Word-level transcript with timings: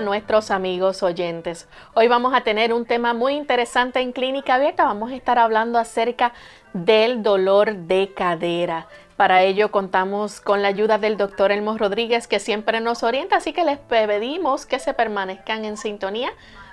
Nuestros 0.00 0.50
amigos 0.50 1.02
oyentes. 1.02 1.68
Hoy 1.94 2.08
vamos 2.08 2.34
a 2.34 2.42
tener 2.42 2.72
un 2.72 2.86
tema 2.86 3.14
muy 3.14 3.34
interesante 3.34 4.00
en 4.00 4.12
Clínica 4.12 4.54
Abierta. 4.54 4.84
Vamos 4.84 5.12
a 5.12 5.16
estar 5.16 5.38
hablando 5.38 5.78
acerca 5.78 6.32
del 6.72 7.22
dolor 7.22 7.74
de 7.74 8.12
cadera. 8.14 8.88
Para 9.16 9.42
ello 9.42 9.70
contamos 9.70 10.40
con 10.40 10.62
la 10.62 10.68
ayuda 10.68 10.98
del 10.98 11.16
doctor 11.16 11.52
Elmo 11.52 11.78
Rodríguez 11.78 12.26
que 12.26 12.40
siempre 12.40 12.80
nos 12.80 13.02
orienta, 13.02 13.36
así 13.36 13.52
que 13.52 13.64
les 13.64 13.78
pedimos 13.78 14.66
que 14.66 14.78
se 14.78 14.94
permanezcan 14.94 15.64
en 15.64 15.76
sintonía 15.76 16.30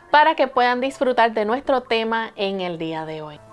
para 0.09 0.35
que 0.35 0.47
puedan 0.47 0.81
disfrutar 0.81 1.33
de 1.33 1.45
nuestro 1.45 1.81
tema 1.81 2.31
en 2.35 2.61
el 2.61 2.78
día 2.78 3.06
de 3.06 3.22
hoy. 3.22 3.50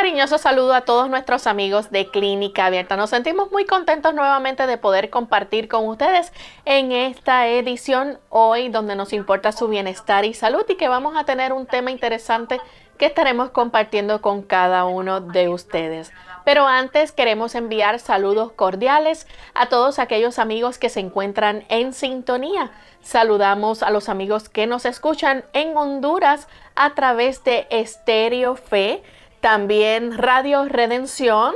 Cariñoso 0.00 0.38
saludo 0.38 0.72
a 0.74 0.80
todos 0.80 1.10
nuestros 1.10 1.46
amigos 1.46 1.90
de 1.90 2.06
Clínica 2.06 2.66
Abierta. 2.66 2.96
Nos 2.96 3.10
sentimos 3.10 3.50
muy 3.52 3.66
contentos 3.66 4.14
nuevamente 4.14 4.66
de 4.66 4.78
poder 4.78 5.10
compartir 5.10 5.68
con 5.68 5.86
ustedes 5.86 6.32
en 6.64 6.90
esta 6.90 7.46
edición 7.48 8.18
hoy 8.30 8.70
donde 8.70 8.96
nos 8.96 9.12
importa 9.12 9.52
su 9.52 9.68
bienestar 9.68 10.24
y 10.24 10.32
salud 10.32 10.64
y 10.68 10.76
que 10.76 10.88
vamos 10.88 11.16
a 11.16 11.24
tener 11.24 11.52
un 11.52 11.66
tema 11.66 11.90
interesante 11.90 12.60
que 12.98 13.06
estaremos 13.06 13.50
compartiendo 13.50 14.22
con 14.22 14.42
cada 14.42 14.84
uno 14.86 15.20
de 15.20 15.48
ustedes. 15.48 16.12
Pero 16.44 16.66
antes 16.66 17.12
queremos 17.12 17.54
enviar 17.54 17.98
saludos 17.98 18.52
cordiales 18.52 19.26
a 19.54 19.66
todos 19.66 19.98
aquellos 19.98 20.38
amigos 20.38 20.78
que 20.78 20.88
se 20.88 21.00
encuentran 21.00 21.64
en 21.68 21.92
sintonía. 21.92 22.70
Saludamos 23.02 23.82
a 23.82 23.90
los 23.90 24.08
amigos 24.08 24.48
que 24.48 24.66
nos 24.66 24.84
escuchan 24.84 25.44
en 25.52 25.76
Honduras 25.76 26.48
a 26.74 26.94
través 26.94 27.44
de 27.44 27.66
Estéreo 27.70 28.56
Fe 28.56 29.02
también 29.40 30.16
Radio 30.16 30.64
Redención 30.64 31.54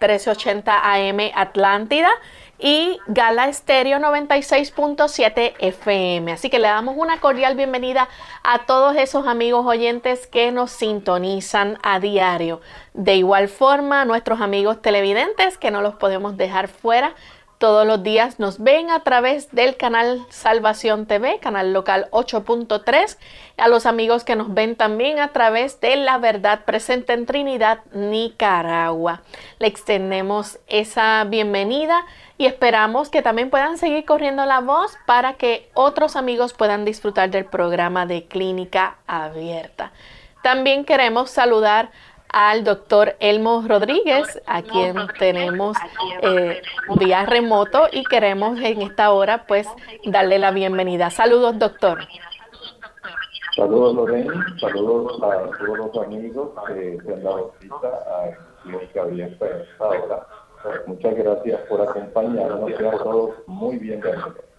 1380 0.00 0.94
AM 0.94 1.30
Atlántida 1.34 2.10
y 2.58 2.98
Gala 3.08 3.48
Estéreo 3.48 3.98
96.7 3.98 5.54
FM. 5.58 6.32
Así 6.32 6.48
que 6.50 6.58
le 6.58 6.68
damos 6.68 6.96
una 6.96 7.20
cordial 7.20 7.56
bienvenida 7.56 8.08
a 8.44 8.66
todos 8.66 8.96
esos 8.96 9.26
amigos 9.26 9.66
oyentes 9.66 10.26
que 10.26 10.52
nos 10.52 10.70
sintonizan 10.70 11.78
a 11.82 11.98
diario. 11.98 12.60
De 12.94 13.16
igual 13.16 13.48
forma, 13.48 14.04
nuestros 14.04 14.40
amigos 14.40 14.80
televidentes 14.80 15.58
que 15.58 15.70
no 15.70 15.82
los 15.82 15.94
podemos 15.94 16.36
dejar 16.36 16.68
fuera 16.68 17.14
todos 17.62 17.86
los 17.86 18.02
días 18.02 18.40
nos 18.40 18.58
ven 18.58 18.90
a 18.90 19.04
través 19.04 19.52
del 19.52 19.76
canal 19.76 20.26
Salvación 20.30 21.06
TV, 21.06 21.38
canal 21.38 21.72
local 21.72 22.08
8.3. 22.10 23.16
A 23.56 23.68
los 23.68 23.86
amigos 23.86 24.24
que 24.24 24.34
nos 24.34 24.52
ven 24.52 24.74
también 24.74 25.20
a 25.20 25.28
través 25.28 25.80
de 25.80 25.94
La 25.94 26.18
Verdad 26.18 26.64
Presente 26.64 27.12
en 27.12 27.24
Trinidad, 27.24 27.78
Nicaragua. 27.92 29.22
Le 29.60 29.68
extendemos 29.68 30.58
esa 30.66 31.22
bienvenida 31.22 32.04
y 32.36 32.46
esperamos 32.46 33.10
que 33.10 33.22
también 33.22 33.48
puedan 33.48 33.78
seguir 33.78 34.04
corriendo 34.06 34.44
la 34.44 34.58
voz 34.58 34.96
para 35.06 35.34
que 35.34 35.70
otros 35.74 36.16
amigos 36.16 36.54
puedan 36.54 36.84
disfrutar 36.84 37.30
del 37.30 37.44
programa 37.44 38.06
de 38.06 38.24
Clínica 38.26 38.96
Abierta. 39.06 39.92
También 40.42 40.84
queremos 40.84 41.30
saludar 41.30 41.92
al 42.32 42.64
doctor 42.64 43.14
Elmo 43.20 43.62
Rodríguez, 43.66 44.40
a 44.46 44.62
quien 44.62 44.96
tenemos 45.18 45.76
eh, 46.22 46.62
vía 46.98 47.26
remoto 47.26 47.88
y 47.92 48.04
queremos 48.04 48.58
en 48.60 48.82
esta 48.82 49.12
hora 49.12 49.44
pues 49.46 49.68
darle 50.04 50.38
la 50.38 50.50
bienvenida. 50.50 51.10
Saludos, 51.10 51.58
doctor. 51.58 52.00
Saludos, 53.54 53.94
Lorena. 53.94 54.46
Saludos 54.58 55.22
a 55.22 55.58
todos 55.58 55.78
los 55.78 56.06
amigos 56.06 56.50
que 56.66 56.98
se 57.04 57.12
han 57.12 57.22
dado 57.22 57.52
cita 57.60 57.76
a 57.86 58.62
Clínica 58.62 59.02
Abierta 59.02 59.46
en 59.46 59.60
esta 59.60 59.88
hora. 59.88 60.26
Muchas 60.86 61.14
gracias 61.16 61.60
por 61.68 61.82
acompañarnos 61.82 62.70
a 62.72 62.98
todos 62.98 63.30
muy 63.46 63.76
bienvenidos. 63.78 64.51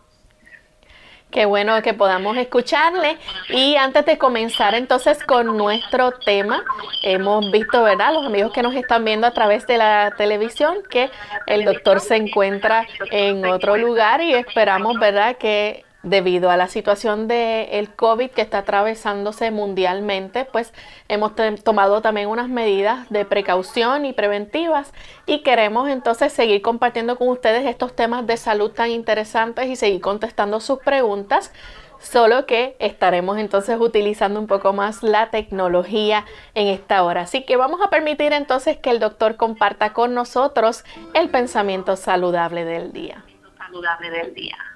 Qué 1.34 1.46
bueno 1.46 1.82
que 1.82 1.96
podamos 1.96 2.38
escucharle. 2.38 3.18
Y 3.50 3.76
antes 3.76 4.06
de 4.06 4.20
comenzar 4.20 4.76
entonces 4.76 5.24
con 5.24 5.58
nuestro 5.58 6.12
tema, 6.12 6.64
hemos 7.02 7.50
visto, 7.52 7.82
¿verdad? 7.82 8.14
Los 8.14 8.28
amigos 8.28 8.54
que 8.54 8.62
nos 8.62 8.76
están 8.76 9.04
viendo 9.04 9.26
a 9.26 9.32
través 9.32 9.66
de 9.66 9.80
la 9.80 10.14
televisión, 10.16 10.78
que 10.92 11.10
el 11.48 11.66
doctor 11.66 12.02
se 12.02 12.18
encuentra 12.18 12.86
en 13.10 13.46
otro 13.48 13.78
lugar 13.78 14.22
y 14.22 14.36
esperamos, 14.36 15.00
¿verdad? 15.00 15.38
Que 15.38 15.84
debido 16.03 16.52
a 16.52 16.58
la 16.58 16.68
situación 16.68 17.28
del 17.28 17.68
el 17.72 17.96
COVID 17.96 18.30
que 18.30 18.41
está 18.41 18.59
atravesándose 18.59 19.52
mundialmente, 19.52 20.46
pues 20.46 20.74
hemos 21.08 21.31
tomado 21.64 22.02
también 22.02 22.28
unas 22.28 22.50
medidas 22.50 23.09
de 23.09 23.25
precaución 23.25 24.06
y 24.06 24.13
preventivas 24.13 24.94
y 25.25 25.40
queremos 25.44 25.90
entonces 25.90 26.34
seguir 26.34 26.62
compartiendo 26.62 27.18
con 27.18 27.30
ustedes 27.30 27.66
estos 27.66 27.96
temas 27.96 28.28
de 28.28 28.38
salud 28.38 28.72
tan 28.72 28.92
interesantes 28.92 29.68
y 29.68 29.78
seguir 29.78 30.02
contestando 30.02 30.59
sus 30.59 30.80
preguntas. 30.80 31.52
Solo 32.00 32.46
que 32.46 32.75
estaremos 32.80 33.38
entonces 33.38 33.78
utilizando 33.80 34.38
un 34.38 34.47
poco 34.47 34.74
más 34.74 35.03
la 35.03 35.30
tecnología 35.30 36.25
en 36.53 36.68
esta 36.68 37.02
hora. 37.03 37.22
Así 37.22 37.46
que 37.46 37.56
vamos 37.56 37.80
a 37.81 37.90
permitir 37.90 38.34
entonces 38.34 38.78
que 38.78 38.90
el 38.90 39.00
doctor 39.00 39.38
comparta 39.38 39.94
con 39.94 40.13
nosotros 40.13 40.84
el 41.13 41.30
pensamiento 41.30 41.96
saludable 41.96 42.66
del 42.66 42.92
día. 42.92 43.24
Saludable 43.58 44.09
del 44.09 44.34
día. 44.34 44.73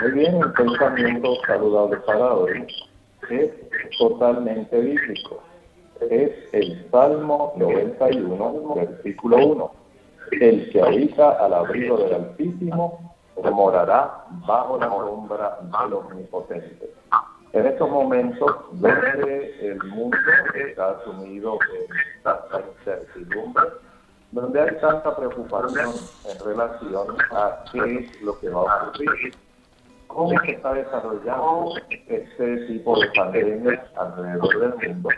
Muy 0.00 0.12
bien, 0.12 0.36
el 0.36 0.52
pensamiento 0.52 1.34
saludable 1.46 1.96
para 1.98 2.34
hoy 2.34 2.66
es 3.30 3.50
totalmente 3.98 4.80
bíblico. 4.80 5.42
Es 6.08 6.32
el 6.52 6.88
Salmo 6.90 7.52
91, 7.56 8.74
versículo 8.76 9.36
1. 9.38 9.72
El 10.32 10.70
que 10.70 10.82
habita 10.82 11.30
al 11.44 11.54
abrigo 11.54 11.96
del 11.96 12.14
Altísimo 12.14 13.14
morará 13.52 14.24
bajo 14.46 14.78
la 14.78 14.88
sombra 14.88 15.58
del 15.62 15.92
Omnipotente. 15.94 16.90
En 17.52 17.66
estos 17.66 17.90
momentos, 17.90 18.54
donde 18.72 19.68
el 19.68 19.82
mundo 19.84 20.16
está 20.54 21.02
sumido 21.04 21.58
en 21.74 22.22
tanta 22.22 22.62
incertidumbre, 22.78 23.64
donde 24.32 24.60
hay 24.60 24.76
tanta 24.80 25.16
preocupación 25.16 25.90
en 26.30 26.44
relación 26.44 27.06
a 27.30 27.64
qué 27.72 27.98
es 28.00 28.22
lo 28.22 28.38
que 28.38 28.50
va 28.50 28.60
a 28.60 28.88
ocurrir, 28.88 29.34
cómo 30.06 30.38
se 30.40 30.52
está 30.52 30.74
desarrollando 30.74 31.72
este 32.06 32.56
tipo 32.66 33.00
de 33.00 33.08
pandemias 33.16 33.80
alrededor 33.96 34.78
del 34.78 34.94
mundo. 34.94 35.08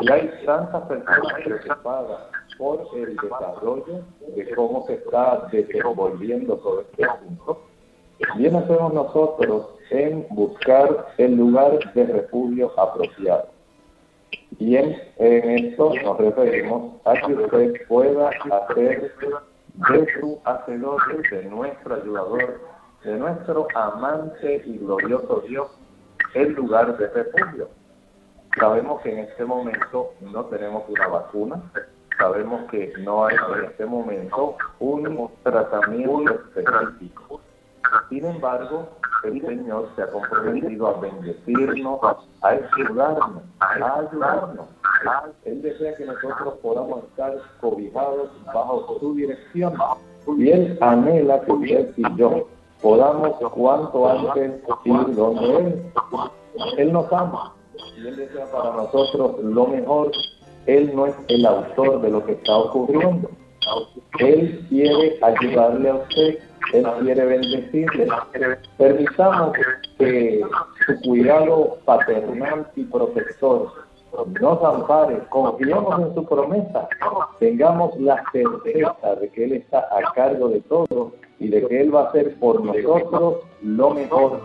Y 0.00 0.10
hay 0.10 0.30
tantas 0.46 0.82
personas 0.84 1.34
preocupadas 1.44 2.20
por 2.56 2.88
el 2.96 3.14
desarrollo 3.16 4.02
de 4.34 4.54
cómo 4.54 4.86
se 4.86 4.94
está 4.94 5.48
desenvolviendo 5.52 6.56
todo 6.56 6.80
este 6.80 7.04
asunto. 7.04 7.62
Bien 8.36 8.56
hacemos 8.56 8.94
nosotros 8.94 9.66
en 9.90 10.26
buscar 10.30 11.08
el 11.18 11.36
lugar 11.36 11.78
de 11.92 12.06
refugio 12.06 12.72
apropiado 12.80 13.55
y 14.58 14.76
en, 14.76 14.96
esto 15.18 15.92
nos 16.02 16.18
referimos 16.18 17.00
a 17.04 17.14
que 17.14 17.34
usted 17.34 17.86
pueda 17.88 18.30
hacer 18.50 19.12
de 19.74 20.20
su 20.20 20.40
hacedor, 20.44 21.30
de 21.30 21.44
nuestro 21.44 21.94
ayudador, 21.94 22.60
de 23.04 23.18
nuestro 23.18 23.68
amante 23.74 24.62
y 24.64 24.78
glorioso 24.78 25.42
Dios, 25.46 25.68
el 26.34 26.52
lugar 26.54 26.96
de 26.96 27.06
refugio. 27.08 27.68
Sabemos 28.58 29.02
que 29.02 29.12
en 29.12 29.18
este 29.18 29.44
momento 29.44 30.14
no 30.20 30.46
tenemos 30.46 30.84
una 30.88 31.08
vacuna, 31.08 31.62
sabemos 32.18 32.70
que 32.70 32.92
no 33.00 33.26
hay 33.26 33.36
en 33.58 33.64
este 33.66 33.84
momento 33.84 34.56
un 34.78 35.30
tratamiento 35.42 36.40
específico. 36.54 37.40
Sin 38.08 38.24
embargo, 38.24 38.88
el 39.24 39.40
Señor 39.40 39.88
se 39.96 40.02
ha 40.02 40.10
comprometido 40.10 40.88
a 40.88 41.00
bendecirnos, 41.00 42.00
a 42.02 42.48
ayudarnos, 42.48 43.42
a 43.60 43.98
ayudarnos. 44.00 44.66
Él 45.44 45.62
desea 45.62 45.94
que 45.96 46.04
nosotros 46.04 46.54
podamos 46.62 47.04
estar 47.04 47.34
cobijados 47.60 48.30
bajo 48.46 48.98
su 48.98 49.14
dirección. 49.14 49.74
Y 50.38 50.50
Él 50.50 50.78
anhela 50.80 51.40
que 51.42 51.52
usted 51.52 51.92
y 51.96 52.16
yo 52.16 52.48
podamos 52.82 53.36
cuanto 53.52 54.08
antes 54.08 54.60
ir 54.84 55.14
donde 55.14 55.58
Él. 55.58 55.92
Él 56.78 56.92
nos 56.92 57.12
ama 57.12 57.54
y 57.96 58.06
Él 58.06 58.16
desea 58.16 58.46
para 58.50 58.72
nosotros 58.74 59.42
lo 59.42 59.66
mejor. 59.66 60.10
Él 60.66 60.90
no 60.94 61.06
es 61.06 61.14
el 61.28 61.46
autor 61.46 62.00
de 62.00 62.10
lo 62.10 62.24
que 62.24 62.32
está 62.32 62.56
ocurriendo. 62.56 63.30
Él 64.18 64.64
quiere 64.68 65.18
ayudarle 65.22 65.90
a 65.90 65.94
usted, 65.94 66.38
Él 66.72 66.86
quiere 67.00 67.24
bendecirle. 67.24 68.08
Permitamos 68.78 69.52
que 69.98 70.42
su 70.86 71.00
cuidado 71.02 71.78
paternal 71.84 72.66
y 72.76 72.84
protector 72.84 73.86
nos 74.40 74.64
ampare, 74.64 75.18
confiemos 75.28 76.00
en 76.00 76.14
su 76.14 76.24
promesa, 76.24 76.88
tengamos 77.38 77.98
la 78.00 78.22
certeza 78.32 79.14
de 79.20 79.28
que 79.30 79.44
Él 79.44 79.52
está 79.52 79.80
a 79.80 80.12
cargo 80.14 80.48
de 80.48 80.60
todo 80.62 81.12
y 81.38 81.48
de 81.48 81.66
que 81.66 81.80
Él 81.82 81.94
va 81.94 82.02
a 82.02 82.08
hacer 82.08 82.34
por 82.38 82.64
nosotros 82.64 83.44
lo 83.62 83.90
mejor. 83.90 84.40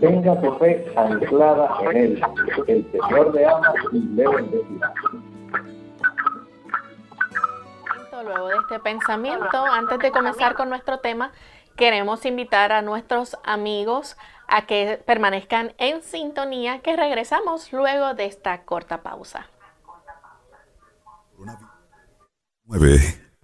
Tenga 0.00 0.40
su 0.40 0.52
fe 0.54 0.86
anclada 0.96 1.68
en 1.82 1.96
Él. 1.96 2.22
El 2.68 2.90
Señor 2.92 3.34
le 3.34 3.44
ama 3.44 3.74
y 3.92 3.98
le 3.98 4.28
bendecirá. 4.28 4.94
Luego 8.22 8.48
de 8.48 8.56
este 8.56 8.78
pensamiento, 8.80 9.64
antes 9.64 9.98
de 9.98 10.10
comenzar 10.10 10.54
con 10.54 10.68
nuestro 10.68 10.98
tema, 10.98 11.32
queremos 11.80 12.26
invitar 12.26 12.72
a 12.72 12.82
nuestros 12.82 13.38
amigos 13.42 14.16
a 14.46 14.66
que 14.66 15.02
permanezcan 15.06 15.72
en 15.78 16.02
sintonía, 16.02 16.82
que 16.82 16.94
regresamos 16.94 17.72
luego 17.72 18.12
de 18.12 18.26
esta 18.26 18.64
corta 18.64 19.02
pausa. 19.02 19.46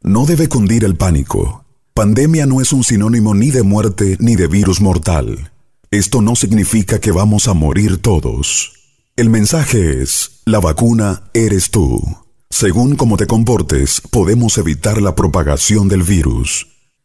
No 0.03 0.27
debe 0.27 0.49
cundir 0.51 0.85
el 0.85 0.97
pánico. 0.97 1.65
Pandemia 1.95 2.45
no 2.45 2.61
es 2.61 2.75
un 2.75 2.85
sinónimo 2.85 3.35
ni 3.35 3.51
de 3.51 3.63
muerte 3.63 4.19
ni 4.21 4.37
de 4.37 4.49
virus 4.49 4.83
mortal. 4.83 5.51
Esto 5.91 6.21
no 6.21 6.37
significa 6.37 7.01
que 7.01 7.13
vamos 7.13 7.49
a 7.49 7.55
morir 7.55 8.03
todos. 8.03 8.75
El 9.17 9.31
mensaje 9.31 10.03
es, 10.03 10.43
la 10.45 10.61
vacuna 10.61 11.23
eres 11.33 11.71
tú. 11.71 12.03
Según 12.51 12.97
cómo 12.97 13.17
te 13.17 13.27
comportes, 13.27 14.03
podemos 14.03 14.59
evitar 14.59 15.01
la 15.01 15.15
propagación 15.15 15.89
del 15.89 16.03
virus. 16.03 16.76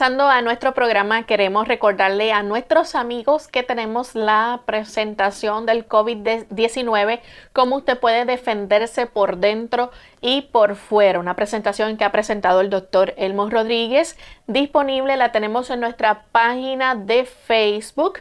Regresando 0.00 0.30
a 0.30 0.40
nuestro 0.40 0.72
programa, 0.72 1.24
queremos 1.24 1.68
recordarle 1.68 2.32
a 2.32 2.42
nuestros 2.42 2.94
amigos 2.94 3.48
que 3.48 3.62
tenemos 3.62 4.14
la 4.14 4.62
presentación 4.64 5.66
del 5.66 5.86
COVID-19, 5.86 7.20
cómo 7.52 7.76
usted 7.76 7.98
puede 7.98 8.24
defenderse 8.24 9.04
por 9.04 9.36
dentro 9.36 9.90
y 10.22 10.40
por 10.52 10.76
fuera. 10.76 11.20
Una 11.20 11.36
presentación 11.36 11.98
que 11.98 12.04
ha 12.04 12.12
presentado 12.12 12.62
el 12.62 12.70
doctor 12.70 13.12
Elmo 13.18 13.50
Rodríguez. 13.50 14.16
Disponible 14.46 15.18
la 15.18 15.32
tenemos 15.32 15.68
en 15.68 15.80
nuestra 15.80 16.22
página 16.32 16.94
de 16.94 17.26
Facebook 17.26 18.20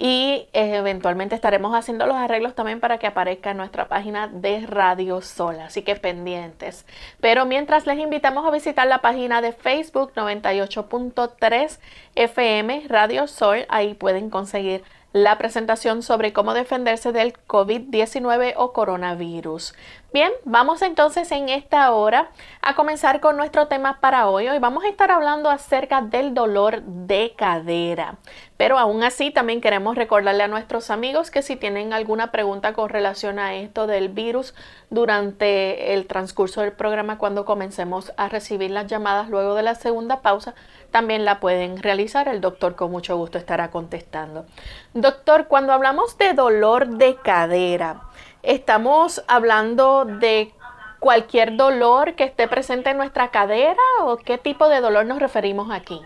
y 0.00 0.46
eh, 0.52 0.76
eventualmente 0.76 1.34
estaremos 1.34 1.74
haciendo 1.74 2.06
los 2.06 2.16
arreglos 2.16 2.54
también 2.54 2.78
para 2.78 2.98
que 2.98 3.08
aparezca 3.08 3.50
en 3.50 3.56
nuestra 3.56 3.88
página 3.88 4.28
de 4.28 4.64
Radio 4.64 5.20
Sol, 5.20 5.58
así 5.58 5.82
que 5.82 5.96
pendientes. 5.96 6.86
Pero 7.20 7.44
mientras 7.46 7.84
les 7.84 7.98
invitamos 7.98 8.46
a 8.46 8.52
visitar 8.52 8.86
la 8.86 9.00
página 9.00 9.42
de 9.42 9.52
Facebook 9.52 10.12
98.3 10.14 11.80
FM 12.14 12.84
Radio 12.88 13.26
Sol, 13.26 13.66
ahí 13.68 13.94
pueden 13.94 14.30
conseguir 14.30 14.84
la 15.12 15.36
presentación 15.38 16.02
sobre 16.02 16.32
cómo 16.32 16.54
defenderse 16.54 17.12
del 17.12 17.32
COVID-19 17.32 18.54
o 18.56 18.72
coronavirus. 18.72 19.74
Bien, 20.10 20.32
vamos 20.44 20.80
entonces 20.80 21.30
en 21.32 21.50
esta 21.50 21.92
hora 21.92 22.30
a 22.62 22.74
comenzar 22.74 23.20
con 23.20 23.36
nuestro 23.36 23.68
tema 23.68 24.00
para 24.00 24.30
hoy. 24.30 24.48
Hoy 24.48 24.58
vamos 24.58 24.82
a 24.84 24.88
estar 24.88 25.10
hablando 25.10 25.50
acerca 25.50 26.00
del 26.00 26.32
dolor 26.32 26.80
de 26.82 27.34
cadera. 27.36 28.16
Pero 28.56 28.78
aún 28.78 29.04
así 29.04 29.30
también 29.30 29.60
queremos 29.60 29.96
recordarle 29.96 30.44
a 30.44 30.48
nuestros 30.48 30.88
amigos 30.88 31.30
que 31.30 31.42
si 31.42 31.56
tienen 31.56 31.92
alguna 31.92 32.32
pregunta 32.32 32.72
con 32.72 32.88
relación 32.88 33.38
a 33.38 33.54
esto 33.56 33.86
del 33.86 34.08
virus 34.08 34.54
durante 34.88 35.92
el 35.92 36.06
transcurso 36.06 36.62
del 36.62 36.72
programa 36.72 37.18
cuando 37.18 37.44
comencemos 37.44 38.14
a 38.16 38.30
recibir 38.30 38.70
las 38.70 38.86
llamadas 38.86 39.28
luego 39.28 39.54
de 39.54 39.62
la 39.62 39.74
segunda 39.74 40.22
pausa, 40.22 40.54
también 40.90 41.26
la 41.26 41.38
pueden 41.38 41.82
realizar. 41.82 42.28
El 42.28 42.40
doctor 42.40 42.76
con 42.76 42.90
mucho 42.90 43.14
gusto 43.18 43.36
estará 43.36 43.70
contestando. 43.70 44.46
Doctor, 44.94 45.48
cuando 45.48 45.74
hablamos 45.74 46.16
de 46.16 46.32
dolor 46.32 46.88
de 46.88 47.16
cadera, 47.16 48.07
estamos 48.42 49.24
hablando 49.28 50.04
de 50.04 50.52
cualquier 50.98 51.56
dolor 51.56 52.14
que 52.14 52.24
esté 52.24 52.48
presente 52.48 52.90
en 52.90 52.96
nuestra 52.96 53.30
cadera 53.30 53.82
o 54.02 54.16
qué 54.16 54.38
tipo 54.38 54.68
de 54.68 54.80
dolor 54.80 55.06
nos 55.06 55.18
referimos 55.18 55.70
aquí? 55.70 56.00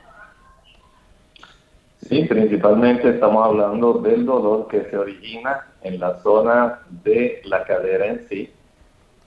Sí, 2.08 2.24
principalmente 2.24 3.10
estamos 3.10 3.46
hablando 3.46 3.94
del 3.94 4.26
dolor 4.26 4.66
que 4.68 4.84
se 4.90 4.98
origina 4.98 5.66
en 5.82 6.00
la 6.00 6.18
zona 6.18 6.80
de 7.04 7.40
la 7.44 7.64
cadera 7.64 8.06
en 8.06 8.28
sí. 8.28 8.52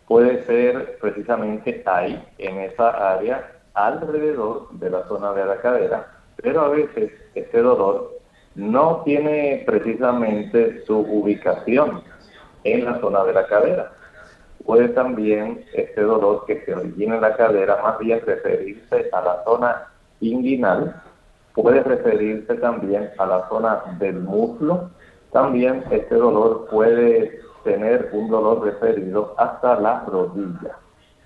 Puede 0.08 0.44
ser 0.44 0.98
precisamente 1.00 1.82
ahí, 1.86 2.22
en 2.38 2.60
esa 2.60 3.16
área, 3.16 3.52
alrededor 3.74 4.70
de 4.72 4.90
la 4.90 5.08
zona 5.08 5.34
de 5.34 5.46
la 5.46 5.58
cadera, 5.58 6.08
pero 6.36 6.62
a 6.62 6.70
veces 6.70 7.12
este 7.34 7.62
dolor 7.62 8.20
no 8.56 9.02
tiene 9.04 9.64
precisamente 9.66 10.84
su 10.86 10.98
ubicación 10.98 12.04
en 12.66 12.84
la 12.84 13.00
zona 13.00 13.24
de 13.24 13.34
la 13.34 13.48
cadera. 13.48 13.92
Puede 14.66 14.90
también 14.90 15.64
este 15.74 16.02
dolor 16.02 16.44
que 16.46 16.66
se 16.66 16.74
origina 16.74 17.16
en 17.16 17.22
la 17.22 17.36
cadera 17.38 17.80
más 17.82 18.00
bien 18.00 18.20
referirse 18.26 19.10
a 19.14 19.22
la 19.22 19.44
zona 19.46 19.88
inguinal, 20.20 21.02
puede 21.54 21.82
referirse 21.84 22.56
también 22.56 23.12
a 23.18 23.26
la 23.26 23.48
zona 23.48 23.84
del 24.00 24.20
muslo, 24.20 24.90
también 25.32 25.84
este 25.92 26.16
dolor 26.16 26.68
puede 26.70 27.40
tener 27.64 28.10
un 28.12 28.30
dolor 28.30 28.64
referido 28.64 29.36
hasta 29.38 29.80
la 29.80 30.04
rodilla. 30.08 30.78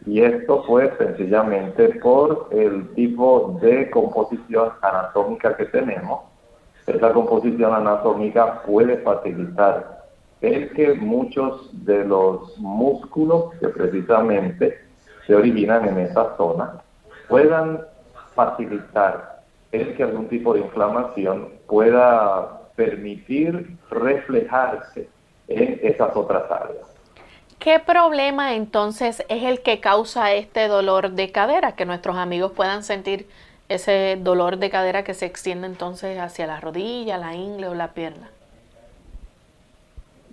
Y 0.05 0.21
esto 0.21 0.63
fue 0.63 0.91
sencillamente 0.97 1.89
por 2.01 2.47
el 2.51 2.93
tipo 2.95 3.57
de 3.61 3.89
composición 3.91 4.71
anatómica 4.81 5.55
que 5.55 5.65
tenemos. 5.65 6.21
Esta 6.87 7.13
composición 7.13 7.73
anatómica 7.73 8.63
puede 8.63 8.97
facilitar 8.99 9.98
el 10.41 10.71
que 10.71 10.93
muchos 10.93 11.69
de 11.85 12.05
los 12.05 12.57
músculos 12.57 13.53
que 13.59 13.69
precisamente 13.69 14.79
se 15.27 15.35
originan 15.35 15.87
en 15.87 15.99
esa 15.99 16.35
zona 16.37 16.81
puedan 17.27 17.81
facilitar 18.35 19.41
el 19.71 19.95
que 19.95 20.03
algún 20.03 20.27
tipo 20.27 20.53
de 20.53 20.61
inflamación 20.61 21.49
pueda 21.67 22.71
permitir 22.75 23.77
reflejarse 23.89 25.09
en 25.47 25.79
esas 25.83 26.15
otras 26.15 26.49
áreas. 26.49 26.87
¿Qué 27.59 27.79
problema 27.79 28.55
entonces 28.55 29.23
es 29.27 29.43
el 29.43 29.61
que 29.61 29.81
causa 29.81 30.31
este 30.31 30.69
dolor 30.69 31.11
de 31.11 31.31
cadera? 31.31 31.73
Que 31.73 31.85
nuestros 31.85 32.15
amigos 32.15 32.53
puedan 32.53 32.83
sentir 32.83 33.27
ese 33.67 34.17
dolor 34.19 34.57
de 34.57 34.69
cadera 34.69 35.03
que 35.03 35.13
se 35.13 35.25
extiende 35.25 35.67
entonces 35.67 36.17
hacia 36.19 36.47
la 36.47 36.61
rodilla, 36.61 37.17
la 37.17 37.35
ingle 37.35 37.67
o 37.67 37.75
la 37.75 37.89
pierna? 37.93 38.29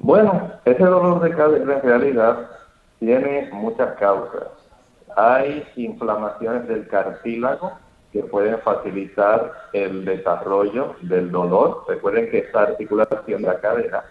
Bueno, 0.06 0.52
ese 0.64 0.84
dolor 0.84 1.20
de 1.20 1.34
cadera 1.34 1.78
en 1.78 1.82
realidad 1.82 2.48
tiene 3.00 3.50
muchas 3.52 3.96
causas. 3.96 4.46
Hay 5.16 5.64
inflamaciones 5.74 6.68
del 6.68 6.86
cartílago 6.86 7.72
que 8.12 8.22
pueden 8.22 8.56
facilitar 8.60 9.52
el 9.72 10.04
desarrollo 10.04 10.94
del 11.02 11.32
dolor. 11.32 11.86
Recuerden 11.88 12.30
que 12.30 12.38
esta 12.38 12.62
articulación 12.62 13.42
de 13.42 13.48
la 13.48 13.58
cadera 13.58 14.04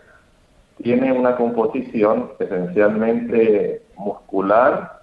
tiene 0.83 1.13
una 1.13 1.37
composición 1.37 2.33
esencialmente 2.39 3.81
muscular. 3.95 5.01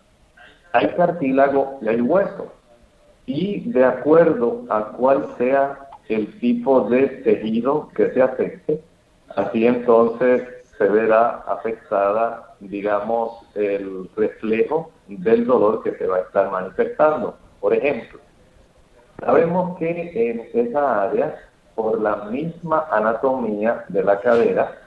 Hay 0.74 0.88
cartílago 0.88 1.78
y 1.80 1.88
hay 1.88 2.02
hueso. 2.02 2.52
Y 3.24 3.70
de 3.70 3.86
acuerdo 3.86 4.66
a 4.68 4.88
cuál 4.88 5.26
sea 5.38 5.88
el 6.10 6.38
tipo 6.38 6.82
de 6.90 7.06
tejido 7.24 7.88
que 7.96 8.10
se 8.10 8.20
afecte, 8.20 8.82
así 9.34 9.66
entonces 9.66 10.61
se 10.78 10.88
verá 10.88 11.44
afectada, 11.46 12.54
digamos, 12.60 13.42
el 13.54 14.08
reflejo 14.16 14.90
del 15.06 15.46
dolor 15.46 15.82
que 15.82 15.92
se 15.96 16.06
va 16.06 16.16
a 16.16 16.20
estar 16.20 16.50
manifestando. 16.50 17.36
Por 17.60 17.74
ejemplo, 17.74 18.18
sabemos 19.20 19.78
que 19.78 20.30
en 20.30 20.48
esa 20.52 21.02
área, 21.02 21.36
por 21.74 22.00
la 22.00 22.16
misma 22.24 22.86
anatomía 22.90 23.84
de 23.88 24.02
la 24.02 24.20
cadera, 24.20 24.78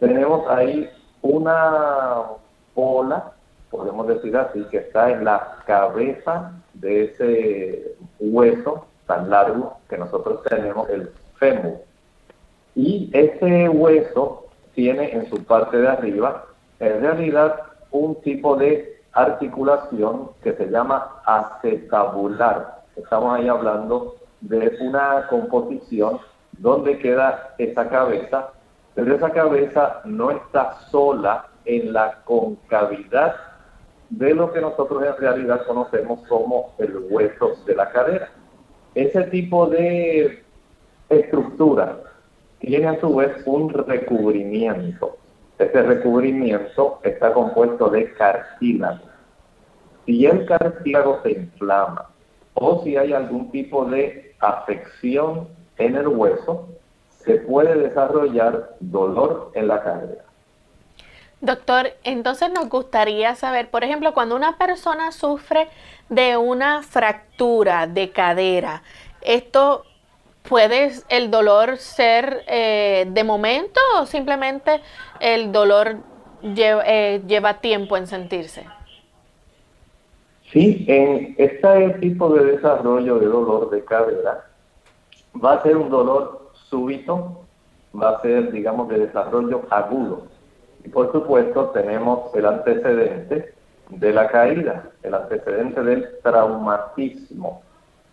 tenemos 0.00 0.48
ahí 0.48 0.88
una 1.22 2.22
bola, 2.74 3.32
podemos 3.70 4.06
decir 4.06 4.36
así, 4.36 4.64
que 4.70 4.78
está 4.78 5.10
en 5.10 5.24
la 5.24 5.58
cabeza 5.66 6.52
de 6.74 7.04
ese 7.04 7.96
hueso 8.20 8.86
tan 9.06 9.28
largo 9.30 9.78
que 9.88 9.98
nosotros 9.98 10.42
tenemos, 10.44 10.88
el 10.90 11.10
fémur. 11.38 11.78
Y 12.74 13.10
ese 13.12 13.68
hueso 13.68 14.47
tiene 14.78 15.10
en 15.10 15.28
su 15.28 15.42
parte 15.42 15.76
de 15.76 15.88
arriba, 15.88 16.44
en 16.78 17.00
realidad, 17.00 17.62
un 17.90 18.14
tipo 18.22 18.54
de 18.54 19.02
articulación 19.12 20.30
que 20.40 20.52
se 20.52 20.70
llama 20.70 21.20
acetabular. 21.26 22.84
Estamos 22.94 23.36
ahí 23.36 23.48
hablando 23.48 24.14
de 24.40 24.78
una 24.80 25.26
composición 25.28 26.20
donde 26.58 26.96
queda 27.00 27.56
esa 27.58 27.88
cabeza, 27.88 28.50
pero 28.94 29.16
esa 29.16 29.30
cabeza 29.30 30.00
no 30.04 30.30
está 30.30 30.74
sola 30.92 31.46
en 31.64 31.92
la 31.92 32.22
concavidad 32.24 33.34
de 34.10 34.32
lo 34.32 34.52
que 34.52 34.60
nosotros 34.60 35.02
en 35.02 35.16
realidad 35.16 35.66
conocemos 35.66 36.20
como 36.28 36.72
el 36.78 36.98
hueso 37.10 37.56
de 37.66 37.74
la 37.74 37.90
cadera. 37.90 38.30
Ese 38.94 39.24
tipo 39.24 39.66
de 39.66 40.44
estructura 41.08 41.98
tiene 42.60 42.88
a 42.88 43.00
su 43.00 43.14
vez 43.14 43.42
un 43.46 43.70
recubrimiento. 43.70 45.16
Ese 45.58 45.82
recubrimiento 45.82 47.00
está 47.02 47.32
compuesto 47.32 47.88
de 47.90 48.12
cartílago. 48.12 49.04
Si 50.06 50.24
el 50.26 50.46
cartílago 50.46 51.20
se 51.22 51.32
inflama 51.32 52.08
o 52.54 52.82
si 52.82 52.96
hay 52.96 53.12
algún 53.12 53.50
tipo 53.50 53.84
de 53.84 54.34
afección 54.40 55.48
en 55.76 55.96
el 55.96 56.08
hueso, 56.08 56.68
se 57.08 57.34
puede 57.36 57.74
desarrollar 57.76 58.76
dolor 58.80 59.50
en 59.54 59.68
la 59.68 59.82
cadera. 59.82 60.24
Doctor, 61.40 61.90
entonces 62.02 62.50
nos 62.50 62.68
gustaría 62.68 63.34
saber, 63.36 63.70
por 63.70 63.84
ejemplo, 63.84 64.12
cuando 64.12 64.34
una 64.34 64.58
persona 64.58 65.12
sufre 65.12 65.68
de 66.08 66.36
una 66.36 66.82
fractura 66.82 67.86
de 67.86 68.10
cadera, 68.10 68.82
¿esto 69.20 69.84
¿Puede 70.48 70.92
el 71.10 71.30
dolor 71.30 71.76
ser 71.76 72.42
eh, 72.46 73.06
de 73.10 73.22
momento 73.22 73.80
o 74.00 74.06
simplemente 74.06 74.80
el 75.20 75.52
dolor 75.52 75.96
eh, 76.42 77.22
lleva, 77.26 77.60
tiempo 77.60 77.98
en 77.98 78.06
sentirse? 78.06 78.64
Sí, 80.50 80.86
en 80.88 81.34
este 81.36 81.90
tipo 82.00 82.30
de 82.30 82.52
desarrollo 82.52 83.18
de 83.18 83.26
dolor 83.26 83.68
de 83.68 83.84
cadera 83.84 84.46
va 85.44 85.52
a 85.52 85.62
ser 85.62 85.76
un 85.76 85.90
dolor 85.90 86.50
súbito, 86.70 87.42
va 87.94 88.10
a 88.10 88.20
ser, 88.22 88.50
digamos, 88.50 88.88
de 88.88 89.00
desarrollo 89.00 89.66
agudo. 89.68 90.28
Y 90.82 90.88
por 90.88 91.12
supuesto 91.12 91.66
tenemos 91.74 92.34
el 92.34 92.46
antecedente 92.46 93.52
de 93.90 94.12
la 94.14 94.28
caída, 94.28 94.90
el 95.02 95.12
antecedente 95.12 95.82
del 95.82 96.08
traumatismo. 96.22 97.60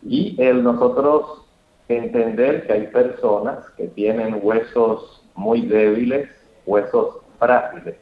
Y 0.04 0.36
el 0.42 0.62
nosotros 0.62 1.45
entender 1.88 2.66
que 2.66 2.74
hay 2.74 2.88
personas 2.88 3.70
que 3.78 3.88
tienen 3.90 4.40
huesos 4.42 5.24
muy 5.36 5.62
débiles, 5.62 6.30
huesos 6.66 7.18
frágiles. 7.40 7.96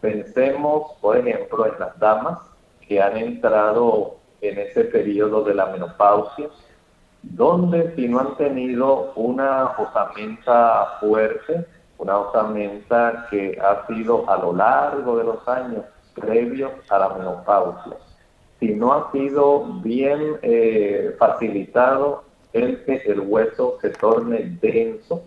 Pensemos, 0.00 0.92
por 1.00 1.16
ejemplo, 1.16 1.66
en 1.66 1.78
las 1.78 1.98
damas 1.98 2.38
que 2.86 3.00
han 3.00 3.16
entrado 3.16 4.16
en 4.40 4.58
ese 4.58 4.84
periodo 4.84 5.44
de 5.44 5.54
la 5.54 5.66
menopausia, 5.66 6.48
donde 7.22 7.94
si 7.96 8.08
no 8.08 8.20
han 8.20 8.36
tenido 8.36 9.12
una 9.16 9.72
osamenta 9.78 10.98
fuerte, 11.00 11.66
una 11.98 12.18
osamenta 12.18 13.26
que 13.30 13.58
ha 13.60 13.86
sido 13.86 14.28
a 14.30 14.38
lo 14.38 14.52
largo 14.52 15.18
de 15.18 15.24
los 15.24 15.48
años 15.48 15.84
previos 16.14 16.70
a 16.88 16.98
la 16.98 17.08
menopausia, 17.10 17.96
si 18.60 18.68
no 18.74 18.92
ha 18.92 19.12
sido 19.12 19.64
bien 19.82 20.38
eh, 20.42 21.14
facilitado 21.18 22.27
el 22.52 22.84
que 22.84 23.02
el 23.06 23.20
hueso 23.20 23.78
se 23.80 23.90
torne 23.90 24.58
denso, 24.60 25.22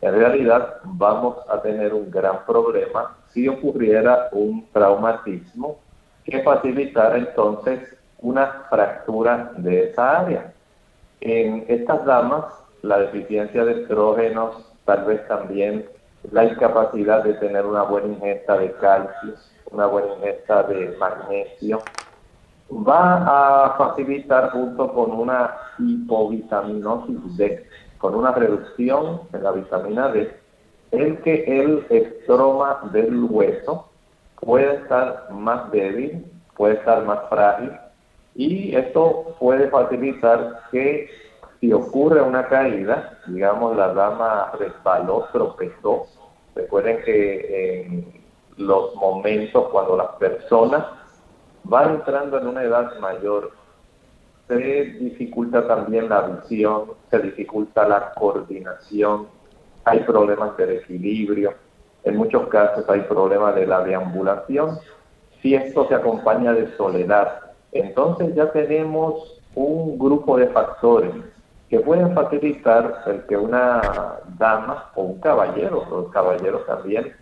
en 0.00 0.14
realidad 0.14 0.76
vamos 0.84 1.36
a 1.48 1.60
tener 1.60 1.92
un 1.92 2.10
gran 2.10 2.44
problema 2.46 3.16
si 3.28 3.48
ocurriera 3.48 4.28
un 4.32 4.66
traumatismo 4.72 5.78
que 6.24 6.42
facilitara 6.42 7.18
entonces 7.18 7.96
una 8.18 8.64
fractura 8.70 9.52
de 9.56 9.90
esa 9.90 10.20
área. 10.20 10.52
En 11.20 11.64
estas 11.68 12.04
damas, 12.04 12.44
la 12.82 12.98
deficiencia 12.98 13.64
de 13.64 13.82
estrógenos, 13.82 14.72
tal 14.84 15.04
vez 15.04 15.26
también 15.28 15.86
la 16.32 16.44
incapacidad 16.44 17.24
de 17.24 17.34
tener 17.34 17.64
una 17.66 17.82
buena 17.82 18.08
ingesta 18.08 18.58
de 18.58 18.72
calcio, 18.72 19.34
una 19.70 19.86
buena 19.86 20.14
ingesta 20.14 20.62
de 20.64 20.96
magnesio, 20.98 21.82
va 22.70 23.66
a 23.66 23.76
facilitar 23.76 24.50
junto 24.50 24.92
con 24.92 25.10
una 25.10 25.56
hipovitaminosis 25.78 27.36
D, 27.36 27.66
con 27.98 28.14
una 28.14 28.32
reducción 28.32 29.22
de 29.32 29.40
la 29.40 29.52
vitamina 29.52 30.08
D, 30.08 30.32
el 30.92 31.18
que 31.22 31.44
el 31.44 31.86
estroma 31.90 32.80
del 32.92 33.24
hueso 33.24 33.88
puede 34.40 34.76
estar 34.76 35.30
más 35.30 35.70
débil, 35.70 36.24
puede 36.56 36.74
estar 36.74 37.04
más 37.04 37.20
frágil 37.28 37.72
y 38.34 38.74
esto 38.74 39.34
puede 39.38 39.68
facilitar 39.68 40.60
que 40.70 41.10
si 41.60 41.72
ocurre 41.72 42.22
una 42.22 42.46
caída, 42.48 43.18
digamos 43.26 43.76
la 43.76 43.92
dama 43.92 44.52
resbaló, 44.58 45.26
tropezó, 45.32 46.06
recuerden 46.54 47.02
que 47.04 47.82
en 47.82 48.20
los 48.56 48.94
momentos 48.94 49.68
cuando 49.70 49.96
las 49.96 50.08
personas 50.16 50.84
van 51.64 51.96
entrando 51.96 52.38
en 52.38 52.46
una 52.46 52.62
edad 52.62 52.98
mayor, 53.00 53.52
se 54.48 54.56
dificulta 54.56 55.66
también 55.66 56.08
la 56.08 56.22
visión, 56.22 56.92
se 57.10 57.18
dificulta 57.20 57.86
la 57.88 58.12
coordinación, 58.14 59.28
hay 59.84 60.00
problemas 60.00 60.56
de 60.56 60.78
equilibrio, 60.78 61.54
en 62.04 62.16
muchos 62.16 62.48
casos 62.48 62.84
hay 62.88 63.00
problemas 63.02 63.54
de 63.54 63.66
la 63.66 63.82
deambulación. 63.84 64.78
Si 65.40 65.54
esto 65.54 65.86
se 65.88 65.94
acompaña 65.94 66.52
de 66.52 66.74
soledad, 66.76 67.52
entonces 67.72 68.34
ya 68.34 68.50
tenemos 68.50 69.40
un 69.54 69.98
grupo 69.98 70.36
de 70.36 70.48
factores 70.48 71.12
que 71.68 71.78
pueden 71.80 72.14
facilitar 72.14 73.04
el 73.06 73.22
que 73.26 73.36
una 73.36 74.18
dama 74.38 74.90
o 74.96 75.02
un 75.02 75.20
caballero, 75.20 75.86
los 75.88 76.10
caballeros 76.10 76.66
también, 76.66 77.14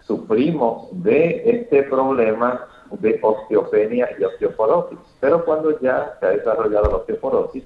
sufrimos 0.00 0.88
de 1.02 1.42
este 1.46 1.84
problema 1.84 2.66
de 2.98 3.18
osteopenia 3.22 4.08
y 4.18 4.24
osteoporosis. 4.24 4.98
Pero 5.20 5.44
cuando 5.44 5.78
ya 5.80 6.16
se 6.18 6.26
ha 6.26 6.30
desarrollado 6.30 6.90
la 6.90 6.96
osteoporosis, 6.96 7.64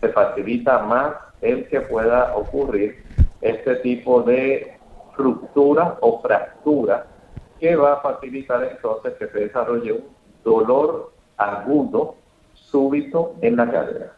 se 0.00 0.08
facilita 0.10 0.80
más 0.80 1.14
el 1.40 1.68
que 1.68 1.80
pueda 1.82 2.36
ocurrir 2.36 3.02
este 3.40 3.76
tipo 3.76 4.22
de 4.22 4.78
ruptura 5.16 5.96
o 6.00 6.20
fractura 6.20 7.06
que 7.58 7.74
va 7.76 7.94
a 7.94 8.00
facilitar 8.00 8.64
entonces 8.64 9.14
que 9.18 9.26
se 9.28 9.38
desarrolle 9.40 9.92
un 9.92 10.04
dolor 10.44 11.12
agudo 11.36 12.14
súbito 12.54 13.34
en 13.40 13.56
la 13.56 13.70
cadera. 13.70 14.12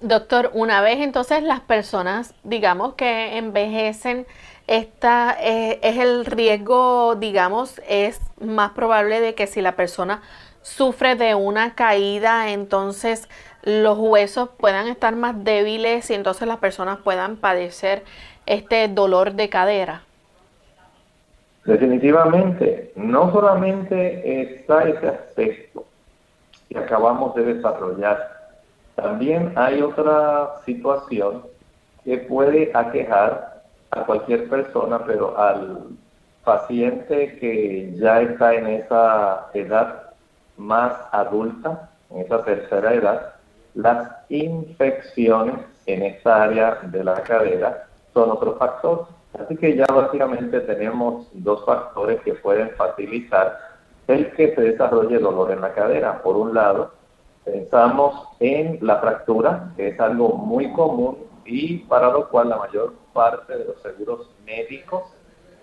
Doctor, 0.00 0.50
una 0.52 0.82
vez 0.82 0.98
entonces 0.98 1.42
las 1.42 1.60
personas, 1.60 2.34
digamos 2.42 2.94
que 2.94 3.38
envejecen, 3.38 4.26
esta 4.66 5.36
eh, 5.40 5.78
es 5.82 5.98
el 5.98 6.24
riesgo, 6.24 7.16
digamos, 7.16 7.80
es 7.88 8.20
más 8.40 8.70
probable 8.72 9.20
de 9.20 9.34
que 9.34 9.46
si 9.46 9.60
la 9.60 9.76
persona 9.76 10.22
sufre 10.62 11.16
de 11.16 11.34
una 11.34 11.74
caída, 11.74 12.50
entonces 12.50 13.28
los 13.62 13.98
huesos 13.98 14.48
puedan 14.56 14.88
estar 14.88 15.14
más 15.16 15.44
débiles 15.44 16.10
y 16.10 16.14
entonces 16.14 16.48
las 16.48 16.58
personas 16.58 16.98
puedan 16.98 17.36
padecer 17.36 18.02
este 18.46 18.88
dolor 18.88 19.32
de 19.32 19.48
cadera. 19.50 20.02
Definitivamente, 21.64 22.92
no 22.94 23.32
solamente 23.32 24.42
está 24.42 24.84
ese 24.84 25.08
aspecto 25.08 25.84
que 26.68 26.78
acabamos 26.78 27.34
de 27.34 27.54
desarrollar, 27.54 28.34
también 28.94 29.52
hay 29.56 29.82
otra 29.82 30.60
situación 30.64 31.42
que 32.04 32.18
puede 32.18 32.70
aquejar 32.74 33.53
a 33.94 34.04
cualquier 34.04 34.48
persona, 34.48 35.04
pero 35.04 35.38
al 35.38 35.88
paciente 36.44 37.36
que 37.38 37.94
ya 37.96 38.20
está 38.20 38.54
en 38.54 38.66
esa 38.66 39.46
edad 39.54 40.10
más 40.56 40.92
adulta, 41.12 41.90
en 42.10 42.20
esa 42.20 42.44
tercera 42.44 42.94
edad, 42.94 43.34
las 43.74 44.10
infecciones 44.28 45.56
en 45.86 46.02
esa 46.02 46.44
área 46.44 46.78
de 46.82 47.04
la 47.04 47.22
cadera 47.22 47.86
son 48.12 48.30
otro 48.30 48.56
factor. 48.56 49.06
Así 49.38 49.56
que 49.56 49.76
ya 49.76 49.86
básicamente 49.86 50.60
tenemos 50.60 51.26
dos 51.32 51.64
factores 51.64 52.20
que 52.20 52.34
pueden 52.34 52.70
facilitar 52.70 53.58
el 54.06 54.30
que 54.32 54.54
se 54.54 54.60
desarrolle 54.60 55.18
dolor 55.18 55.50
en 55.50 55.60
la 55.60 55.72
cadera. 55.72 56.22
Por 56.22 56.36
un 56.36 56.54
lado, 56.54 56.92
pensamos 57.44 58.28
en 58.38 58.78
la 58.80 58.98
fractura, 58.98 59.72
que 59.76 59.88
es 59.88 60.00
algo 60.00 60.34
muy 60.36 60.72
común 60.72 61.16
y 61.44 61.78
para 61.78 62.10
lo 62.10 62.28
cual 62.28 62.50
la 62.50 62.58
mayor 62.58 62.92
parte 63.14 63.56
de 63.56 63.64
los 63.64 63.80
seguros 63.80 64.28
médicos 64.44 65.04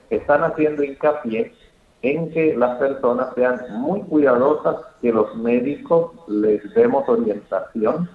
están 0.09 0.43
haciendo 0.43 0.83
hincapié 0.83 1.53
en 2.01 2.31
que 2.31 2.55
las 2.55 2.77
personas 2.79 3.33
sean 3.35 3.59
muy 3.69 4.01
cuidadosas, 4.01 4.77
que 5.01 5.11
los 5.13 5.35
médicos 5.35 6.11
les 6.27 6.73
demos 6.73 7.07
orientación 7.07 8.09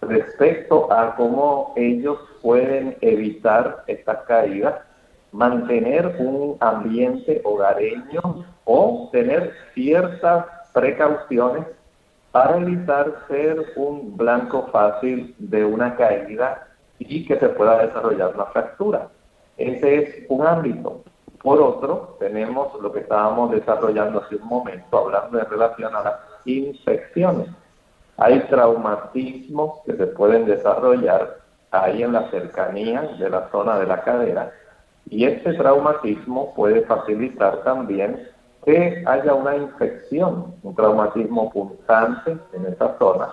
respecto 0.00 0.92
a 0.92 1.14
cómo 1.16 1.72
ellos 1.76 2.18
pueden 2.42 2.96
evitar 3.00 3.84
estas 3.86 4.24
caídas, 4.24 4.74
mantener 5.30 6.16
un 6.18 6.56
ambiente 6.60 7.40
hogareño 7.44 8.44
o 8.64 9.08
tener 9.12 9.52
ciertas 9.74 10.46
precauciones 10.72 11.66
para 12.32 12.58
evitar 12.58 13.24
ser 13.28 13.72
un 13.76 14.16
blanco 14.16 14.68
fácil 14.72 15.34
de 15.38 15.64
una 15.64 15.96
caída 15.96 16.67
y 16.98 17.26
que 17.26 17.38
se 17.38 17.48
pueda 17.50 17.86
desarrollar 17.86 18.34
una 18.34 18.46
fractura. 18.46 19.08
Ese 19.56 19.96
es 19.96 20.26
un 20.28 20.46
ámbito. 20.46 21.02
Por 21.42 21.60
otro, 21.60 22.16
tenemos 22.18 22.80
lo 22.80 22.92
que 22.92 23.00
estábamos 23.00 23.52
desarrollando 23.52 24.20
hace 24.20 24.36
un 24.36 24.48
momento, 24.48 24.98
hablando 24.98 25.38
en 25.38 25.46
relación 25.48 25.94
a 25.94 26.02
las 26.02 26.14
infecciones. 26.44 27.48
Hay 28.16 28.40
traumatismos 28.48 29.80
que 29.86 29.92
se 29.94 30.06
pueden 30.08 30.46
desarrollar 30.46 31.38
ahí 31.70 32.02
en 32.02 32.12
la 32.12 32.30
cercanía 32.30 33.02
de 33.18 33.30
la 33.30 33.48
zona 33.50 33.78
de 33.78 33.86
la 33.86 34.02
cadera 34.02 34.52
y 35.10 35.24
este 35.24 35.54
traumatismo 35.54 36.54
puede 36.54 36.82
facilitar 36.82 37.62
también 37.62 38.28
que 38.64 39.02
haya 39.06 39.34
una 39.34 39.56
infección, 39.56 40.54
un 40.62 40.74
traumatismo 40.74 41.50
punzante 41.50 42.36
en 42.52 42.66
esa 42.66 42.98
zona, 42.98 43.32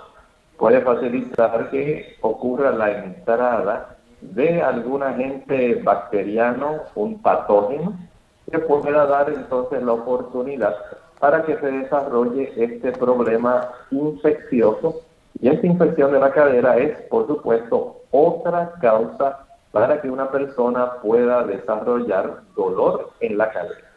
puede 0.57 0.81
facilitar 0.81 1.69
que 1.69 2.15
ocurra 2.21 2.71
la 2.71 2.91
entrada 2.91 3.97
de 4.21 4.61
algún 4.61 5.03
agente 5.03 5.75
bacteriano, 5.83 6.81
un 6.95 7.21
patógeno, 7.21 7.93
que 8.49 8.59
pueda 8.59 9.05
dar 9.05 9.29
entonces 9.29 9.81
la 9.83 9.93
oportunidad 9.93 10.75
para 11.19 11.43
que 11.43 11.57
se 11.57 11.71
desarrolle 11.71 12.53
este 12.55 12.91
problema 12.91 13.69
infeccioso. 13.91 15.01
Y 15.39 15.49
esta 15.49 15.67
infección 15.67 16.11
de 16.11 16.19
la 16.19 16.31
cadera 16.31 16.77
es, 16.77 17.01
por 17.09 17.27
supuesto, 17.27 18.01
otra 18.11 18.73
causa 18.79 19.45
para 19.71 20.01
que 20.01 20.09
una 20.09 20.31
persona 20.31 20.93
pueda 21.01 21.43
desarrollar 21.43 22.41
dolor 22.55 23.09
en 23.19 23.37
la 23.37 23.51
cadera. 23.51 23.94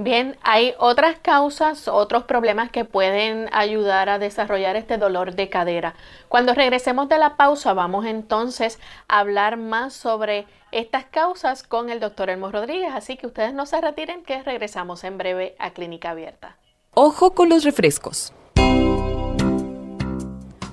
Bien, 0.00 0.36
hay 0.42 0.74
otras 0.78 1.18
causas, 1.18 1.88
otros 1.88 2.22
problemas 2.22 2.70
que 2.70 2.84
pueden 2.84 3.48
ayudar 3.50 4.08
a 4.08 4.20
desarrollar 4.20 4.76
este 4.76 4.96
dolor 4.96 5.34
de 5.34 5.48
cadera. 5.48 5.96
Cuando 6.28 6.54
regresemos 6.54 7.08
de 7.08 7.18
la 7.18 7.36
pausa, 7.36 7.72
vamos 7.72 8.06
entonces 8.06 8.78
a 9.08 9.18
hablar 9.18 9.56
más 9.56 9.94
sobre 9.94 10.46
estas 10.70 11.04
causas 11.06 11.64
con 11.64 11.90
el 11.90 11.98
doctor 11.98 12.30
Elmo 12.30 12.52
Rodríguez, 12.52 12.92
así 12.94 13.16
que 13.16 13.26
ustedes 13.26 13.52
no 13.54 13.66
se 13.66 13.80
retiren, 13.80 14.22
que 14.22 14.40
regresamos 14.40 15.02
en 15.02 15.18
breve 15.18 15.56
a 15.58 15.70
Clínica 15.70 16.10
Abierta. 16.10 16.56
Ojo 16.94 17.34
con 17.34 17.48
los 17.48 17.64
refrescos. 17.64 18.32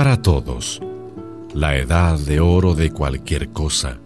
Para 0.00 0.22
todos, 0.22 0.80
la 1.52 1.76
edad 1.76 2.18
de 2.18 2.40
oro 2.40 2.74
de 2.74 2.90
cualquier 2.90 3.50
cosa 3.50 3.98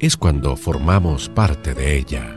es 0.00 0.16
cuando 0.16 0.56
formamos 0.56 1.28
parte 1.28 1.74
de 1.74 1.96
ella. 1.96 2.36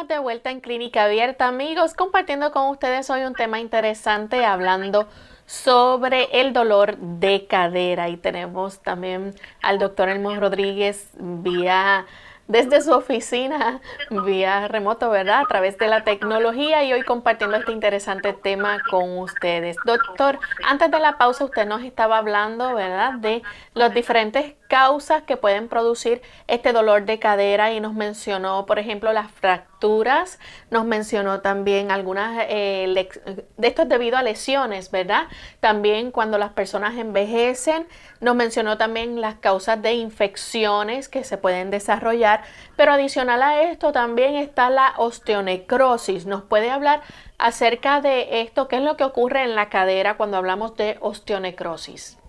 De 0.00 0.18
vuelta 0.18 0.50
en 0.50 0.60
Clínica 0.60 1.04
Abierta, 1.04 1.46
amigos, 1.46 1.92
compartiendo 1.92 2.50
con 2.50 2.70
ustedes 2.70 3.08
hoy 3.10 3.22
un 3.22 3.34
tema 3.34 3.60
interesante 3.60 4.44
hablando 4.44 5.06
sobre 5.44 6.40
el 6.40 6.54
dolor 6.54 6.96
de 6.96 7.46
cadera. 7.46 8.08
Y 8.08 8.16
tenemos 8.16 8.80
también 8.80 9.34
al 9.60 9.78
doctor 9.78 10.08
Elmo 10.08 10.34
Rodríguez 10.34 11.10
vía 11.18 12.06
desde 12.48 12.80
su 12.80 12.92
oficina 12.92 13.80
vía 14.10 14.66
remoto, 14.66 15.10
¿verdad? 15.10 15.42
A 15.42 15.46
través 15.46 15.78
de 15.78 15.86
la 15.88 16.04
tecnología 16.04 16.82
y 16.84 16.92
hoy 16.92 17.02
compartiendo 17.02 17.56
este 17.56 17.72
interesante 17.72 18.32
tema 18.32 18.78
con 18.90 19.18
ustedes. 19.18 19.76
Doctor, 19.84 20.38
antes 20.66 20.90
de 20.90 20.98
la 20.98 21.18
pausa 21.18 21.44
usted 21.44 21.66
nos 21.66 21.82
estaba 21.82 22.18
hablando, 22.18 22.74
¿verdad? 22.74 23.14
De 23.14 23.42
los 23.74 23.94
diferentes 23.94 24.54
causas 24.72 25.24
que 25.24 25.36
pueden 25.36 25.68
producir 25.68 26.22
este 26.48 26.72
dolor 26.72 27.04
de 27.04 27.18
cadera 27.18 27.74
y 27.74 27.80
nos 27.80 27.92
mencionó, 27.92 28.64
por 28.64 28.78
ejemplo, 28.78 29.12
las 29.12 29.30
fracturas, 29.30 30.38
nos 30.70 30.86
mencionó 30.86 31.42
también 31.42 31.90
algunas 31.90 32.46
eh, 32.48 33.10
de 33.58 33.68
esto 33.68 33.82
es 33.82 33.88
debido 33.90 34.16
a 34.16 34.22
lesiones, 34.22 34.90
¿verdad? 34.90 35.24
También 35.60 36.10
cuando 36.10 36.38
las 36.38 36.52
personas 36.52 36.96
envejecen, 36.96 37.86
nos 38.20 38.34
mencionó 38.34 38.78
también 38.78 39.20
las 39.20 39.34
causas 39.34 39.82
de 39.82 39.92
infecciones 39.92 41.10
que 41.10 41.22
se 41.22 41.36
pueden 41.36 41.70
desarrollar, 41.70 42.42
pero 42.74 42.92
adicional 42.92 43.42
a 43.42 43.64
esto 43.64 43.92
también 43.92 44.36
está 44.36 44.70
la 44.70 44.94
osteonecrosis. 44.96 46.24
¿Nos 46.24 46.44
puede 46.44 46.70
hablar 46.70 47.02
acerca 47.36 48.00
de 48.00 48.40
esto? 48.40 48.68
¿Qué 48.68 48.76
es 48.76 48.82
lo 48.82 48.96
que 48.96 49.04
ocurre 49.04 49.42
en 49.42 49.54
la 49.54 49.68
cadera 49.68 50.16
cuando 50.16 50.38
hablamos 50.38 50.74
de 50.76 50.96
osteonecrosis? 51.00 52.21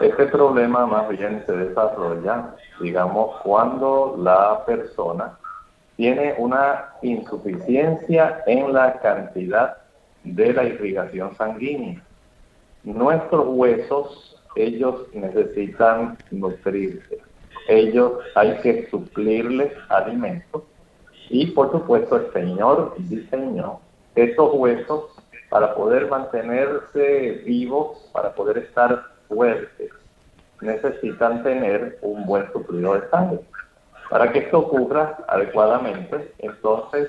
Este 0.00 0.26
problema 0.26 0.86
más 0.86 1.08
bien 1.08 1.44
se 1.46 1.52
desarrolla, 1.52 2.56
digamos, 2.80 3.40
cuando 3.42 4.16
la 4.18 4.64
persona 4.66 5.38
tiene 5.96 6.34
una 6.38 6.94
insuficiencia 7.02 8.42
en 8.46 8.72
la 8.72 8.98
cantidad 9.00 9.76
de 10.24 10.52
la 10.52 10.64
irrigación 10.64 11.36
sanguínea. 11.36 12.02
Nuestros 12.82 13.46
huesos, 13.46 14.42
ellos 14.56 15.06
necesitan 15.14 16.18
nutrirse. 16.32 17.20
Ellos 17.68 18.14
hay 18.34 18.56
que 18.62 18.88
suplirles 18.90 19.72
alimentos. 19.90 20.64
Y 21.30 21.46
por 21.52 21.70
supuesto 21.70 22.16
el 22.16 22.32
Señor 22.32 22.94
diseñó 22.98 23.78
estos 24.16 24.54
huesos 24.54 25.04
para 25.50 25.74
poder 25.74 26.08
mantenerse 26.08 27.42
vivos, 27.46 28.10
para 28.12 28.34
poder 28.34 28.58
estar 28.58 29.13
fuertes, 29.28 29.90
necesitan 30.60 31.42
tener 31.42 31.98
un 32.02 32.26
buen 32.26 32.50
suplido 32.52 32.94
de 32.94 33.08
sangre. 33.08 33.40
Para 34.10 34.30
que 34.32 34.40
esto 34.40 34.60
ocurra 34.60 35.18
adecuadamente, 35.28 36.32
entonces 36.38 37.08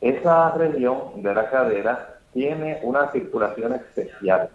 esa 0.00 0.52
región 0.52 1.22
de 1.22 1.34
la 1.34 1.50
cadera 1.50 2.18
tiene 2.32 2.80
una 2.82 3.10
circulación 3.10 3.74
especial. 3.74 4.48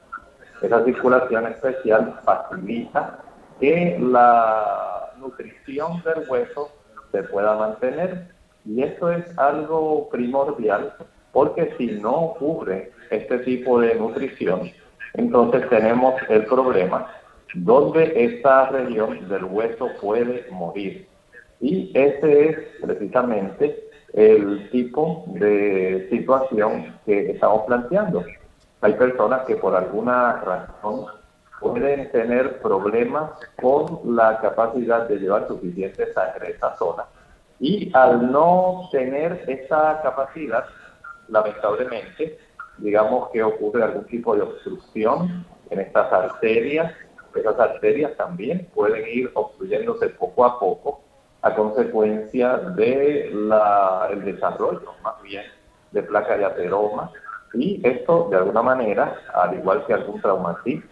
Esa 0.62 0.84
circulación 0.86 1.48
especial 1.48 2.20
facilita 2.24 3.20
que 3.60 3.98
la 4.00 5.12
nutrición 5.18 6.02
del 6.04 6.28
hueso 6.30 6.70
se 7.12 7.24
pueda 7.24 7.56
mantener 7.56 8.28
y 8.66 8.82
esto 8.84 9.12
es 9.12 9.38
algo 9.38 10.10
primordial 10.10 10.94
porque 11.34 11.74
si 11.78 11.88
no 11.88 12.12
ocurre 12.12 12.92
este 13.10 13.40
tipo 13.40 13.80
de 13.80 13.96
nutrición, 13.96 14.72
entonces 15.14 15.70
tenemos 15.70 16.16
el 16.30 16.46
problema 16.46 17.08
donde 17.56 18.14
esta 18.16 18.70
región 18.70 19.28
del 19.30 19.44
hueso 19.46 19.90
puede 20.02 20.48
morir. 20.52 21.08
Y 21.60 21.92
ese 21.94 22.50
es 22.50 22.58
precisamente 22.82 23.90
el 24.14 24.70
tipo 24.70 25.24
de 25.28 26.08
situación 26.10 26.96
que 27.06 27.32
estamos 27.32 27.64
planteando. 27.68 28.24
Hay 28.82 28.94
personas 28.94 29.46
que 29.46 29.56
por 29.56 29.76
alguna 29.76 30.42
razón 30.42 31.06
pueden 31.60 32.12
tener 32.12 32.60
problemas 32.60 33.32
con 33.62 34.16
la 34.16 34.40
capacidad 34.40 35.08
de 35.08 35.20
llevar 35.20 35.48
suficiente 35.48 36.12
sangre 36.14 36.48
a 36.48 36.50
esa 36.50 36.76
zona. 36.76 37.04
Y 37.60 37.92
al 37.96 38.32
no 38.32 38.90
tener 38.92 39.46
esa 39.48 40.02
capacidad, 40.02 40.66
lamentablemente, 41.30 42.38
digamos 42.78 43.30
que 43.30 43.44
ocurre 43.44 43.84
algún 43.84 44.06
tipo 44.06 44.36
de 44.36 44.42
obstrucción 44.42 45.46
en 45.70 45.80
estas 45.80 46.12
arterias. 46.12 46.94
Esas 47.36 47.60
arterias 47.60 48.16
también 48.16 48.70
pueden 48.76 49.08
ir 49.08 49.32
obstruyéndose 49.34 50.10
poco 50.10 50.46
a 50.46 50.60
poco 50.60 51.02
a 51.42 51.54
consecuencia 51.56 52.58
de 52.58 53.30
la, 53.34 54.08
el 54.12 54.24
desarrollo 54.24 54.94
más 55.04 55.22
bien 55.24 55.44
de 55.92 56.04
placa 56.04 56.38
de 56.38 56.46
ateroma 56.46 57.12
y 57.54 57.86
esto 57.88 58.30
de 58.30 58.38
alguna 58.38 58.64
manera, 58.64 59.16
al 59.34 59.56
igual 59.56 59.86
que 59.86 59.94
algún 59.94 60.22
traumatismo, 60.22 60.90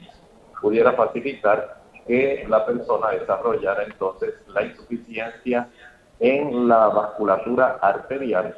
pudiera 0.62 0.94
facilitar 0.94 1.82
que 2.06 2.46
la 2.48 2.66
persona 2.66 3.12
desarrollara 3.12 3.84
entonces 3.84 4.34
la 4.48 4.64
insuficiencia 4.64 5.70
en 6.20 6.68
la 6.68 6.88
vasculatura 6.88 7.80
arterial 7.82 8.56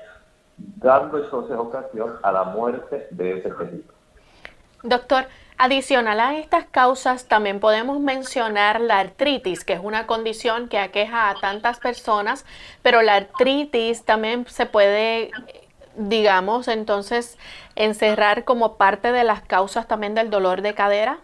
dando 0.77 1.23
entonces 1.23 1.57
ocasión 1.57 2.17
a 2.21 2.31
la 2.31 2.43
muerte 2.43 3.07
de 3.11 3.39
ese 3.39 3.49
tejido. 3.49 3.93
Doctor, 4.83 5.25
adicional 5.57 6.19
a 6.19 6.37
estas 6.37 6.65
causas 6.65 7.27
también 7.27 7.59
podemos 7.59 7.99
mencionar 7.99 8.81
la 8.81 8.99
artritis, 8.99 9.63
que 9.63 9.73
es 9.73 9.79
una 9.81 10.07
condición 10.07 10.67
que 10.67 10.77
aqueja 10.77 11.29
a 11.29 11.35
tantas 11.35 11.79
personas, 11.79 12.45
pero 12.81 13.01
la 13.01 13.15
artritis 13.15 14.03
también 14.03 14.45
se 14.47 14.65
puede, 14.65 15.31
digamos, 15.95 16.67
entonces 16.67 17.37
encerrar 17.75 18.43
como 18.43 18.75
parte 18.75 19.11
de 19.11 19.23
las 19.23 19.41
causas 19.41 19.87
también 19.87 20.15
del 20.15 20.29
dolor 20.29 20.61
de 20.61 20.73
cadera. 20.73 21.19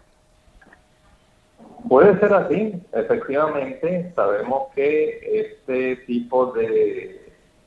Puede 1.88 2.18
ser 2.18 2.32
así, 2.34 2.74
efectivamente, 2.92 4.12
sabemos 4.14 4.68
que 4.74 5.40
este 5.40 5.96
tipo 6.06 6.52
de 6.52 7.19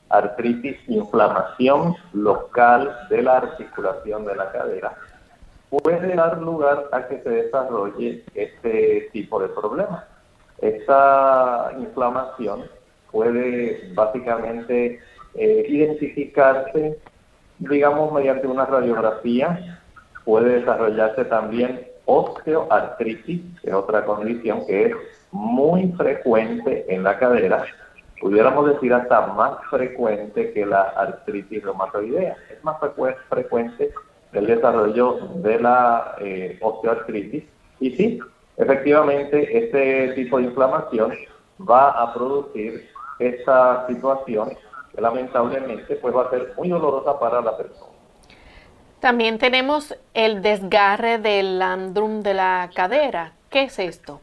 artritis, 0.08 0.76
inflamación 0.88 1.96
local 2.12 2.96
de 3.10 3.22
la 3.22 3.38
articulación 3.38 4.24
de 4.24 4.36
la 4.36 4.52
cadera, 4.52 4.94
puede 5.70 6.14
dar 6.14 6.40
lugar 6.40 6.88
a 6.92 7.06
que 7.08 7.20
se 7.22 7.28
desarrolle 7.28 8.24
este 8.34 9.08
tipo 9.12 9.40
de 9.40 9.48
problema. 9.48 10.06
Esta 10.58 11.72
inflamación 11.78 12.64
puede 13.10 13.92
básicamente 13.94 15.00
eh, 15.34 15.66
identificarse, 15.68 16.98
digamos, 17.58 18.12
mediante 18.12 18.46
una 18.46 18.66
radiografía, 18.66 19.80
puede 20.24 20.60
desarrollarse 20.60 21.24
también 21.24 21.86
osteoartritis, 22.06 23.40
que 23.60 23.70
es 23.70 23.74
otra 23.74 24.04
condición 24.04 24.66
que 24.66 24.86
es 24.86 24.92
muy 25.32 25.92
frecuente 25.92 26.86
en 26.88 27.02
la 27.02 27.18
cadera, 27.18 27.64
pudiéramos 28.24 28.66
decir 28.66 28.90
hasta 28.94 29.26
más 29.34 29.52
frecuente 29.68 30.54
que 30.54 30.64
la 30.64 30.80
artritis 30.80 31.62
reumatoidea. 31.62 32.34
Es 32.50 32.64
más 32.64 32.78
frecuente 33.28 33.92
el 34.32 34.46
desarrollo 34.46 35.18
de 35.34 35.60
la 35.60 36.16
eh, 36.20 36.58
osteoartritis. 36.62 37.44
Y 37.80 37.90
sí, 37.90 38.18
efectivamente, 38.56 39.58
este 39.64 40.14
tipo 40.14 40.38
de 40.38 40.44
inflamación 40.44 41.12
va 41.70 41.90
a 41.90 42.14
producir 42.14 42.88
esta 43.18 43.86
situación 43.88 44.56
que 44.94 45.02
lamentablemente 45.02 45.96
pues, 45.96 46.16
va 46.16 46.22
a 46.22 46.30
ser 46.30 46.54
muy 46.56 46.70
dolorosa 46.70 47.20
para 47.20 47.42
la 47.42 47.54
persona. 47.58 47.92
También 49.00 49.36
tenemos 49.36 49.94
el 50.14 50.40
desgarre 50.40 51.18
del 51.18 51.58
landrum 51.58 52.22
de 52.22 52.32
la 52.32 52.70
cadera. 52.74 53.34
¿Qué 53.50 53.64
es 53.64 53.78
esto? 53.78 54.22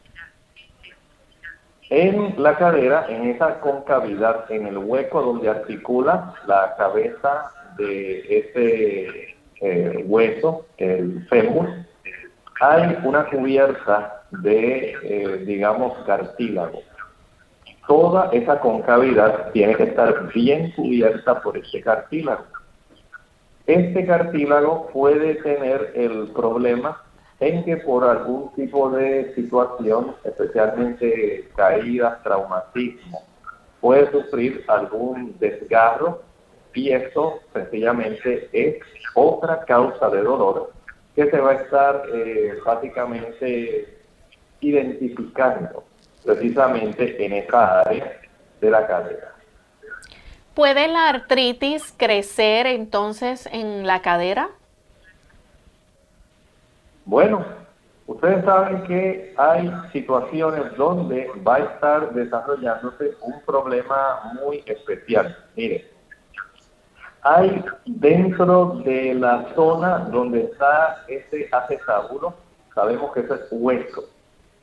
En 1.91 2.41
la 2.41 2.55
cadera, 2.55 3.05
en 3.09 3.29
esa 3.29 3.59
concavidad, 3.59 4.49
en 4.49 4.65
el 4.65 4.77
hueco 4.77 5.21
donde 5.21 5.49
articula 5.49 6.33
la 6.47 6.73
cabeza 6.77 7.51
de 7.77 8.19
ese 8.29 9.35
eh, 9.59 10.03
hueso, 10.07 10.65
el 10.77 11.27
fémur, 11.27 11.67
hay 12.61 12.97
una 13.03 13.25
cubierta 13.25 14.23
de, 14.31 14.95
eh, 15.03 15.43
digamos, 15.45 15.97
cartílago. 16.05 16.81
Toda 17.85 18.29
esa 18.31 18.61
concavidad 18.61 19.51
tiene 19.51 19.75
que 19.75 19.83
estar 19.83 20.31
bien 20.33 20.71
cubierta 20.71 21.41
por 21.41 21.57
ese 21.57 21.81
cartílago. 21.81 22.45
Este 23.67 24.05
cartílago 24.05 24.87
puede 24.93 25.35
tener 25.35 25.91
el 25.95 26.29
problema 26.33 27.03
en 27.41 27.65
que 27.65 27.77
por 27.77 28.03
algún 28.03 28.53
tipo 28.53 28.91
de 28.91 29.33
situación, 29.33 30.15
especialmente 30.23 31.49
caídas, 31.55 32.21
traumatismo, 32.23 33.23
puede 33.81 34.11
sufrir 34.11 34.63
algún 34.67 35.35
desgarro 35.39 36.21
y 36.73 36.91
esto 36.91 37.39
sencillamente 37.51 38.47
es 38.53 38.77
otra 39.15 39.65
causa 39.65 40.09
de 40.09 40.21
dolor 40.21 40.71
que 41.15 41.29
se 41.29 41.39
va 41.39 41.51
a 41.51 41.55
estar 41.55 42.03
eh, 42.13 42.53
básicamente 42.63 43.97
identificando 44.61 45.83
precisamente 46.23 47.25
en 47.25 47.33
esa 47.33 47.81
área 47.81 48.19
de 48.61 48.69
la 48.69 48.85
cadera. 48.85 49.33
¿Puede 50.53 50.87
la 50.87 51.09
artritis 51.09 51.91
crecer 51.97 52.67
entonces 52.67 53.49
en 53.51 53.87
la 53.87 54.03
cadera? 54.03 54.51
Bueno, 57.05 57.43
ustedes 58.05 58.45
saben 58.45 58.83
que 58.83 59.33
hay 59.37 59.71
situaciones 59.91 60.75
donde 60.77 61.29
va 61.45 61.55
a 61.55 61.59
estar 61.59 62.13
desarrollándose 62.13 63.15
un 63.21 63.41
problema 63.41 64.33
muy 64.41 64.63
especial. 64.67 65.35
Miren, 65.55 65.81
hay 67.23 67.63
dentro 67.85 68.81
de 68.83 69.13
la 69.15 69.45
zona 69.55 69.99
donde 70.11 70.43
está 70.43 71.03
ese 71.07 71.49
acetábulo, 71.51 72.33
sabemos 72.73 73.13
que 73.13 73.21
es 73.21 73.29
hueso. 73.51 74.03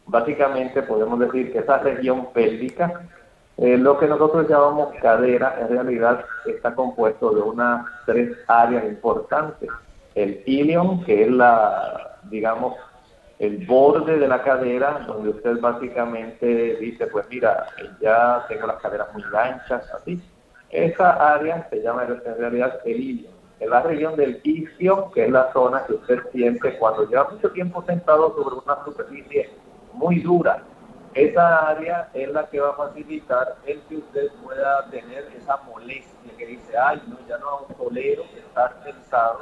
Básicamente 0.07 0.83
podemos 0.83 1.19
decir 1.19 1.53
que 1.53 1.59
esa 1.59 1.79
región 1.79 2.33
pélvica, 2.33 3.03
eh, 3.59 3.77
lo 3.77 3.99
que 3.99 4.07
nosotros 4.07 4.49
llamamos 4.49 4.95
cadera, 5.03 5.57
en 5.61 5.69
realidad 5.69 6.25
está 6.47 6.75
compuesto 6.75 7.31
de 7.31 7.43
unas 7.43 7.87
tres 8.07 8.37
áreas 8.47 8.85
importantes. 8.85 9.69
El 10.15 10.43
ilion, 10.47 11.05
que 11.05 11.23
es 11.23 11.31
la, 11.31 12.18
digamos, 12.31 12.75
el 13.39 13.65
borde 13.67 14.19
de 14.19 14.27
la 14.27 14.43
cadera, 14.43 15.05
donde 15.07 15.31
usted 15.31 15.61
básicamente 15.61 16.77
dice, 16.77 17.07
pues 17.07 17.27
mira, 17.31 17.67
ya 18.01 18.45
tengo 18.49 18.67
las 18.67 18.81
caderas 18.83 19.09
muy 19.15 19.23
anchas, 19.37 19.89
así. 19.95 20.21
Esa 20.71 21.35
área 21.35 21.67
se 21.71 21.81
llama 21.83 22.05
en 22.05 22.39
realidad 22.39 22.81
el 22.85 23.01
ilion. 23.01 23.33
Es 23.61 23.69
la 23.69 23.83
región 23.83 24.17
del 24.17 24.41
isquio, 24.45 25.11
que 25.13 25.25
es 25.25 25.31
la 25.31 25.53
zona 25.53 25.85
que 25.87 25.95
usted 25.95 26.19
siente 26.33 26.79
cuando 26.79 27.09
lleva 27.09 27.29
mucho 27.31 27.51
tiempo 27.51 27.83
sentado 27.83 28.35
sobre 28.35 28.57
una 28.57 28.85
superficie 28.85 29.51
muy 29.95 30.21
dura. 30.21 30.63
Esa 31.15 31.69
área 31.71 32.11
es 32.15 32.29
la 32.31 32.47
que 32.49 32.61
va 32.61 32.71
a 32.71 32.75
facilitar 32.75 33.57
el 33.67 33.81
que 33.83 33.97
usted 33.97 34.31
pueda 34.45 34.89
tener 34.91 35.27
esa 35.37 35.57
molestia 35.59 36.33
que 36.37 36.47
dice, 36.47 36.77
ay, 36.77 37.03
no, 37.09 37.17
ya 37.27 37.39
no 37.39 37.67
tolero 37.77 38.23
estar 38.37 38.77
sentado 38.85 39.41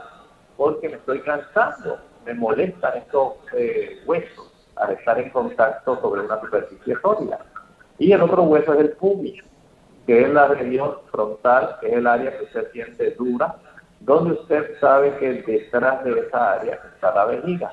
porque 0.57 0.89
me 0.89 0.97
estoy 0.97 1.21
cansando, 1.21 1.99
me 2.27 2.35
molestan 2.35 2.99
estos 2.99 3.35
eh, 3.55 4.03
huesos 4.05 4.53
al 4.77 4.93
estar 4.93 5.19
en 5.19 5.31
contacto 5.31 5.99
sobre 6.01 6.23
una 6.23 6.41
superficie 6.41 6.97
sólida. 7.01 7.39
Y 7.99 8.13
el 8.13 8.21
otro 8.21 8.43
hueso 8.43 8.75
es 8.75 8.81
el 8.81 8.91
pubis, 8.91 9.43
que 10.07 10.23
es 10.23 10.29
la 10.29 10.49
región 10.49 10.97
frontal, 11.11 11.77
que 11.81 11.89
es 11.89 11.95
el 11.95 12.07
área 12.07 12.37
que 12.37 12.45
usted 12.45 12.71
siente 12.73 13.13
dura, 13.13 13.57
donde 14.01 14.33
usted 14.33 14.79
sabe 14.81 15.17
que 15.19 15.43
detrás 15.43 16.05
de 16.05 16.21
esa 16.21 16.53
área 16.53 16.79
está 16.95 17.15
la 17.15 17.25
vejiga. 17.25 17.73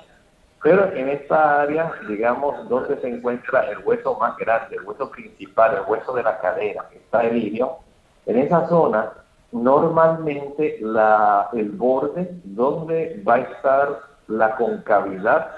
Pero 0.61 0.93
en 0.93 1.09
esta 1.09 1.61
área, 1.63 1.91
digamos, 2.07 2.69
donde 2.69 2.97
se 3.01 3.09
encuentra 3.09 3.69
el 3.69 3.79
hueso 3.79 4.17
más 4.17 4.37
grande, 4.37 4.77
el 4.77 4.83
hueso 4.83 5.11
principal, 5.11 5.75
el 5.75 5.91
hueso 5.91 6.13
de 6.13 6.23
la 6.23 6.39
cadera, 6.39 6.87
que 6.89 6.99
está 6.99 7.23
el 7.23 7.35
ilio, 7.35 7.79
en 8.25 8.37
esa 8.37 8.67
zona, 8.69 9.11
normalmente 9.51 10.77
la, 10.81 11.49
el 11.53 11.71
borde 11.71 12.29
donde 12.45 13.21
va 13.27 13.35
a 13.35 13.39
estar 13.39 14.12
la 14.27 14.55
concavidad 14.55 15.51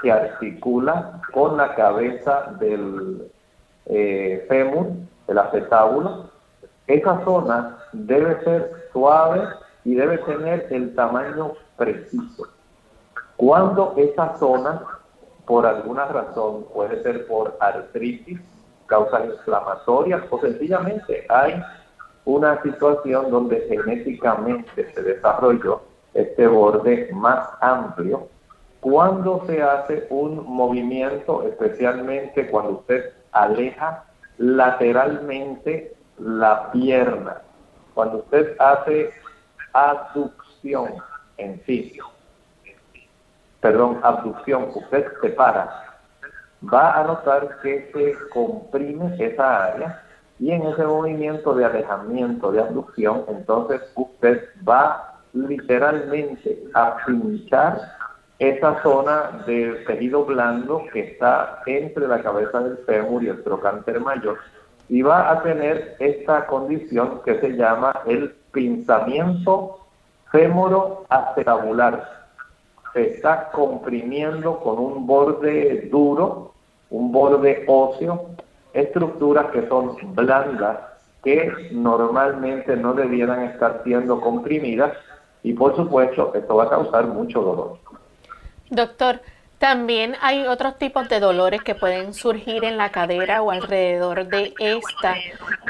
que 0.00 0.12
articula 0.12 1.20
con 1.32 1.56
la 1.56 1.74
cabeza 1.74 2.54
del 2.58 3.30
eh, 3.86 4.44
fémur, 4.48 4.88
el 5.28 5.38
acetábulo, 5.38 6.30
esa 6.86 7.24
zona 7.24 7.78
debe 7.92 8.42
ser 8.44 8.88
suave 8.92 9.42
y 9.84 9.94
debe 9.94 10.18
tener 10.18 10.66
el 10.70 10.94
tamaño 10.94 11.52
preciso. 11.76 12.48
Cuando 13.36 13.94
esa 13.96 14.36
zona, 14.38 14.82
por 15.46 15.66
alguna 15.66 16.06
razón, 16.06 16.66
puede 16.72 17.02
ser 17.02 17.26
por 17.26 17.56
artritis, 17.60 18.40
causas 18.86 19.26
inflamatorias 19.26 20.22
o 20.30 20.40
sencillamente 20.40 21.26
hay 21.28 21.62
una 22.24 22.60
situación 22.62 23.30
donde 23.30 23.60
genéticamente 23.68 24.92
se 24.92 25.02
desarrolló 25.02 25.82
este 26.16 26.46
borde 26.46 27.10
más 27.12 27.48
amplio, 27.60 28.28
cuando 28.80 29.44
se 29.46 29.62
hace 29.62 30.06
un 30.10 30.44
movimiento, 30.46 31.42
especialmente 31.42 32.48
cuando 32.48 32.78
usted 32.78 33.12
aleja 33.32 34.04
lateralmente 34.38 35.94
la 36.18 36.70
pierna, 36.72 37.42
cuando 37.94 38.18
usted 38.18 38.56
hace 38.58 39.10
aducción 39.72 40.94
en 41.36 41.60
sí, 41.66 41.98
perdón, 43.60 44.00
abducción, 44.02 44.68
usted 44.74 45.06
se 45.20 45.30
para, 45.30 45.98
va 46.72 47.00
a 47.00 47.04
notar 47.04 47.58
que 47.62 47.90
se 47.92 48.28
comprime 48.30 49.16
esa 49.18 49.64
área 49.64 50.02
y 50.38 50.50
en 50.50 50.62
ese 50.66 50.84
movimiento 50.84 51.54
de 51.54 51.64
alejamiento, 51.64 52.52
de 52.52 52.60
abducción, 52.60 53.24
entonces 53.28 53.80
usted 53.94 54.44
va 54.66 55.05
literalmente 55.36 56.64
a 56.74 56.96
pinchar 57.06 57.78
esa 58.38 58.82
zona 58.82 59.44
del 59.46 59.84
tejido 59.86 60.24
blando 60.24 60.84
que 60.92 61.00
está 61.00 61.62
entre 61.66 62.06
la 62.08 62.22
cabeza 62.22 62.60
del 62.60 62.78
fémur 62.78 63.22
y 63.22 63.28
el 63.28 63.42
trocánter 63.42 64.00
mayor. 64.00 64.38
Y 64.88 65.02
va 65.02 65.30
a 65.30 65.42
tener 65.42 65.96
esta 65.98 66.46
condición 66.46 67.22
que 67.24 67.40
se 67.40 67.56
llama 67.56 68.02
el 68.06 68.34
pinzamiento 68.52 69.80
fémoro-acetabular 70.30 72.16
se 72.96 73.10
está 73.10 73.50
comprimiendo 73.52 74.58
con 74.60 74.78
un 74.78 75.06
borde 75.06 75.86
duro, 75.92 76.52
un 76.88 77.12
borde 77.12 77.64
óseo, 77.68 78.30
estructuras 78.72 79.50
que 79.52 79.68
son 79.68 79.96
blandas, 80.14 80.78
que 81.22 81.52
normalmente 81.72 82.74
no 82.74 82.94
debieran 82.94 83.42
estar 83.44 83.82
siendo 83.84 84.18
comprimidas 84.18 84.92
y 85.46 85.52
por 85.52 85.76
supuesto 85.76 86.32
esto 86.34 86.56
va 86.56 86.64
a 86.64 86.68
causar 86.68 87.06
mucho 87.06 87.40
dolor. 87.40 87.78
Doctor, 88.68 89.20
también 89.58 90.16
hay 90.20 90.44
otros 90.44 90.76
tipos 90.76 91.08
de 91.08 91.20
dolores 91.20 91.62
que 91.62 91.76
pueden 91.76 92.14
surgir 92.14 92.64
en 92.64 92.76
la 92.76 92.90
cadera 92.90 93.42
o 93.42 93.52
alrededor 93.52 94.26
de 94.26 94.54
esta 94.58 95.14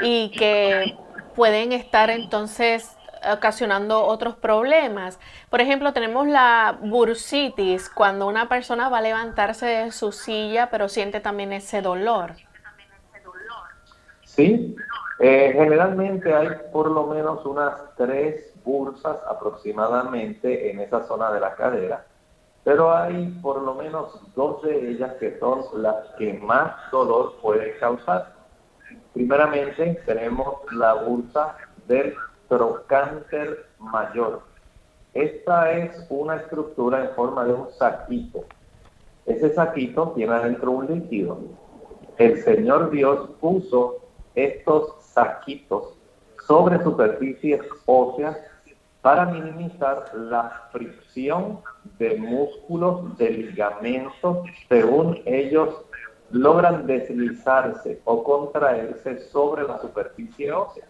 y 0.01 0.31
que 0.31 0.97
pueden 1.35 1.73
estar 1.73 2.09
entonces 2.09 2.97
ocasionando 3.31 4.03
otros 4.03 4.35
problemas. 4.35 5.19
Por 5.51 5.61
ejemplo, 5.61 5.93
tenemos 5.93 6.25
la 6.25 6.79
bursitis, 6.81 7.87
cuando 7.87 8.25
una 8.25 8.49
persona 8.49 8.89
va 8.89 8.97
a 8.97 9.01
levantarse 9.01 9.67
de 9.67 9.91
su 9.91 10.11
silla, 10.11 10.69
pero 10.71 10.89
siente 10.89 11.19
también 11.19 11.53
ese 11.53 11.83
dolor. 11.83 12.31
Sí, 14.23 14.75
eh, 15.19 15.51
generalmente 15.53 16.33
hay 16.33 16.49
por 16.73 16.89
lo 16.89 17.05
menos 17.05 17.45
unas 17.45 17.73
tres 17.95 18.56
bursas 18.67 19.17
aproximadamente 19.29 20.69
en 20.69 20.81
esa 20.81 21.07
zona 21.07 21.31
de 21.31 21.39
la 21.39 21.55
cadera, 21.55 22.05
pero 22.65 22.93
hay 22.93 23.29
por 23.41 23.61
lo 23.61 23.73
menos 23.75 24.21
dos 24.35 24.61
de 24.61 24.91
ellas 24.91 25.13
que 25.21 25.39
son 25.39 25.63
las 25.81 25.95
que 26.17 26.33
más 26.33 26.73
dolor 26.91 27.37
pueden 27.41 27.71
causar. 27.79 28.33
Primeramente 29.13 30.01
tenemos 30.05 30.55
la 30.73 30.93
bursa 30.95 31.55
del 31.87 32.13
trocánter 32.49 33.67
mayor. 33.79 34.41
Esta 35.13 35.71
es 35.71 36.05
una 36.09 36.35
estructura 36.35 37.05
en 37.05 37.11
forma 37.11 37.45
de 37.45 37.53
un 37.53 37.71
saquito. 37.71 38.43
Ese 39.25 39.53
saquito 39.53 40.11
tiene 40.15 40.33
adentro 40.33 40.71
un 40.71 40.87
líquido. 40.87 41.37
El 42.17 42.43
Señor 42.43 42.91
Dios 42.91 43.29
puso 43.39 43.97
estos 44.35 44.93
saquitos 44.99 45.97
sobre 46.47 46.81
superficies 46.83 47.61
óseas 47.85 48.37
para 49.07 49.23
minimizar 49.23 50.13
la 50.15 50.67
fricción 50.69 51.61
de 51.97 52.17
músculos, 52.17 53.17
de 53.17 53.29
ligamentos, 53.29 54.39
según 54.67 55.21
ellos 55.23 55.85
logran 56.31 56.85
deslizarse 56.85 58.01
o 58.03 58.21
contraerse 58.21 59.19
sobre 59.29 59.63
la 59.63 59.79
superficie 59.79 60.51
ósea. 60.51 60.89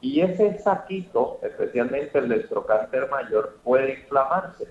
Y 0.00 0.22
ese 0.22 0.58
saquito, 0.60 1.38
especialmente 1.42 2.18
el 2.18 2.30
del 2.30 2.48
trocánter 2.48 3.10
mayor, 3.10 3.58
puede 3.62 3.92
inflamarse. 3.92 4.66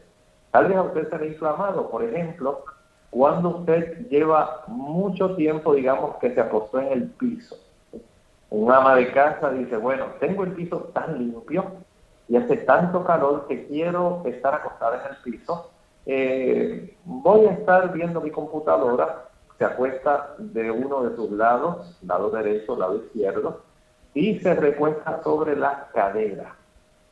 Tal 0.49 0.69
vez 0.69 0.77
a 0.77 0.81
usted 0.81 1.09
se 1.11 1.17
le 1.19 1.25
ha 1.25 1.27
inflamado, 1.27 1.91
por 1.91 2.03
ejemplo, 2.03 2.63
cuando 3.11 3.49
usted 3.49 4.07
lleva 4.09 4.63
mucho 4.65 5.35
tiempo, 5.35 5.75
digamos, 5.75 6.15
que 6.15 6.33
se 6.33 6.41
acostó 6.41 6.79
en 6.79 6.91
el 6.91 7.03
piso. 7.03 7.55
Un 8.49 8.71
ama 8.71 8.95
de 8.95 9.11
casa 9.11 9.51
dice, 9.51 9.77
bueno, 9.77 10.05
tengo 10.19 10.43
el 10.43 10.53
piso 10.53 10.89
tan 10.91 11.19
limpio 11.19 11.87
y 12.29 12.37
hace 12.37 12.57
tanto 12.57 13.03
calor 13.03 13.47
que 13.47 13.67
quiero 13.67 14.21
estar 14.25 14.53
acostada 14.53 15.03
en 15.03 15.15
el 15.15 15.17
piso. 15.23 15.71
Eh, 16.05 16.95
voy 17.03 17.45
a 17.47 17.51
estar 17.51 17.91
viendo 17.91 18.21
mi 18.21 18.31
computadora, 18.31 19.25
se 19.57 19.65
acuesta 19.65 20.35
de 20.37 20.71
uno 20.71 21.03
de 21.03 21.15
sus 21.15 21.31
lados, 21.31 21.97
lado 22.03 22.29
derecho, 22.29 22.77
lado 22.77 22.97
izquierdo, 22.97 23.63
y 24.13 24.39
se 24.39 24.53
recuesta 24.53 25.21
sobre 25.23 25.55
la 25.55 25.87
cadera. 25.93 26.55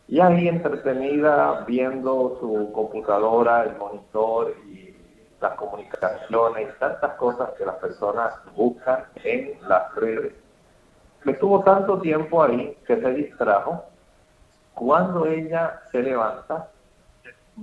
y 0.10 0.22
ahí 0.22 0.48
entretenida 0.48 1.66
viendo 1.68 2.38
su 2.40 2.72
computadora, 2.72 3.64
el 3.64 3.76
monitor 3.76 4.54
y 4.66 4.96
las 5.42 5.54
comunicaciones 5.56 6.80
tantas 6.80 7.14
cosas 7.16 7.50
que 7.58 7.66
las 7.66 7.76
personas 7.76 8.34
buscan 8.56 9.04
en 9.24 9.58
las 9.68 9.94
redes. 9.96 10.34
Estuvo 11.26 11.62
tanto 11.64 12.00
tiempo 12.00 12.42
ahí 12.42 12.78
que 12.86 13.00
se 13.00 13.14
distrajo. 13.14 13.84
Cuando 14.78 15.26
ella 15.26 15.82
se 15.92 16.04
levanta, 16.04 16.70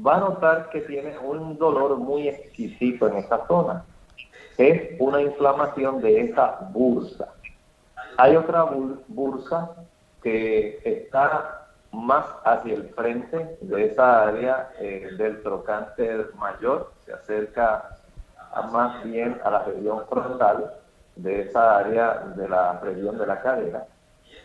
va 0.05 0.17
a 0.17 0.19
notar 0.19 0.69
que 0.71 0.81
tiene 0.81 1.17
un 1.17 1.57
dolor 1.57 1.97
muy 1.97 2.27
exquisito 2.29 3.07
en 3.07 3.19
esa 3.19 3.47
zona. 3.47 3.85
Es 4.59 4.99
una 4.99 5.23
inflamación 5.23 6.03
de 6.03 6.23
esa 6.23 6.59
bursa. 6.73 7.29
Hay 8.17 8.35
otra 8.35 8.67
bursa 9.07 9.71
que 10.25 10.81
está 10.85 11.69
más 11.93 12.27
hacia 12.45 12.75
el 12.75 12.89
frente 12.89 13.59
de 13.61 13.85
esa 13.85 14.25
área 14.25 14.71
eh, 14.81 15.11
del 15.17 15.41
trocánter 15.41 16.35
mayor, 16.35 16.91
se 17.07 17.13
acerca 17.13 17.97
más 18.73 19.05
bien 19.05 19.41
a 19.45 19.51
la 19.51 19.63
región 19.63 20.05
frontal 20.09 20.75
de 21.15 21.43
esa 21.43 21.79
área 21.79 22.25
de 22.35 22.49
la 22.49 22.81
región 22.81 23.17
de 23.19 23.27
la 23.27 23.41
cadera. 23.41 23.87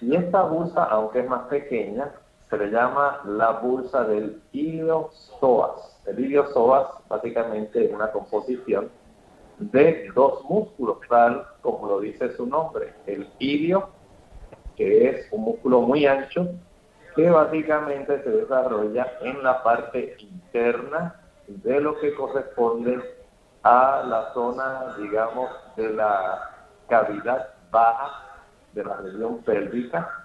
Y 0.02 0.16
esta 0.16 0.44
bursa, 0.44 0.84
aunque 0.84 1.22
es 1.22 1.28
más 1.28 1.48
pequeña, 1.48 2.12
se 2.50 2.58
le 2.58 2.72
llama 2.72 3.22
la 3.26 3.52
bursa 3.52 4.04
del 4.06 4.42
iliosoas. 4.52 6.02
El 6.08 6.20
iliosoas 6.20 6.88
básicamente 7.08 7.86
es 7.86 7.94
una 7.94 8.12
composición 8.12 8.90
de 9.60 10.10
dos 10.16 10.44
músculos, 10.50 10.98
tal 11.08 11.46
como 11.62 11.88
lo 11.88 12.00
dice 12.00 12.36
su 12.36 12.48
nombre. 12.48 12.94
El 13.06 13.30
ilio, 13.38 13.90
que 14.76 15.10
es 15.10 15.32
un 15.32 15.44
músculo 15.44 15.82
muy 15.82 16.08
ancho, 16.08 16.48
que 17.16 17.30
básicamente 17.30 18.24
se 18.24 18.30
desarrolla 18.30 19.08
en 19.22 19.44
la 19.44 19.62
parte 19.62 20.16
interna 20.20 21.22
de 21.48 21.82
lo 21.82 22.00
que 22.00 22.16
corresponde 22.16 23.00
a 23.64 24.04
la 24.08 24.34
zona, 24.34 24.96
digamos, 24.98 25.50
de 25.76 25.90
la 25.94 26.50
cavidad 26.88 27.50
baja 27.70 28.26
de 28.74 28.84
la 28.84 28.98
región 28.98 29.40
pélvica 29.44 30.19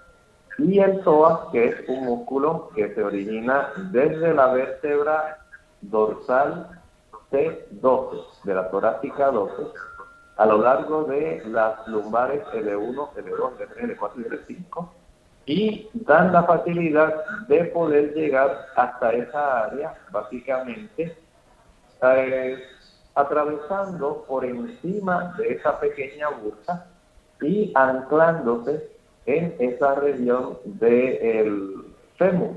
y 0.58 0.78
el 0.78 1.02
psoas, 1.02 1.50
que 1.52 1.66
es 1.66 1.88
un 1.88 2.04
músculo 2.04 2.70
que 2.74 2.94
se 2.94 3.02
origina 3.02 3.72
desde 3.90 4.34
la 4.34 4.52
vértebra 4.52 5.38
dorsal 5.80 6.80
T12, 7.30 8.24
de 8.44 8.54
la 8.54 8.70
torácica 8.70 9.30
12, 9.30 9.52
a 10.36 10.46
lo 10.46 10.58
largo 10.58 11.04
de 11.04 11.42
las 11.46 11.86
lumbares 11.88 12.44
L1, 12.52 13.12
L2, 13.14 13.56
L3, 13.58 13.98
L4 13.98 14.10
y 14.16 14.54
L5, 14.54 14.88
y 15.46 15.88
dan 15.92 16.32
la 16.32 16.44
facilidad 16.44 17.24
de 17.48 17.64
poder 17.66 18.14
llegar 18.14 18.66
hasta 18.76 19.12
esa 19.12 19.64
área, 19.64 19.94
básicamente, 20.10 21.16
eh, 22.02 22.58
atravesando 23.14 24.24
por 24.26 24.44
encima 24.44 25.34
de 25.38 25.54
esa 25.54 25.78
pequeña 25.78 26.28
bursa 26.30 26.86
y 27.40 27.72
anclándose 27.74 28.93
en 29.26 29.54
esa 29.58 29.94
región 29.96 30.58
del 30.64 31.84
fémur, 32.16 32.56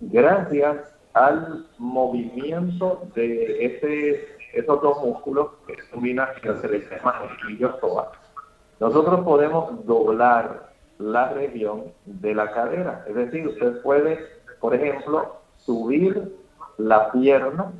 gracias 0.00 0.94
al 1.14 1.66
movimiento 1.78 3.02
de 3.14 3.64
ese, 3.64 4.28
esos 4.52 4.80
dos 4.82 5.04
músculos 5.04 5.48
que 5.66 5.76
combinación 5.90 6.60
se 6.60 6.68
les 6.68 6.90
llama 6.90 7.22
toa. 7.80 8.12
Nosotros 8.80 9.20
podemos 9.24 9.84
doblar 9.86 10.68
la 10.98 11.32
región 11.32 11.84
de 12.06 12.34
la 12.34 12.52
cadera, 12.52 13.04
es 13.08 13.14
decir, 13.14 13.48
usted 13.48 13.82
puede, 13.82 14.18
por 14.60 14.74
ejemplo, 14.74 15.36
subir 15.56 16.36
la 16.76 17.10
pierna 17.10 17.72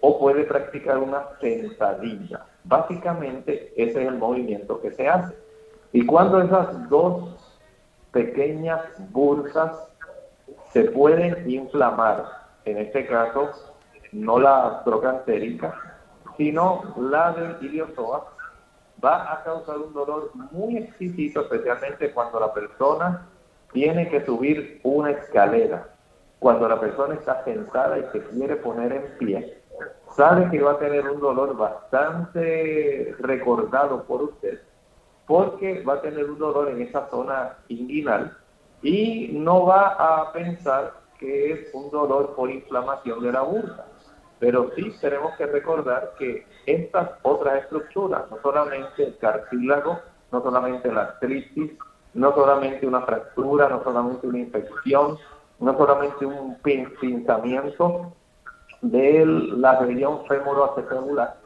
o 0.00 0.18
puede 0.18 0.44
practicar 0.44 0.98
una 0.98 1.24
sentadilla. 1.40 2.46
Básicamente 2.64 3.72
ese 3.76 4.02
es 4.02 4.08
el 4.08 4.16
movimiento 4.16 4.80
que 4.80 4.90
se 4.92 5.08
hace. 5.08 5.34
Y 5.92 6.04
cuando 6.06 6.40
esas 6.40 6.88
dos 6.88 7.47
pequeñas 8.12 8.82
bursas 9.10 9.88
se 10.72 10.84
pueden 10.84 11.48
inflamar, 11.50 12.24
en 12.64 12.78
este 12.78 13.06
caso 13.06 13.50
no 14.12 14.38
la 14.38 14.82
trocantérica, 14.84 15.74
sino 16.36 16.94
la 16.98 17.32
del 17.32 17.56
iliozoa, 17.62 18.32
va 19.02 19.32
a 19.32 19.42
causar 19.44 19.78
un 19.78 19.92
dolor 19.92 20.30
muy 20.50 20.78
exquisito, 20.78 21.42
especialmente 21.42 22.12
cuando 22.12 22.40
la 22.40 22.52
persona 22.52 23.26
tiene 23.72 24.08
que 24.08 24.24
subir 24.24 24.80
una 24.82 25.10
escalera, 25.10 25.88
cuando 26.38 26.68
la 26.68 26.80
persona 26.80 27.14
está 27.14 27.44
sentada 27.44 27.98
y 27.98 28.04
se 28.12 28.20
quiere 28.28 28.56
poner 28.56 28.92
en 28.92 29.18
pie, 29.18 29.62
sabe 30.16 30.48
que 30.50 30.62
va 30.62 30.72
a 30.72 30.78
tener 30.78 31.08
un 31.08 31.20
dolor 31.20 31.56
bastante 31.56 33.14
recordado 33.18 34.04
por 34.04 34.22
usted, 34.22 34.60
porque 35.28 35.82
va 35.84 35.94
a 35.94 36.00
tener 36.00 36.28
un 36.28 36.38
dolor 36.38 36.70
en 36.70 36.82
esa 36.82 37.08
zona 37.10 37.58
inguinal 37.68 38.36
y 38.82 39.28
no 39.34 39.66
va 39.66 39.88
a 39.90 40.32
pensar 40.32 40.94
que 41.18 41.52
es 41.52 41.74
un 41.74 41.90
dolor 41.90 42.34
por 42.34 42.50
inflamación 42.50 43.22
de 43.22 43.32
la 43.32 43.42
bursa. 43.42 43.84
Pero 44.38 44.70
sí 44.74 44.92
tenemos 45.00 45.36
que 45.36 45.46
recordar 45.46 46.14
que 46.18 46.46
estas 46.64 47.10
otras 47.22 47.62
estructuras, 47.62 48.30
no 48.30 48.38
solamente 48.42 49.04
el 49.04 49.18
cartílago, 49.18 49.98
no 50.32 50.42
solamente 50.42 50.90
la 50.90 51.02
artritis, 51.02 51.72
no 52.14 52.34
solamente 52.34 52.86
una 52.86 53.02
fractura, 53.02 53.68
no 53.68 53.82
solamente 53.84 54.26
una 54.26 54.38
infección, 54.38 55.18
no 55.58 55.76
solamente 55.76 56.24
un 56.24 56.56
pinzamiento, 56.62 58.12
de 58.80 59.26
la 59.26 59.80
región 59.80 60.24
femoroacetabular, 60.26 61.37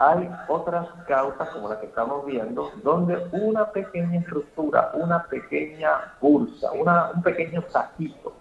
hay 0.00 0.30
otras 0.48 0.88
causas 1.06 1.50
como 1.50 1.68
la 1.68 1.78
que 1.78 1.84
estamos 1.84 2.24
viendo, 2.24 2.72
donde 2.82 3.18
una 3.32 3.70
pequeña 3.70 4.20
estructura, 4.20 4.92
una 4.94 5.24
pequeña 5.24 6.14
pulsa, 6.18 6.72
una, 6.72 7.10
un 7.10 7.22
pequeño 7.22 7.62
saquito, 7.68 8.32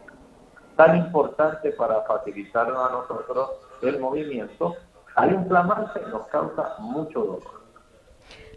tan 0.77 0.95
importante 0.95 1.71
para 1.71 2.01
facilitar 2.03 2.69
a 2.69 2.89
nosotros 2.89 3.49
el 3.81 3.99
movimiento, 3.99 4.77
al 5.15 5.33
inflamarse 5.33 5.99
nos 6.09 6.27
causa 6.27 6.75
mucho 6.79 7.19
dolor. 7.19 7.59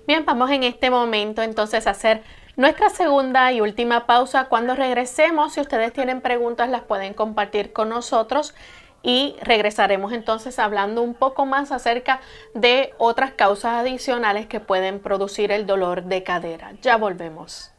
Bien, 0.07 0.25
vamos 0.25 0.53
en 0.53 0.63
este 0.63 0.89
momento 0.89 1.43
entonces 1.43 1.89
a 1.89 1.91
hacer 1.91 2.23
nuestra 2.57 2.89
segunda 2.89 3.51
y 3.51 3.61
última 3.61 4.07
pausa. 4.07 4.47
Cuando 4.49 4.77
regresemos, 4.77 5.55
si 5.55 5.61
ustedes 5.61 5.93
tienen 5.93 6.21
preguntas, 6.21 6.71
las 6.71 6.83
pueden 6.83 7.15
compartir 7.15 7.73
con 7.73 7.89
nosotros 7.89 8.55
y 9.03 9.37
regresaremos 9.43 10.13
entonces 10.13 10.59
hablando 10.59 11.03
un 11.03 11.15
poco 11.15 11.47
más 11.47 11.73
acerca 11.73 12.21
de 12.55 12.93
otras 12.99 13.33
causas 13.33 13.75
adicionales 13.75 14.47
que 14.47 14.61
pueden 14.61 15.01
producir 15.01 15.51
el 15.51 15.67
dolor 15.67 16.05
de 16.05 16.23
cadera. 16.23 16.73
Ya 16.83 16.97
volvemos. 16.97 17.73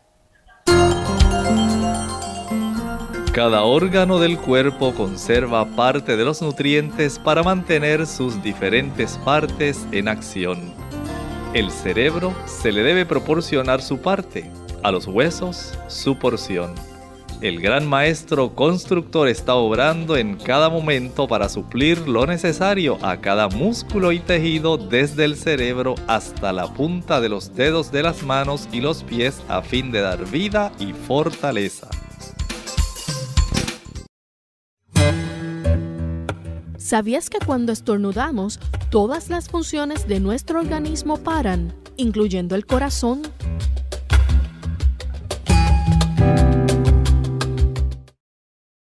Cada 3.33 3.63
órgano 3.63 4.19
del 4.19 4.38
cuerpo 4.38 4.93
conserva 4.93 5.65
parte 5.65 6.15
de 6.15 6.23
los 6.23 6.41
nutrientes 6.41 7.17
para 7.17 7.41
mantener 7.41 8.05
sus 8.05 8.43
diferentes 8.43 9.17
partes 9.25 9.88
en 9.91 10.07
acción. 10.07 10.73
El 11.55 11.71
cerebro 11.71 12.33
se 12.45 12.71
le 12.71 12.83
debe 12.83 13.05
proporcionar 13.05 13.81
su 13.81 13.99
parte, 13.99 14.51
a 14.83 14.91
los 14.91 15.07
huesos 15.07 15.77
su 15.88 16.17
porción 16.17 16.92
el 17.43 17.60
gran 17.60 17.86
maestro 17.86 18.56
constructor 18.56 19.27
está 19.27 19.56
obrando 19.56 20.15
en 20.15 20.38
cada 20.38 20.69
momento 20.69 21.28
para 21.28 21.49
suplir 21.49 22.07
lo 22.07 22.26
necesario 22.26 22.97
a 23.01 23.18
cada 23.18 23.49
músculo 23.49 24.13
y 24.13 24.20
tejido 24.20 24.78
desde 24.78 25.26
el 25.26 25.36
cerebro 25.36 25.95
hasta 26.07 26.53
la 26.53 26.74
punta 26.74 27.20
de 27.20 27.28
los 27.28 27.53
dedos 27.53 27.91
de 27.91 28.01
las 28.01 28.24
manos 28.24 28.70
y 28.72 28.80
los 28.80 29.03
pies 29.03 29.43
a 29.49 29.61
fin 29.61 29.91
de 29.91 29.99
dar 29.99 30.26
vida 30.32 30.72
y 30.80 30.93
fortaleza. 30.93 31.89
¿Sabías 36.78 37.30
que 37.30 37.39
cuando 37.45 37.74
estornudamos, 37.74 38.57
todas 38.89 39.30
las 39.30 39.49
funciones 39.49 40.07
de 40.07 40.22
nuestro 40.22 40.61
organismo 40.61 41.18
paran, 41.18 41.74
incluyendo 41.97 42.55
el 42.55 42.65
corazón? 42.65 43.22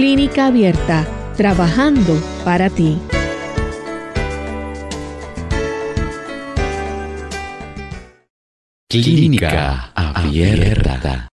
Clínica 0.00 0.46
Abierta, 0.46 1.04
trabajando 1.36 2.14
para 2.44 2.70
ti. 2.70 3.00
Clínica 8.88 9.90
Abierta. 9.96 11.28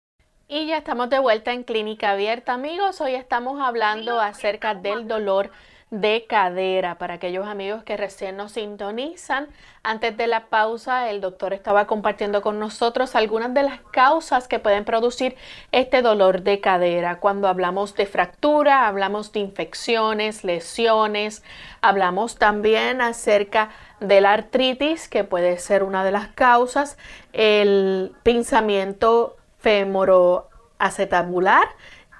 Y 0.47 0.67
ya 0.67 0.77
estamos 0.77 1.09
de 1.09 1.19
vuelta 1.19 1.51
en 1.51 1.63
Clínica 1.63 2.11
Abierta, 2.11 2.53
amigos. 2.53 3.01
Hoy 3.01 3.15
estamos 3.15 3.59
hablando 3.59 4.21
acerca 4.21 4.73
del 4.73 5.09
dolor 5.09 5.51
de 5.93 6.25
cadera 6.27 6.97
para 6.97 7.13
aquellos 7.13 7.45
amigos 7.45 7.83
que 7.83 7.97
recién 7.97 8.35
nos 8.35 8.53
sintonizan. 8.53 9.47
Antes 9.83 10.17
de 10.17 10.25
la 10.25 10.47
pausa, 10.47 11.11
el 11.11 11.21
doctor 11.21 11.53
estaba 11.53 11.85
compartiendo 11.85 12.41
con 12.41 12.57
nosotros 12.57 13.15
algunas 13.15 13.53
de 13.53 13.61
las 13.61 13.79
causas 13.91 14.47
que 14.47 14.57
pueden 14.57 14.85
producir 14.85 15.35
este 15.71 16.01
dolor 16.01 16.41
de 16.41 16.59
cadera. 16.59 17.19
Cuando 17.19 17.47
hablamos 17.47 17.93
de 17.93 18.07
fractura, 18.07 18.87
hablamos 18.87 19.31
de 19.33 19.41
infecciones, 19.41 20.43
lesiones, 20.43 21.43
hablamos 21.81 22.39
también 22.39 22.99
acerca 22.99 23.69
de 23.99 24.19
la 24.19 24.33
artritis, 24.33 25.07
que 25.07 25.23
puede 25.23 25.59
ser 25.59 25.83
una 25.83 26.03
de 26.03 26.11
las 26.11 26.29
causas, 26.29 26.97
el 27.33 28.13
pinzamiento 28.23 29.37
femoroacetabular 29.59 31.67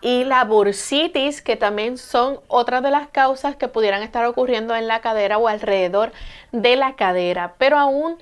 y 0.04 0.26
la 0.26 0.44
bursitis, 0.44 1.42
que 1.42 1.56
también 1.56 1.98
son 1.98 2.42
otras 2.50 2.84
de 2.84 2.92
las 2.92 3.08
causas 3.08 3.56
que 3.56 3.70
pudieran 3.70 4.04
estar 4.04 4.26
ocurriendo 4.26 4.76
en 4.76 4.86
la 4.86 5.00
cadera 5.00 5.38
o 5.38 5.48
alrededor 5.48 6.12
de 6.52 6.76
la 6.76 6.98
cadera. 6.98 7.54
Pero 7.58 7.80
aún, 7.80 8.18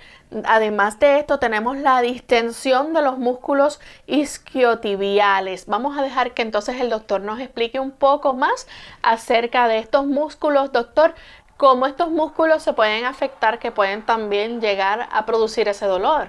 además 0.45 0.99
de 0.99 1.17
esto, 1.17 1.39
tenemos 1.39 1.77
la 1.77 1.99
distensión 2.01 2.93
de 2.93 3.01
los 3.01 3.17
músculos 3.17 3.81
isquiotibiales. 4.05 5.65
Vamos 5.65 5.97
a 5.97 6.03
dejar 6.03 6.35
que 6.35 6.43
entonces 6.43 6.79
el 6.79 6.91
doctor 6.91 7.21
nos 7.21 7.39
explique 7.39 7.79
un 7.79 7.91
poco 7.91 8.33
más 8.33 8.67
acerca 9.01 9.67
de 9.67 9.79
estos 9.79 10.05
músculos. 10.05 10.71
Doctor, 10.71 11.15
cómo 11.57 11.87
estos 11.87 12.11
músculos 12.11 12.61
se 12.61 12.73
pueden 12.73 13.05
afectar, 13.05 13.57
que 13.57 13.71
pueden 13.71 14.03
también 14.03 14.61
llegar 14.61 15.09
a 15.11 15.25
producir 15.25 15.67
ese 15.67 15.87
dolor. 15.87 16.27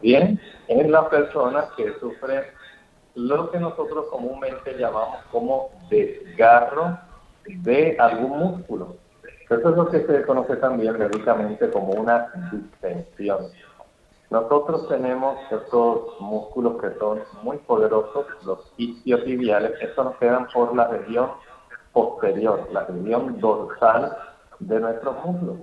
Bien, 0.00 0.40
en 0.66 0.90
las 0.90 1.04
personas 1.04 1.66
que 1.76 1.94
sufren 2.00 2.42
lo 3.14 3.50
que 3.50 3.58
nosotros 3.58 4.06
comúnmente 4.10 4.76
llamamos 4.78 5.18
como 5.30 5.70
desgarro 5.90 6.98
de 7.46 7.96
algún 7.98 8.38
músculo. 8.38 8.96
Eso 9.48 9.68
es 9.68 9.76
lo 9.76 9.88
que 9.88 10.06
se 10.06 10.22
conoce 10.22 10.56
también 10.56 10.98
médicamente 10.98 11.70
como 11.70 11.92
una 11.92 12.28
distensión. 12.50 13.48
Nosotros 14.30 14.88
tenemos 14.88 15.36
estos 15.50 16.18
músculos 16.20 16.80
que 16.80 16.98
son 16.98 17.20
muy 17.42 17.58
poderosos, 17.58 18.24
los 18.46 18.72
isquiotibiales, 18.78 19.72
estos 19.82 20.06
nos 20.06 20.16
quedan 20.16 20.46
por 20.54 20.74
la 20.74 20.88
región 20.88 21.32
posterior, 21.92 22.66
la 22.72 22.84
región 22.86 23.38
dorsal 23.40 24.16
de 24.58 24.80
nuestros 24.80 25.22
músculos. 25.22 25.58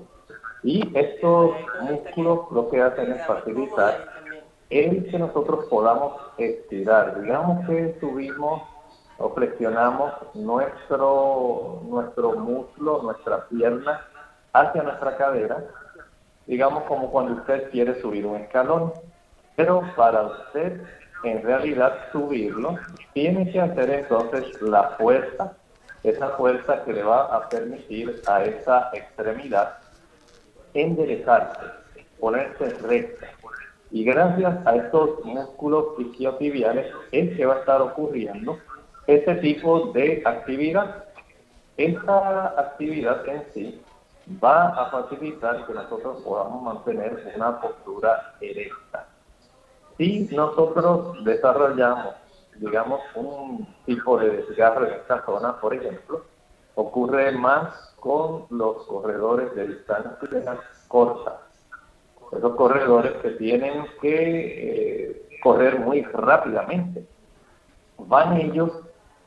Y 0.61 0.95
estos 0.95 1.51
músculos 1.81 2.51
lo 2.51 2.69
que 2.69 2.79
hacen 2.79 3.11
es 3.11 3.25
facilitar 3.25 4.18
el 4.70 5.09
que 5.09 5.17
nosotros 5.17 5.65
podamos 5.70 6.13
estirar. 6.38 7.22
Digamos 7.22 7.65
que 7.67 7.97
subimos 7.99 8.63
o 9.17 9.34
flexionamos 9.34 10.13
nuestro, 10.36 11.82
nuestro 11.86 12.34
muslo, 12.34 13.01
nuestra 13.03 13.47
pierna 13.47 14.01
hacia 14.53 14.84
nuestra 14.84 15.17
cadera, 15.17 15.65
digamos 16.47 16.84
como 16.84 17.11
cuando 17.11 17.34
usted 17.34 17.70
quiere 17.72 17.99
subir 18.01 18.26
un 18.26 18.38
escalón. 18.38 18.93
Pero 19.55 19.84
para 19.95 20.24
usted 20.24 20.82
en 21.24 21.43
realidad 21.43 21.93
subirlo, 22.13 22.78
tiene 23.13 23.51
que 23.51 23.59
hacer 23.59 23.89
entonces 23.89 24.61
la 24.61 24.91
fuerza, 24.91 25.53
esa 26.03 26.30
fuerza 26.30 26.84
que 26.86 26.93
le 26.93 27.03
va 27.03 27.36
a 27.36 27.49
permitir 27.49 28.22
a 28.26 28.43
esa 28.43 28.89
extremidad 28.93 29.80
enderezarse, 30.74 31.59
ponerse 32.20 32.70
recta 32.88 33.28
y 33.91 34.03
gracias 34.03 34.65
a 34.67 34.75
estos 34.75 35.23
músculos 35.25 35.99
isquiotibiales 35.99 36.93
es 37.11 37.35
que 37.35 37.45
va 37.45 37.55
a 37.55 37.59
estar 37.59 37.81
ocurriendo 37.81 38.57
ese 39.07 39.35
tipo 39.35 39.91
de 39.93 40.21
actividad. 40.25 41.05
Esta 41.75 42.59
actividad 42.59 43.27
en 43.27 43.43
sí 43.53 43.81
va 44.43 44.67
a 44.67 44.91
facilitar 44.91 45.65
que 45.65 45.73
nosotros 45.73 46.21
podamos 46.21 46.61
mantener 46.61 47.31
una 47.35 47.59
postura 47.59 48.35
erecta. 48.39 49.07
Si 49.97 50.29
nosotros 50.31 51.23
desarrollamos, 51.23 52.13
digamos, 52.57 53.01
un 53.15 53.67
tipo 53.85 54.19
de 54.19 54.29
desgarro 54.29 54.85
en 54.85 54.93
esta 54.93 55.25
zona, 55.25 55.59
por 55.59 55.73
ejemplo, 55.73 56.25
ocurre 56.75 57.31
más 57.31 57.95
con 57.99 58.45
los 58.49 58.85
corredores 58.85 59.53
de 59.55 59.67
distancias 59.67 60.15
cortas 60.87 61.48
esos 62.32 62.55
corredores 62.55 63.13
que 63.21 63.32
tienen 63.32 63.86
que 64.01 65.09
eh, 65.11 65.39
correr 65.41 65.80
muy 65.80 66.01
rápidamente. 66.03 67.05
Van 67.97 68.38
ellos 68.38 68.71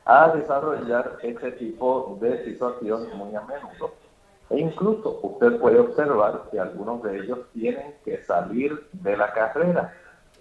a 0.05 0.29
desarrollar 0.29 1.17
ese 1.21 1.51
tipo 1.53 2.17
de 2.21 2.43
situación 2.45 3.07
muy 3.15 3.35
a 3.35 3.41
menudo. 3.41 3.93
E 4.49 4.59
incluso 4.59 5.19
usted 5.23 5.59
puede 5.59 5.79
observar 5.79 6.43
que 6.51 6.59
algunos 6.59 7.01
de 7.03 7.19
ellos 7.19 7.39
tienen 7.53 7.95
que 8.03 8.21
salir 8.23 8.87
de 8.93 9.17
la 9.17 9.31
carrera. 9.33 9.93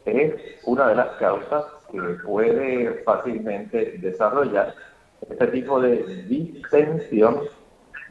Es 0.04 0.34
una 0.64 0.88
de 0.88 0.96
las 0.96 1.10
causas 1.16 1.64
que 1.90 2.00
puede 2.24 3.02
fácilmente 3.04 3.98
desarrollar 3.98 4.74
este 5.28 5.46
tipo 5.48 5.80
de 5.80 6.02
distensión 6.24 7.42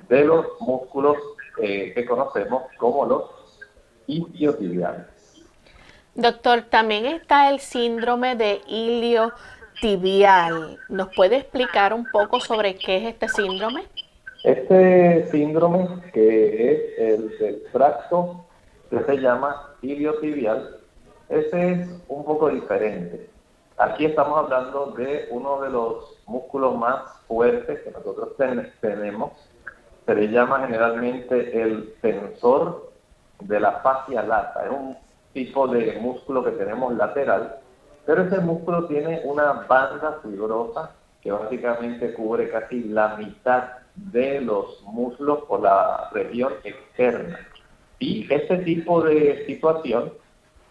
de 0.08 0.26
los 0.26 0.46
músculos 0.62 1.18
eh, 1.62 1.92
que 1.94 2.06
conocemos 2.06 2.64
como 2.78 3.06
los 3.06 3.41
Doctor, 6.16 6.64
también 6.64 7.06
está 7.06 7.50
el 7.50 7.62
síndrome 7.62 8.36
de 8.36 8.60
iliotibial. 8.68 10.78
¿Nos 10.90 11.16
puede 11.16 11.38
explicar 11.38 11.94
un 11.94 12.06
poco 12.12 12.42
sobre 12.42 12.76
qué 12.76 12.98
es 12.98 13.06
este 13.14 13.30
síndrome? 13.30 13.86
Este 14.44 15.30
síndrome, 15.32 15.88
que 16.12 16.74
es 16.74 16.82
el 16.98 17.38
del 17.38 17.64
tracto 17.72 18.44
que 18.90 19.00
se 19.04 19.18
llama 19.18 19.76
iliotibial, 19.82 20.78
ese 21.30 21.72
es 21.72 21.88
un 22.10 22.26
poco 22.26 22.50
diferente. 22.50 23.30
Aquí 23.78 24.04
estamos 24.06 24.38
hablando 24.38 24.88
de 24.98 25.30
uno 25.32 25.62
de 25.62 25.70
los 25.70 26.22
músculos 26.26 26.78
más 26.78 27.04
fuertes 27.28 27.80
que 27.82 27.92
nosotros 27.92 28.36
tenemos. 28.82 29.32
Se 30.06 30.14
le 30.14 30.28
llama 30.28 30.68
generalmente 30.68 31.62
el 31.62 31.94
tensor 32.02 32.91
de 33.42 33.60
la 33.60 33.74
fascia 33.80 34.24
lata. 34.24 34.66
Es 34.66 34.72
un 34.72 34.98
tipo 35.34 35.68
de 35.68 35.98
músculo 36.02 36.44
que 36.44 36.52
tenemos 36.52 36.94
lateral, 36.96 37.58
pero 38.06 38.24
ese 38.24 38.40
músculo 38.40 38.86
tiene 38.88 39.22
una 39.24 39.54
banda 39.68 40.20
fibrosa 40.22 40.92
que 41.22 41.32
básicamente 41.32 42.14
cubre 42.14 42.50
casi 42.50 42.84
la 42.86 43.16
mitad 43.16 43.64
de 43.96 44.42
los 44.42 44.82
muslos 44.84 45.44
por 45.48 45.62
la 45.62 46.10
región 46.12 46.54
externa. 46.64 47.40
Y 48.00 48.32
este 48.34 48.58
tipo 48.58 49.02
de 49.04 49.46
situación 49.46 50.14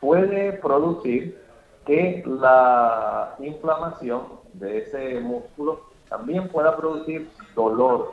puede 0.01 0.55
producir 0.55 1.41
que 1.87 2.23
la 2.27 3.37
inflamación 3.39 4.23
de 4.55 4.79
ese 4.79 5.21
músculo 5.21 5.81
también 6.09 6.49
pueda 6.49 6.77
producir 6.77 7.31
dolor 7.55 8.13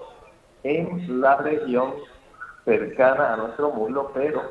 en 0.64 1.22
la 1.22 1.38
región 1.38 1.93
cercana 2.68 3.34
a 3.34 3.38
nuestro 3.38 3.72
muslo, 3.72 4.11
pero 4.13 4.41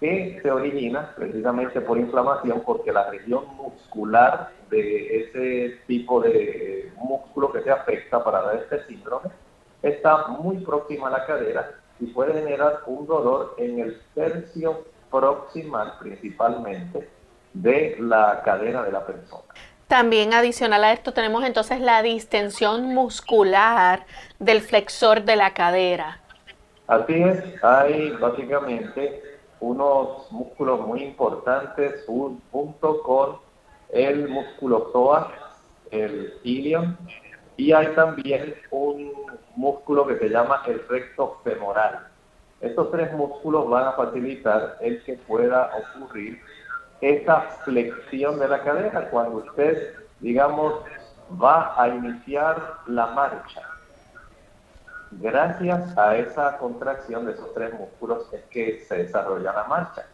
que 0.00 0.40
se 0.42 0.50
origina 0.50 1.14
precisamente 1.14 1.80
por 1.80 1.96
inflamación 1.96 2.60
porque 2.66 2.90
la 2.90 3.08
región 3.08 3.44
muscular 3.56 4.50
de 4.68 5.20
ese 5.20 5.78
tipo 5.86 6.20
de 6.20 6.92
músculo 6.96 7.52
que 7.52 7.62
se 7.62 7.70
afecta 7.70 8.22
para 8.24 8.42
dar 8.42 8.56
este 8.56 8.84
síndrome 8.86 9.30
está 9.80 10.26
muy 10.26 10.56
próxima 10.56 11.06
a 11.06 11.12
la 11.12 11.24
cadera 11.24 11.70
y 12.00 12.06
puede 12.06 12.34
generar 12.34 12.80
un 12.86 13.06
dolor 13.06 13.54
en 13.58 13.78
el 13.78 14.00
tercio 14.12 14.84
proximal 15.08 15.94
principalmente 16.00 17.08
de 17.52 17.96
la 18.00 18.42
cadera 18.44 18.82
de 18.82 18.90
la 18.90 19.06
persona. 19.06 19.44
También 19.86 20.34
adicional 20.34 20.82
a 20.82 20.92
esto 20.92 21.12
tenemos 21.12 21.44
entonces 21.44 21.78
la 21.80 22.02
distensión 22.02 22.86
muscular 22.92 24.04
del 24.40 24.62
flexor 24.62 25.22
de 25.22 25.36
la 25.36 25.54
cadera. 25.54 26.21
Así 26.92 27.22
es, 27.22 27.64
hay 27.64 28.10
básicamente 28.20 29.22
unos 29.60 30.30
músculos 30.30 30.86
muy 30.86 31.02
importantes 31.02 32.04
junto 32.06 33.02
con 33.02 33.38
el 33.88 34.28
músculo 34.28 34.90
psoas, 34.92 35.28
el 35.90 36.34
ilion, 36.42 36.98
y 37.56 37.72
hay 37.72 37.86
también 37.94 38.54
un 38.70 39.10
músculo 39.56 40.06
que 40.06 40.18
se 40.18 40.28
llama 40.28 40.60
el 40.66 40.86
recto 40.86 41.40
femoral. 41.42 42.08
Estos 42.60 42.90
tres 42.90 43.10
músculos 43.14 43.70
van 43.70 43.86
a 43.86 43.92
facilitar 43.92 44.76
el 44.82 45.02
que 45.04 45.14
pueda 45.14 45.70
ocurrir 45.74 46.42
esa 47.00 47.40
flexión 47.64 48.38
de 48.38 48.48
la 48.48 48.62
cadera 48.62 49.08
cuando 49.08 49.38
usted, 49.38 49.94
digamos, 50.20 50.74
va 51.42 51.72
a 51.82 51.88
iniciar 51.88 52.80
la 52.86 53.06
marcha. 53.06 53.71
Gracias 55.20 55.96
a 55.98 56.16
esa 56.16 56.56
contracción 56.58 57.26
de 57.26 57.32
esos 57.32 57.52
tres 57.54 57.72
músculos 57.78 58.32
es 58.32 58.42
que 58.50 58.80
se 58.80 58.96
desarrolla 58.96 59.52
la 59.52 59.64
marcha. 59.64 60.06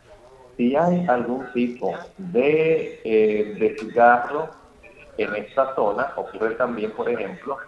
Si 0.56 0.74
hay 0.74 1.06
algún 1.06 1.46
tipo 1.52 1.94
de 2.16 3.00
eh, 3.04 3.56
desgarro 3.58 4.48
en 5.16 5.34
esta 5.36 5.74
zona, 5.74 6.12
ocurre 6.16 6.54
también, 6.56 6.90
por 6.92 7.08
ejemplo, 7.08 7.58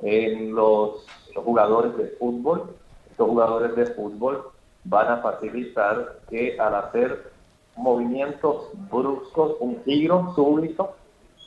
en 0.00 0.54
los, 0.54 1.06
jugadores 1.34 1.96
de 1.96 2.06
fútbol. 2.18 2.74
Estos 3.10 3.28
jugadores 3.28 3.76
de 3.76 3.86
fútbol 3.86 4.50
van 4.84 5.08
a 5.08 5.16
facilitar 5.18 6.20
que 6.30 6.58
al 6.58 6.74
hacer 6.74 7.30
movimientos 7.76 8.70
bruscos, 8.90 9.56
un 9.60 9.82
giro 9.84 10.32
súbito, 10.34 10.96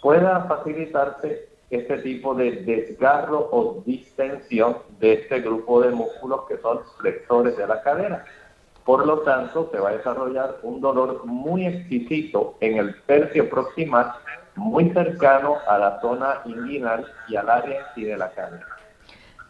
pueda 0.01 0.41
facilitarse 0.45 1.49
este 1.75 1.97
tipo 1.99 2.33
de 2.35 2.51
desgarro 2.51 3.49
o 3.51 3.81
distensión 3.85 4.77
de 4.99 5.13
este 5.13 5.41
grupo 5.41 5.81
de 5.81 5.91
músculos 5.91 6.41
que 6.47 6.57
son 6.57 6.81
flexores 6.99 7.57
de 7.57 7.67
la 7.67 7.81
cadera. 7.81 8.25
Por 8.85 9.05
lo 9.05 9.19
tanto, 9.19 9.69
se 9.71 9.79
va 9.79 9.89
a 9.89 9.97
desarrollar 9.97 10.57
un 10.63 10.81
dolor 10.81 11.25
muy 11.25 11.65
exquisito 11.65 12.55
en 12.59 12.77
el 12.77 13.01
tercio 13.03 13.49
proximal, 13.49 14.13
muy 14.55 14.89
cercano 14.89 15.57
a 15.67 15.77
la 15.77 16.01
zona 16.01 16.41
inguinal 16.45 17.05
y 17.27 17.35
al 17.35 17.49
área 17.49 17.87
en 17.95 18.03
de 18.03 18.17
la 18.17 18.29
cadera. 18.31 18.67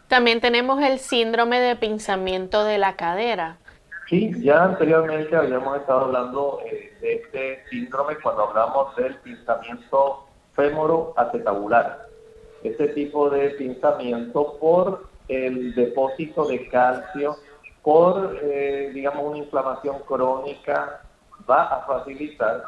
También 0.08 0.40
tenemos 0.40 0.80
el 0.82 0.98
síndrome 0.98 1.58
de 1.58 1.76
pinzamiento 1.76 2.64
de 2.64 2.78
la 2.78 2.94
cadera. 2.94 3.58
Sí, 4.08 4.32
ya 4.42 4.64
anteriormente 4.64 5.34
habíamos 5.34 5.78
estado 5.78 6.02
hablando 6.02 6.60
eh, 6.66 6.92
de 7.00 7.14
este 7.14 7.64
síndrome 7.70 8.16
cuando 8.22 8.48
hablamos 8.48 8.94
del 8.96 9.16
pinzamiento 9.16 10.26
fémoro-acetabular. 10.54 12.06
Este 12.64 12.88
tipo 12.88 13.30
de 13.30 13.50
pinzamiento 13.50 14.56
por 14.58 15.06
el 15.28 15.74
depósito 15.74 16.46
de 16.46 16.66
calcio, 16.68 17.36
por, 17.82 18.38
eh, 18.42 18.90
digamos, 18.94 19.24
una 19.26 19.38
inflamación 19.38 19.98
crónica, 20.06 21.02
va 21.48 21.64
a 21.64 21.86
facilitar 21.86 22.64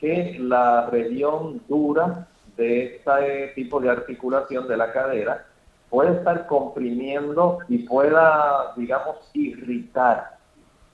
que 0.00 0.38
la 0.40 0.86
región 0.86 1.60
dura 1.68 2.26
de 2.56 2.96
este 2.96 3.52
tipo 3.54 3.80
de 3.80 3.90
articulación 3.90 4.66
de 4.66 4.76
la 4.76 4.92
cadera 4.92 5.44
pueda 5.90 6.12
estar 6.12 6.46
comprimiendo 6.46 7.58
y 7.68 7.78
pueda, 7.86 8.72
digamos, 8.76 9.16
irritar 9.34 10.38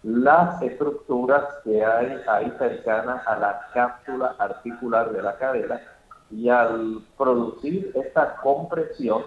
las 0.03 0.61
estructuras 0.63 1.45
que 1.63 1.85
hay 1.85 2.21
ahí 2.27 2.53
cercanas 2.59 3.27
a 3.27 3.37
la 3.39 3.61
cápsula 3.75 4.35
articular 4.39 5.13
de 5.13 5.23
la 5.23 5.37
cadera 5.37 5.81
y 6.31 6.49
al 6.49 7.03
producir 7.17 7.93
esta 7.95 8.37
compresión 8.37 9.25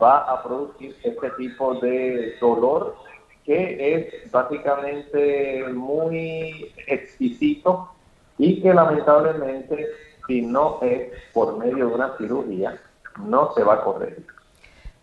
va 0.00 0.18
a 0.18 0.42
producir 0.42 0.96
este 1.02 1.30
tipo 1.30 1.74
de 1.76 2.36
dolor 2.40 2.96
que 3.44 3.94
es 3.94 4.30
básicamente 4.30 5.64
muy 5.72 6.72
exquisito 6.86 7.90
y 8.38 8.60
que 8.60 8.74
lamentablemente 8.74 9.86
si 10.26 10.42
no 10.42 10.78
es 10.82 11.12
por 11.32 11.56
medio 11.56 11.88
de 11.88 11.94
una 11.94 12.16
cirugía 12.18 12.78
no 13.24 13.52
se 13.54 13.62
va 13.62 13.74
a 13.74 13.80
corregir. 13.82 14.26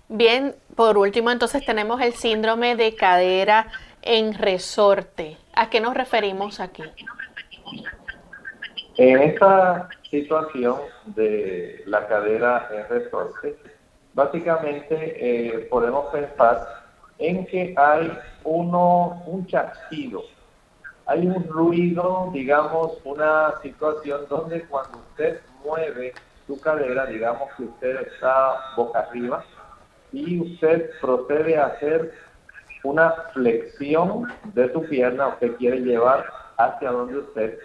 Bien, 0.09 0.55
por 0.75 0.97
último 0.97 1.31
entonces 1.31 1.65
tenemos 1.65 2.01
el 2.01 2.13
síndrome 2.13 2.75
de 2.75 2.95
cadera 2.95 3.67
en 4.01 4.33
resorte. 4.33 5.37
¿A 5.55 5.69
qué 5.69 5.79
nos 5.79 5.93
referimos 5.95 6.59
aquí? 6.59 6.83
En 8.97 9.19
esta 9.23 9.89
situación 10.07 10.75
de 11.07 11.81
la 11.87 12.05
cadera 12.05 12.69
en 12.71 12.87
resorte, 12.89 13.57
básicamente 14.13 14.93
eh, 14.93 15.67
podemos 15.71 16.11
pensar 16.11 16.83
en 17.17 17.43
que 17.47 17.73
hay 17.75 18.15
uno, 18.43 19.23
un 19.25 19.47
chasquido, 19.47 20.21
hay 21.07 21.25
un 21.25 21.43
ruido, 21.47 22.29
digamos, 22.33 22.99
una 23.03 23.59
situación 23.63 24.27
donde 24.29 24.61
cuando 24.67 24.99
usted 24.99 25.39
mueve 25.65 26.13
su 26.45 26.61
cadera, 26.61 27.07
digamos 27.07 27.49
que 27.57 27.63
usted 27.63 27.99
está 28.01 28.75
boca 28.77 28.99
arriba 28.99 29.43
y 30.11 30.39
usted 30.39 30.91
procede 31.01 31.57
a 31.57 31.65
hacer 31.65 32.13
una 32.83 33.11
flexión 33.33 34.31
de 34.53 34.71
su 34.71 34.83
pierna, 34.83 35.29
usted 35.29 35.55
quiere 35.55 35.79
llevar 35.79 36.25
hacia 36.57 36.91
donde 36.91 37.17
usted 37.17 37.57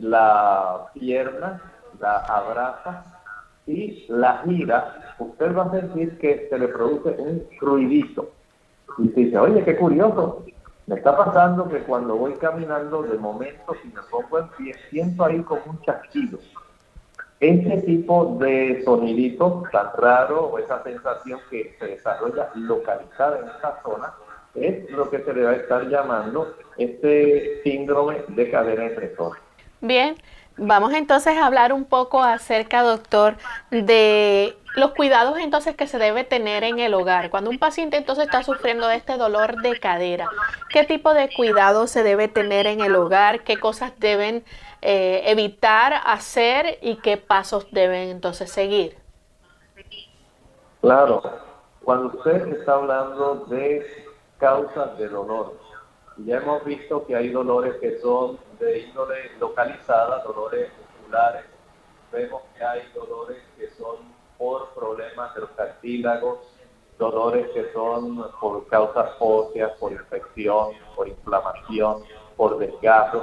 la 0.00 0.86
pierna, 0.94 1.60
la 2.00 2.18
abraza 2.18 3.04
y 3.66 4.06
la 4.08 4.42
gira, 4.44 5.14
usted 5.18 5.54
va 5.54 5.64
a 5.64 5.70
sentir 5.70 6.18
que 6.18 6.48
se 6.48 6.58
le 6.58 6.68
produce 6.68 7.10
un 7.18 7.46
ruidito. 7.60 8.30
Y 8.98 9.08
dice, 9.08 9.38
oye, 9.38 9.62
qué 9.64 9.76
curioso, 9.76 10.44
me 10.86 10.96
está 10.96 11.16
pasando 11.16 11.68
que 11.68 11.80
cuando 11.80 12.16
voy 12.16 12.34
caminando, 12.34 13.02
de 13.02 13.16
momento, 13.18 13.74
si 13.82 13.88
me 13.88 14.02
pongo 14.10 14.38
en 14.40 14.48
pie, 14.56 14.74
siento 14.90 15.24
ahí 15.24 15.40
como 15.42 15.62
un 15.66 15.80
chasquido. 15.82 16.38
Ese 17.38 17.82
tipo 17.82 18.36
de 18.40 18.82
sonidito 18.84 19.62
tan 19.70 19.92
raro 19.96 20.46
o 20.46 20.58
esa 20.58 20.82
sensación 20.82 21.40
que 21.48 21.76
se 21.78 21.86
desarrolla 21.86 22.50
localizada 22.54 23.38
en 23.38 23.44
esa 23.48 23.80
zona, 23.82 24.12
es 24.54 24.90
lo 24.90 25.08
que 25.08 25.20
se 25.20 25.32
le 25.32 25.44
va 25.44 25.50
a 25.50 25.56
estar 25.56 25.88
llamando 25.88 26.54
este 26.76 27.62
síndrome 27.62 28.24
de 28.28 28.50
cadera 28.50 28.86
impresora. 28.86 29.38
Bien, 29.80 30.16
vamos 30.56 30.92
entonces 30.92 31.36
a 31.36 31.46
hablar 31.46 31.72
un 31.72 31.84
poco 31.84 32.22
acerca, 32.22 32.82
doctor, 32.82 33.36
de 33.70 34.56
los 34.76 34.92
cuidados 34.92 35.38
entonces 35.38 35.74
que 35.74 35.86
se 35.86 35.98
debe 35.98 36.24
tener 36.24 36.64
en 36.64 36.78
el 36.78 36.94
hogar. 36.94 37.30
Cuando 37.30 37.50
un 37.50 37.58
paciente 37.58 37.96
entonces 37.96 38.26
está 38.26 38.42
sufriendo 38.42 38.86
de 38.86 38.96
este 38.96 39.16
dolor 39.16 39.62
de 39.62 39.78
cadera, 39.80 40.28
¿qué 40.68 40.84
tipo 40.84 41.14
de 41.14 41.30
cuidados 41.34 41.90
se 41.90 42.02
debe 42.02 42.28
tener 42.28 42.66
en 42.66 42.80
el 42.80 42.94
hogar? 42.94 43.42
¿Qué 43.42 43.58
cosas 43.58 43.92
deben 43.98 44.44
eh, 44.82 45.22
evitar 45.26 45.94
hacer 46.04 46.78
y 46.82 46.96
qué 46.96 47.16
pasos 47.16 47.66
deben 47.72 48.10
entonces 48.10 48.50
seguir? 48.50 48.98
Claro, 50.80 51.22
cuando 51.82 52.16
usted 52.16 52.46
está 52.48 52.74
hablando 52.74 53.46
de 53.46 54.10
causas 54.40 54.98
de 54.98 55.08
dolor. 55.08 55.54
Ya 56.24 56.38
hemos 56.38 56.64
visto 56.64 57.06
que 57.06 57.14
hay 57.14 57.28
dolores 57.28 57.76
que 57.80 57.98
son 58.00 58.38
de 58.60 58.80
índole 58.80 59.32
localizada, 59.40 60.22
dolores 60.22 60.70
musculares. 60.78 61.44
Vemos 62.12 62.42
que 62.56 62.64
hay 62.64 62.82
dolores 62.94 63.38
que 63.56 63.70
son 63.70 63.96
por 64.38 64.68
problemas 64.74 65.34
de 65.34 65.40
los 65.40 65.50
cartílagos, 65.50 66.38
dolores 66.98 67.48
que 67.54 67.72
son 67.72 68.30
por 68.40 68.66
causas 68.68 69.10
óseas, 69.18 69.72
por 69.78 69.92
infección, 69.92 70.72
por 70.94 71.08
inflamación, 71.08 72.02
por 72.36 72.58
desgaste. 72.58 73.18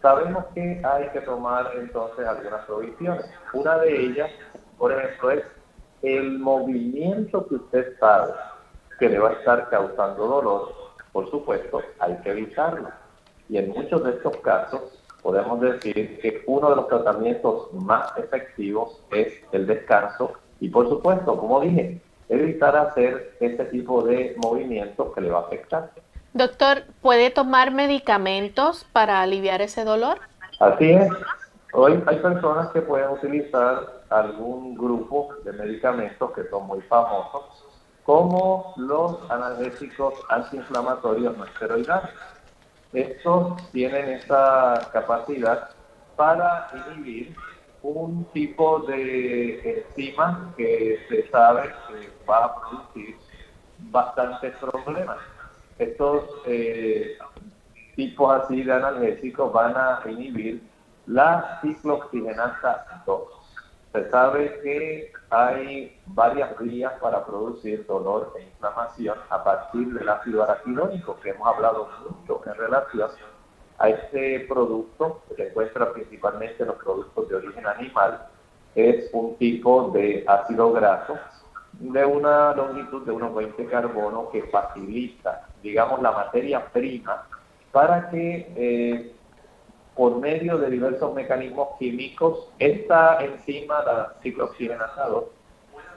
Sabemos 0.00 0.44
que 0.54 0.82
hay 0.84 1.08
que 1.10 1.20
tomar 1.20 1.70
entonces 1.76 2.26
algunas 2.26 2.64
provisiones. 2.66 3.24
Una 3.52 3.78
de 3.78 4.06
ellas, 4.06 4.30
por 4.76 4.92
ejemplo, 4.92 5.30
es 5.30 5.44
el 6.02 6.40
movimiento 6.40 7.46
que 7.46 7.54
usted 7.54 7.96
sabe 8.00 8.32
que 8.98 9.08
le 9.08 9.18
va 9.20 9.30
a 9.30 9.32
estar 9.34 9.70
causando 9.70 10.26
dolor, 10.26 10.74
por 11.12 11.30
supuesto, 11.30 11.80
hay 12.00 12.16
que 12.22 12.30
evitarlo. 12.30 12.88
Y 13.52 13.58
en 13.58 13.68
muchos 13.68 14.02
de 14.02 14.12
estos 14.12 14.34
casos 14.38 14.80
podemos 15.20 15.60
decir 15.60 16.18
que 16.22 16.42
uno 16.46 16.70
de 16.70 16.76
los 16.76 16.88
tratamientos 16.88 17.70
más 17.74 18.10
efectivos 18.16 18.98
es 19.10 19.30
el 19.52 19.66
descanso 19.66 20.32
y 20.58 20.70
por 20.70 20.88
supuesto, 20.88 21.36
como 21.36 21.60
dije, 21.60 22.00
evitar 22.30 22.74
hacer 22.74 23.36
este 23.40 23.66
tipo 23.66 24.02
de 24.04 24.34
movimientos 24.42 25.12
que 25.14 25.20
le 25.20 25.28
va 25.30 25.40
a 25.40 25.42
afectar. 25.42 25.90
Doctor, 26.32 26.84
¿puede 27.02 27.28
tomar 27.28 27.72
medicamentos 27.72 28.86
para 28.90 29.20
aliviar 29.20 29.60
ese 29.60 29.84
dolor? 29.84 30.16
Así 30.58 30.90
es. 30.90 31.10
Hoy 31.74 32.02
hay 32.06 32.16
personas 32.20 32.70
que 32.70 32.80
pueden 32.80 33.10
utilizar 33.10 34.02
algún 34.08 34.74
grupo 34.74 35.28
de 35.44 35.52
medicamentos 35.52 36.30
que 36.32 36.48
son 36.48 36.66
muy 36.68 36.80
famosos 36.80 37.66
como 38.04 38.74
los 38.76 39.30
analgésicos 39.30 40.14
antiinflamatorios 40.28 41.36
no 41.36 41.44
esteroidales. 41.44 42.10
Estos 42.92 43.70
tienen 43.70 44.10
esa 44.10 44.90
capacidad 44.92 45.70
para 46.16 46.70
inhibir 46.88 47.34
un 47.82 48.24
tipo 48.32 48.80
de 48.80 49.84
enzima 49.88 50.52
que 50.56 50.98
se 51.08 51.28
sabe 51.30 51.72
que 51.88 52.10
va 52.28 52.44
a 52.44 52.60
producir 52.60 53.16
bastantes 53.90 54.54
problemas. 54.56 55.18
Estos 55.78 56.24
eh, 56.46 57.16
tipos 57.96 58.42
así 58.42 58.62
de 58.62 58.72
analgésicos 58.72 59.52
van 59.52 59.74
a 59.76 60.00
inhibir 60.06 60.62
la 61.06 61.58
ciclooxigenasa 61.62 63.02
2. 63.06 63.22
Se 63.92 64.10
sabe 64.10 64.60
que 64.62 65.12
hay 65.32 65.98
varias 66.08 66.58
vías 66.58 66.92
para 67.00 67.24
producir 67.24 67.86
dolor 67.86 68.34
e 68.38 68.42
inflamación 68.42 69.16
a 69.30 69.42
partir 69.42 69.90
del 69.94 70.06
ácido 70.06 70.42
araquidónico, 70.42 71.18
que 71.20 71.30
hemos 71.30 71.48
hablado 71.48 71.88
mucho 72.06 72.42
en 72.44 72.54
relación 72.54 73.08
a 73.78 73.88
este 73.88 74.40
producto, 74.40 75.22
que 75.28 75.36
se 75.36 75.48
encuentra 75.48 75.90
principalmente 75.90 76.62
en 76.62 76.66
los 76.66 76.76
productos 76.76 77.30
de 77.30 77.36
origen 77.36 77.66
animal. 77.66 78.26
Es 78.74 79.08
un 79.14 79.36
tipo 79.36 79.90
de 79.94 80.22
ácido 80.28 80.70
graso 80.70 81.18
de 81.72 82.04
una 82.04 82.54
longitud 82.54 83.06
de 83.06 83.12
unos 83.12 83.34
20 83.34 83.64
carbonos 83.68 84.28
que 84.32 84.42
facilita, 84.42 85.48
digamos, 85.62 86.02
la 86.02 86.12
materia 86.12 86.66
prima 86.66 87.26
para 87.72 88.10
que 88.10 88.52
eh, 88.54 89.14
por 89.96 90.18
medio 90.18 90.58
de 90.58 90.70
diversos 90.70 91.14
mecanismos 91.14 91.68
químicos 91.78 92.48
esta 92.58 93.22
enzima, 93.22 93.82
la 93.82 94.14
ciclooxigenasa 94.22 95.08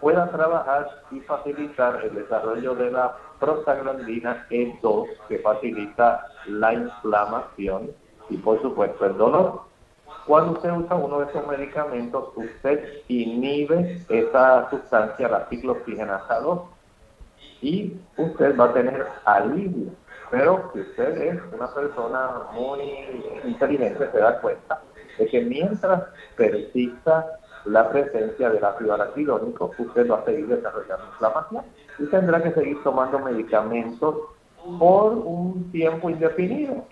pueda 0.02 0.30
trabajar 0.30 0.88
y 1.12 1.20
facilitar 1.22 2.04
el 2.04 2.16
desarrollo 2.16 2.76
de 2.76 2.92
la 2.92 3.16
prostaglandina 3.40 4.46
E2 4.50 5.08
que 5.28 5.40
facilita 5.40 6.28
la 6.48 6.74
inflamación 6.74 7.92
y 8.30 8.38
por 8.38 8.62
supuesto 8.62 9.06
el 9.06 9.18
dolor. 9.18 9.62
Cuando 10.28 10.54
usted 10.54 10.72
usa 10.72 10.96
uno 10.96 11.20
de 11.20 11.26
esos 11.28 11.48
medicamentos, 11.48 12.30
usted 12.36 13.04
inhibe 13.08 14.02
esa 14.10 14.70
sustancia, 14.70 15.28
la 15.28 15.48
ciclooxigenasa 15.50 16.40
2, 16.40 16.62
y 17.62 17.94
usted 18.18 18.58
va 18.60 18.66
a 18.66 18.74
tener 18.74 19.08
alivio. 19.26 19.92
Pero 20.32 20.72
si 20.74 20.82
usted 20.82 21.18
es 21.22 21.42
una 21.54 21.74
persona 21.74 22.30
muy 22.54 22.82
inteligente, 23.44 24.10
se 24.12 24.18
da 24.18 24.40
cuenta 24.42 24.82
de 25.18 25.28
que 25.28 25.42
mientras 25.42 26.04
persista 26.36 27.40
la 27.66 27.90
presencia 27.90 28.50
del 28.50 28.64
ácido 28.64 28.94
araquidónico, 28.94 29.72
usted 29.78 30.10
va 30.10 30.20
a 30.20 30.26
seguir 30.26 30.48
desarrollando 30.48 31.06
inflamación 31.06 31.64
y 32.00 32.06
tendrá 32.06 32.44
que 32.44 32.52
seguir 32.52 32.82
tomando 32.84 33.20
medicamentos 33.20 34.16
por 34.80 35.14
un 35.14 35.72
tiempo 35.72 36.10
indefinido. 36.10 36.86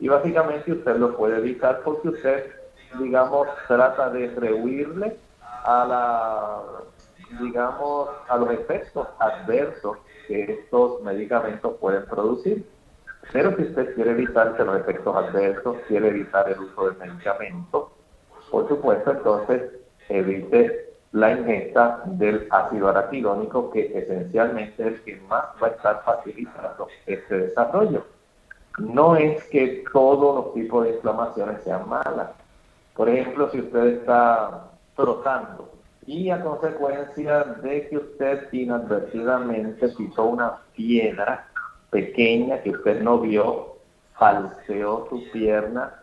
Y 0.00 0.08
básicamente 0.08 0.72
usted 0.72 0.96
lo 0.96 1.16
puede 1.16 1.38
evitar 1.38 1.80
porque 1.82 2.08
usted 2.08 2.58
digamos, 2.98 3.48
trata 3.66 4.10
de 4.10 4.28
rehuirle 4.34 5.16
a 5.64 5.84
la, 5.84 6.62
digamos, 7.40 8.08
a 8.28 8.36
los 8.36 8.50
efectos 8.50 9.06
adversos 9.18 9.98
que 10.26 10.42
estos 10.44 11.02
medicamentos 11.02 11.76
pueden 11.80 12.04
producir. 12.06 12.66
Pero 13.32 13.54
si 13.56 13.62
usted 13.62 13.94
quiere 13.94 14.12
evitarse 14.12 14.64
los 14.64 14.80
efectos 14.80 15.14
adversos, 15.14 15.76
quiere 15.86 16.08
evitar 16.08 16.48
el 16.48 16.60
uso 16.60 16.88
del 16.88 16.96
medicamento, 16.96 17.92
por 18.50 18.68
supuesto, 18.68 19.10
entonces 19.10 19.70
evite 20.08 20.94
la 21.12 21.32
ingesta 21.32 22.02
del 22.06 22.46
ácido 22.50 22.88
araquidónico, 22.88 23.70
que 23.70 23.92
esencialmente 23.94 24.82
es 24.82 24.88
el 24.88 25.00
que 25.02 25.16
más 25.28 25.44
va 25.62 25.68
a 25.68 25.70
estar 25.70 26.02
facilitando 26.04 26.88
este 27.06 27.38
desarrollo. 27.38 28.06
No 28.78 29.16
es 29.16 29.42
que 29.44 29.84
todos 29.92 30.44
los 30.44 30.54
tipos 30.54 30.84
de 30.84 30.94
inflamaciones 30.94 31.62
sean 31.64 31.88
malas, 31.88 32.30
por 32.94 33.08
ejemplo, 33.08 33.48
si 33.50 33.60
usted 33.60 33.86
está 33.86 34.70
trotando 34.96 35.70
y 36.04 36.30
a 36.30 36.42
consecuencia 36.42 37.44
de 37.44 37.88
que 37.88 37.98
usted 37.98 38.52
inadvertidamente 38.52 39.88
pisó 39.90 40.24
una 40.24 40.58
piedra 40.74 41.47
pequeña 41.90 42.62
que 42.62 42.70
usted 42.70 43.02
no 43.02 43.18
vio, 43.18 43.76
falseó 44.14 45.06
su 45.08 45.22
pierna, 45.30 46.02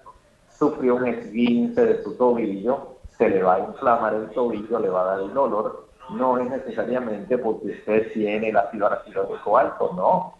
sufrió 0.50 0.96
un 0.96 1.08
esguince 1.08 1.86
de 1.86 2.04
su 2.04 2.16
tobillo, 2.16 2.96
se 3.18 3.30
le 3.30 3.44
va 3.44 3.56
a 3.56 3.60
inflamar 3.60 4.14
el 4.14 4.30
tobillo, 4.30 4.80
le 4.80 4.90
va 4.90 5.02
a 5.02 5.06
dar 5.16 5.20
el 5.22 5.34
dolor, 5.34 5.88
no 6.12 6.38
es 6.38 6.50
necesariamente 6.50 7.38
porque 7.38 7.68
usted 7.68 8.12
tiene 8.14 8.50
el 8.50 8.58
ácido 8.58 8.88
araquidónico 8.88 9.58
alto, 9.58 9.92
no. 9.96 10.34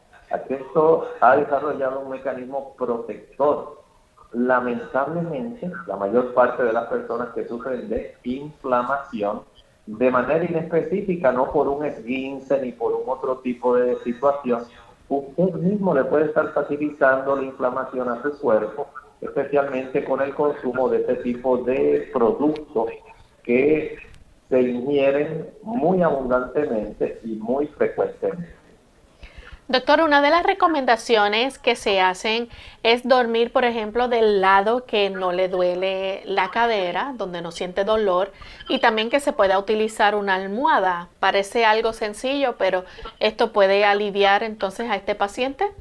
Esto 0.50 1.08
ha 1.22 1.36
desarrollado 1.38 2.00
un 2.00 2.10
mecanismo 2.10 2.74
protector 2.78 3.86
lamentablemente, 4.36 5.72
la 5.88 5.96
mayor 5.96 6.34
parte 6.34 6.64
de 6.64 6.74
las 6.74 6.88
personas 6.88 7.30
que 7.34 7.48
sufren 7.48 7.88
de 7.88 8.16
inflamación, 8.24 9.44
de 9.86 10.12
manera 10.12 10.44
inespecífica, 10.44 11.32
no 11.32 11.52
por 11.52 11.68
un 11.68 11.86
esguince 11.86 12.60
ni 12.62 12.72
por 12.72 12.94
un 12.94 13.04
otro 13.08 13.38
tipo 13.38 13.76
de 13.76 13.96
situación, 14.00 14.64
usted 15.10 15.54
mismo 15.56 15.94
le 15.94 16.04
puede 16.06 16.26
estar 16.26 16.54
facilitando 16.54 17.36
la 17.36 17.44
inflamación 17.44 18.10
a 18.10 18.22
su 18.22 18.38
cuerpo, 18.40 18.88
especialmente 19.22 20.04
con 20.04 20.22
el 20.22 20.34
consumo 20.34 20.90
de 20.90 21.02
este 21.02 21.16
tipo 21.18 21.58
de 21.58 22.10
productos 22.14 22.90
que 23.44 23.98
se 24.50 24.62
ingieren 24.62 25.50
muy 25.64 26.02
abundantemente 26.02 27.20
y 27.24 27.36
muy 27.36 27.68
frecuentemente. 27.68 28.55
Doctor, 29.68 30.02
una 30.02 30.22
de 30.22 30.30
las 30.30 30.44
recomendaciones 30.44 31.58
que 31.58 31.76
se 31.76 32.00
hacen 32.00 32.50
es 32.84 33.08
dormir, 33.08 33.52
por 33.52 33.66
ejemplo, 33.66 34.08
del 34.08 34.40
lado 34.40 34.86
que 34.86 35.10
no 35.10 35.32
le 35.32 35.50
duele 35.50 36.22
la 36.26 36.52
cadera, 36.52 37.14
donde 37.16 37.42
no 37.42 37.52
siente 37.52 37.84
dolor, 37.84 38.32
y 38.70 38.78
también 38.78 39.10
que 39.10 39.20
se 39.20 39.34
pueda 39.34 39.58
utilizar 39.58 40.14
una 40.14 40.36
almohada. 40.36 41.10
Parece 41.20 41.66
algo 41.66 41.94
sencillo, 41.94 42.58
pero 42.60 42.86
esto 43.20 43.52
puede 43.54 43.86
aliviar 43.86 44.44
entonces 44.44 44.92
a 44.92 44.98
este 44.98 45.16
paciente. 45.16 45.72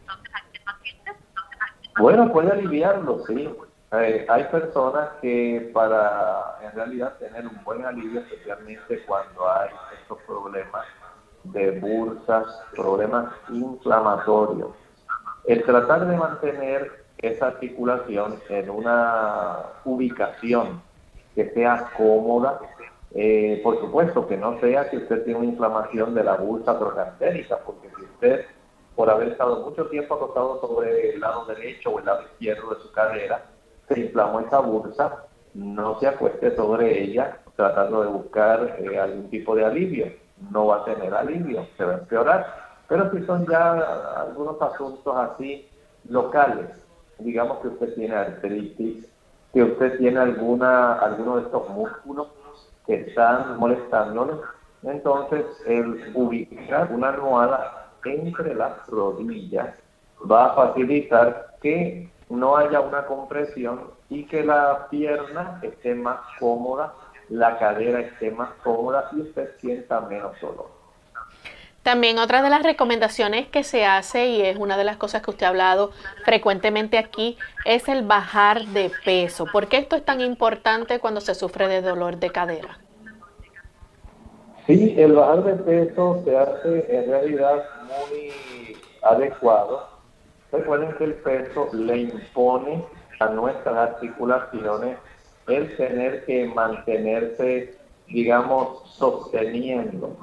Bueno, 1.99 2.32
puede 2.32 2.53
aliviarlo, 2.53 3.22
sí. 3.26 3.51
Eh, 3.93 4.26
hay 4.28 4.45
personas 4.45 5.11
que 5.20 5.70
para 5.74 6.57
en 6.62 6.72
realidad 6.72 7.18
tener 7.18 7.47
un 7.47 7.62
buen 7.62 7.85
alivio, 7.85 8.20
especialmente 8.20 9.05
cuando 9.05 9.49
hay 9.53 9.68
estos 10.01 10.18
problemas, 10.22 10.87
de 11.45 11.78
bursas, 11.78 12.47
problemas 12.74 13.26
inflamatorios. 13.51 14.70
El 15.45 15.62
tratar 15.64 16.07
de 16.07 16.16
mantener 16.16 17.05
esa 17.18 17.49
articulación 17.49 18.40
en 18.49 18.70
una 18.70 19.59
ubicación 19.84 20.82
que 21.34 21.51
sea 21.51 21.90
cómoda, 21.97 22.61
eh, 23.12 23.61
por 23.62 23.78
supuesto 23.80 24.26
que 24.26 24.36
no 24.36 24.59
sea 24.61 24.88
que 24.88 24.99
usted 24.99 25.24
tiene 25.24 25.40
una 25.40 25.49
inflamación 25.49 26.14
de 26.14 26.24
la 26.24 26.36
bursa 26.36 26.78
procantérica, 26.78 27.59
porque 27.59 27.88
si 27.97 28.05
usted, 28.05 28.47
por 28.97 29.11
haber 29.11 29.28
estado 29.28 29.64
mucho 29.64 29.86
tiempo 29.86 30.14
acostado 30.14 30.61
sobre 30.61 31.11
el 31.11 31.20
lado 31.20 31.45
derecho 31.47 31.90
o 31.90 31.99
el 31.99 32.07
lado 32.07 32.22
izquierdo 32.22 32.74
de 32.74 32.80
su 32.80 32.90
cadera, 32.92 33.45
se 33.88 34.01
inflamó 34.01 34.40
esa 34.40 34.61
bursa, 34.61 35.26
no 35.53 36.01
se 36.01 36.09
acueste 36.09 36.57
sobre 36.57 37.03
ella 37.03 37.38
tratando 37.55 38.03
de 38.03 38.09
buscar 38.09 38.76
eh, 38.80 38.99
algún 38.99 39.30
tipo 39.30 39.55
de 39.55 39.64
alivio 39.64 40.24
no 40.51 40.66
va 40.66 40.76
a 40.76 40.84
tener 40.84 41.14
alivio, 41.14 41.66
se 41.76 41.84
va 41.84 41.92
a 41.95 41.99
empeorar. 41.99 42.47
Pero 42.88 43.11
si 43.11 43.24
son 43.24 43.47
ya 43.47 43.72
algunos 44.20 44.61
asuntos 44.61 45.16
así 45.16 45.68
locales, 46.09 46.68
digamos 47.18 47.59
que 47.59 47.68
usted 47.68 47.95
tiene 47.95 48.14
artritis, 48.14 49.07
que 49.53 49.62
usted 49.62 49.99
tiene 49.99 50.18
alguna 50.18 50.95
alguno 50.95 51.36
de 51.36 51.42
estos 51.42 51.68
músculos 51.70 52.28
que 52.86 52.95
están 52.95 53.59
molestándole, 53.59 54.34
entonces 54.82 55.47
el 55.66 56.12
ubicar 56.14 56.92
una 56.92 57.09
almohada 57.11 57.90
entre 58.05 58.55
las 58.55 58.86
rodillas 58.88 59.74
va 60.30 60.47
a 60.47 60.55
facilitar 60.55 61.57
que 61.62 62.11
no 62.28 62.57
haya 62.57 62.80
una 62.80 63.07
compresión 63.07 63.80
y 64.11 64.24
que 64.24 64.45
la 64.45 64.88
pierna 64.90 65.59
esté 65.62 65.95
más 65.95 66.18
cómoda 66.38 66.92
la 67.29 67.59
cadera 67.59 68.01
esté 68.01 68.31
más 68.31 68.51
cómoda 68.62 69.09
y 69.12 69.20
usted 69.20 69.51
sienta 69.59 70.01
menos 70.01 70.41
dolor. 70.41 70.85
También 71.85 72.18
otra 72.18 72.41
de 72.43 72.49
las 72.49 72.62
recomendaciones 72.62 73.47
que 73.49 73.62
se 73.62 73.85
hace 73.85 74.29
y 74.29 74.41
es 74.41 74.57
una 74.57 74.79
de 74.79 74.85
las 74.85 74.97
cosas 74.97 75.20
que 75.20 75.31
usted 75.31 75.45
ha 75.45 75.51
hablado 75.51 75.91
frecuentemente 76.25 76.97
aquí 76.97 77.37
es 77.66 77.89
el 77.89 78.07
bajar 78.07 78.64
de 78.68 78.91
peso. 79.05 79.45
¿Por 79.53 79.68
qué 79.68 79.77
esto 79.77 79.95
es 79.95 80.03
tan 80.03 80.22
importante 80.22 80.99
cuando 80.99 81.20
se 81.20 81.35
sufre 81.35 81.68
de 81.68 81.83
dolor 81.83 82.16
de 82.16 82.31
cadera? 82.31 82.79
Sí, 84.66 84.95
el 84.97 85.12
bajar 85.12 85.45
de 85.45 85.55
peso 85.62 86.22
se 86.25 86.39
hace 86.39 86.87
en 86.89 87.11
realidad 87.11 87.62
muy 87.83 88.33
adecuado. 89.03 89.87
Recuerden 90.53 90.95
que 90.97 91.05
el 91.05 91.14
peso 91.16 91.68
le 91.75 91.99
impone 91.99 92.83
a 93.20 93.27
nuestras 93.27 93.77
articulaciones 93.77 94.97
el 95.47 95.76
tener 95.76 96.24
que 96.24 96.47
mantenerse, 96.47 97.76
digamos, 98.09 98.90
sosteniendo 98.95 100.16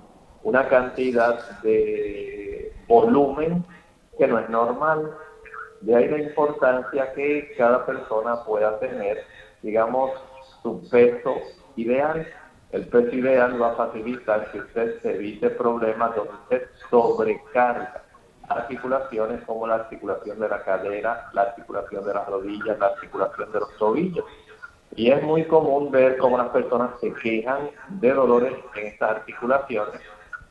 una 0.43 0.67
cantidad 0.67 1.61
de 1.61 2.74
volumen 2.88 3.63
que 4.17 4.28
no 4.28 4.39
es 4.39 4.49
normal. 4.49 5.11
De 5.82 5.95
ahí 5.95 6.07
la 6.07 6.19
importancia 6.19 7.13
que 7.13 7.53
cada 7.57 7.86
persona 7.86 8.43
pueda 8.43 8.80
tener, 8.80 9.24
digamos, 9.61 10.11
su 10.61 10.88
peso 10.89 11.36
ideal. 11.76 12.28
El 12.72 12.88
peso 12.88 13.15
ideal 13.15 13.61
va 13.61 13.72
a 13.72 13.76
facilitar 13.76 14.51
que 14.51 14.59
usted 14.59 15.01
se 15.01 15.15
evite 15.15 15.49
problemas 15.49 16.15
donde 16.15 16.34
usted 16.34 16.67
sobrecarga 16.89 18.03
articulaciones 18.47 19.41
como 19.45 19.67
la 19.67 19.76
articulación 19.76 20.39
de 20.39 20.49
la 20.49 20.63
cadera, 20.63 21.30
la 21.34 21.41
articulación 21.43 22.05
de 22.05 22.13
las 22.13 22.28
rodillas, 22.28 22.80
la 22.80 22.88
articulación 22.88 23.51
de 23.51 23.59
los 23.59 23.78
tobillos. 23.78 24.26
Y 24.96 25.12
es 25.12 25.24
muy 25.24 25.46
común 25.46 25.89
ver 25.92 26.18
cómo 26.18 26.38
las 26.38 26.50
personas 26.50 26.92
se 27.00 27.14
quejan 27.14 27.70
de 27.89 28.14
dolores 28.14 28.54
en 28.76 28.88
estas 28.88 29.12
articulaciones 29.12 30.02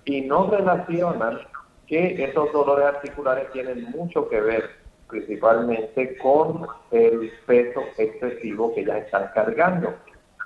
y 0.04 0.22
no 0.22 0.50
relacionan 0.50 1.40
que 1.86 2.24
esos 2.24 2.52
dolores 2.52 2.86
articulares 2.86 3.50
tienen 3.52 3.90
mucho 3.90 4.28
que 4.28 4.40
ver 4.40 4.70
principalmente 5.08 6.16
con 6.18 6.66
el 6.90 7.32
peso 7.46 7.82
excesivo 7.98 8.72
que 8.74 8.84
ya 8.84 8.98
están 8.98 9.30
cargando. 9.34 9.94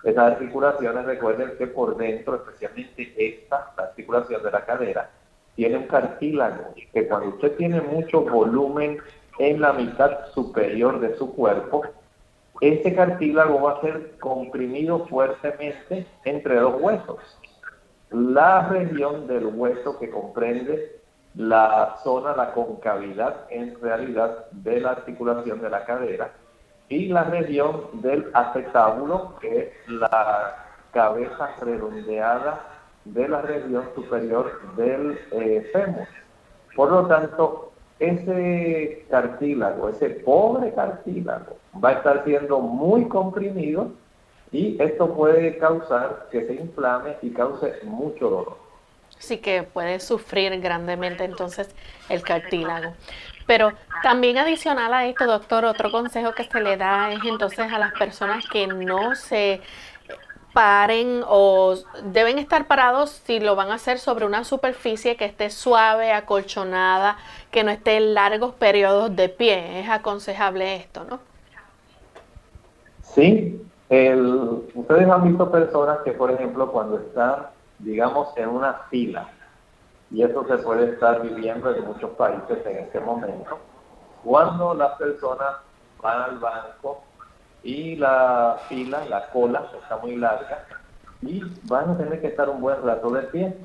Esas 0.03 0.33
articulaciones, 0.33 1.05
recuerden 1.05 1.53
que 1.59 1.67
por 1.67 1.97
dentro, 1.97 2.37
especialmente 2.37 3.15
esta, 3.17 3.73
la 3.77 3.85
articulación 3.85 4.43
de 4.43 4.51
la 4.51 4.65
cadera, 4.65 5.11
tiene 5.55 5.77
un 5.79 5.87
cartílago, 5.87 6.75
que 6.93 7.07
cuando 7.07 7.29
usted 7.29 7.57
tiene 7.57 7.81
mucho 7.81 8.23
volumen 8.23 8.99
en 9.39 9.61
la 9.61 9.73
mitad 9.73 10.27
superior 10.33 11.01
de 11.01 11.17
su 11.17 11.35
cuerpo, 11.35 11.83
ese 12.69 12.95
cartílago 12.95 13.61
va 13.61 13.73
a 13.73 13.81
ser 13.83 14.12
comprimido 14.19 15.07
fuertemente 15.07 16.07
entre 16.25 16.57
dos 16.57 16.81
huesos. 16.81 17.19
La 18.11 18.69
región 18.69 19.27
del 19.27 19.47
hueso 19.47 19.99
que 19.99 20.09
comprende 20.09 21.01
la 21.35 21.97
zona, 22.03 22.35
la 22.35 22.53
concavidad 22.53 23.47
en 23.51 23.79
realidad 23.81 24.47
de 24.53 24.81
la 24.81 24.93
articulación 24.93 25.61
de 25.61 25.69
la 25.69 25.85
cadera 25.85 26.31
y 26.89 27.09
la 27.09 27.25
región 27.25 28.01
del 28.01 28.31
acetábulo, 28.33 29.35
que 29.41 29.59
es 29.59 29.89
la 29.89 30.57
cabeza 30.93 31.51
redondeada 31.61 32.61
de 33.05 33.29
la 33.29 33.43
región 33.43 33.85
superior 33.95 34.61
del 34.77 35.19
eh, 35.33 35.69
fémur. 35.71 36.07
Por 36.75 36.91
lo 36.91 37.07
tanto, 37.09 37.73
ese 37.99 39.05
cartílago, 39.11 39.91
ese 39.91 40.11
pobre 40.11 40.73
cartílago, 40.73 41.57
va 41.83 41.91
a 41.91 41.93
estar 41.93 42.25
siendo 42.25 42.61
muy 42.61 43.09
comprimido 43.09 43.93
y 44.53 44.81
esto 44.81 45.12
puede 45.14 45.59
causar 45.59 46.29
que 46.31 46.47
se 46.47 46.55
inflame 46.55 47.16
y 47.22 47.31
cause 47.31 47.81
mucho 47.83 48.31
dolor. 48.31 48.57
Sí 49.18 49.39
que 49.39 49.62
puede 49.62 50.01
sufrir 50.01 50.61
grandemente 50.61 51.25
entonces 51.25 51.75
el 52.09 52.22
cartílago. 52.22 52.95
Pero 53.47 53.72
también 54.03 54.39
adicional 54.39 54.93
a 54.95 55.07
esto, 55.07 55.27
doctor, 55.27 55.64
otro 55.64 55.91
consejo 55.91 56.33
que 56.33 56.45
se 56.45 56.61
le 56.61 56.77
da 56.77 57.12
es 57.12 57.20
entonces 57.25 57.72
a 57.72 57.79
las 57.79 57.93
personas 57.93 58.45
que 58.49 58.66
no 58.66 59.14
se 59.14 59.61
paren 60.53 61.22
o 61.27 61.75
deben 62.05 62.39
estar 62.39 62.66
parados 62.68 63.22
si 63.27 63.41
lo 63.41 63.57
van 63.57 63.70
a 63.70 63.75
hacer 63.75 63.99
sobre 63.99 64.25
una 64.25 64.45
superficie 64.45 65.16
que 65.16 65.25
esté 65.25 65.51
suave, 65.51 66.12
acolchonada, 66.12 67.18
que 67.51 67.64
no 67.64 67.72
esté 67.72 67.97
en 67.97 68.14
largos 68.14 68.55
periodos 68.55 69.14
de 69.14 69.29
pie. 69.29 69.81
Es 69.81 69.91
aconsejable 69.91 70.77
esto, 70.77 71.05
¿no? 71.05 71.34
Sí, 73.13 73.61
ustedes 73.89 75.09
han 75.09 75.29
visto 75.29 75.51
personas 75.51 75.99
que, 76.05 76.13
por 76.13 76.31
ejemplo, 76.31 76.73
cuando 76.73 76.99
están, 76.99 77.47
digamos, 77.79 78.37
en 78.37 78.49
una 78.49 78.75
fila, 78.91 79.29
y 80.11 80.23
eso 80.23 80.47
se 80.47 80.59
puede 80.59 80.93
estar 80.93 81.23
viviendo 81.23 81.75
en 81.75 81.85
muchos 81.85 82.11
países 82.13 82.65
en 82.67 82.79
este 82.79 83.01
momento, 83.01 83.59
cuando 84.23 84.75
las 84.75 84.93
personas 84.97 85.57
van 86.03 86.23
al 86.23 86.39
banco 86.39 87.03
y 87.63 87.97
la 87.97 88.57
fila, 88.69 89.05
la 89.09 89.29
cola 89.31 89.65
está 89.81 89.97
muy 89.99 90.17
larga 90.17 90.65
y 91.23 91.43
van 91.65 91.91
a 91.91 91.97
tener 91.97 92.21
que 92.21 92.29
estar 92.29 92.49
un 92.49 92.61
buen 92.61 92.83
rato 92.83 93.11
de 93.11 93.23
pie. 93.23 93.57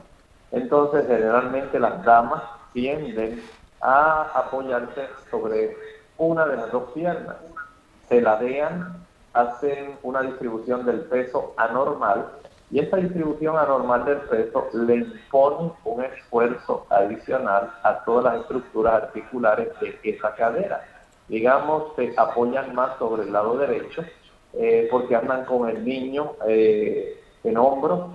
Entonces, 0.51 1.05
generalmente 1.07 1.79
las 1.79 2.03
damas 2.03 2.43
tienden 2.73 3.43
a 3.81 4.23
apoyarse 4.33 5.07
sobre 5.29 5.75
una 6.17 6.45
de 6.45 6.57
las 6.57 6.71
dos 6.71 6.91
piernas. 6.93 7.35
Se 8.07 8.21
ladean, 8.21 8.98
hacen 9.33 9.97
una 10.03 10.21
distribución 10.21 10.85
del 10.85 11.01
peso 11.01 11.53
anormal 11.57 12.27
y 12.71 12.79
esta 12.79 12.97
distribución 12.97 13.57
anormal 13.57 14.05
del 14.05 14.17
peso 14.21 14.67
le 14.73 14.97
impone 14.97 15.71
un 15.85 16.03
esfuerzo 16.03 16.85
adicional 16.89 17.71
a 17.83 18.03
todas 18.05 18.25
las 18.25 18.41
estructuras 18.41 19.03
articulares 19.03 19.69
de 19.79 19.97
esa 20.03 20.35
cadera. 20.35 20.85
Digamos, 21.27 21.95
se 21.95 22.13
apoyan 22.15 22.75
más 22.75 22.97
sobre 22.97 23.23
el 23.23 23.33
lado 23.33 23.57
derecho, 23.57 24.03
eh, 24.53 24.87
porque 24.91 25.15
andan 25.15 25.45
con 25.45 25.69
el 25.69 25.83
niño 25.83 26.33
eh, 26.47 27.19
en 27.43 27.57
hombros 27.57 28.11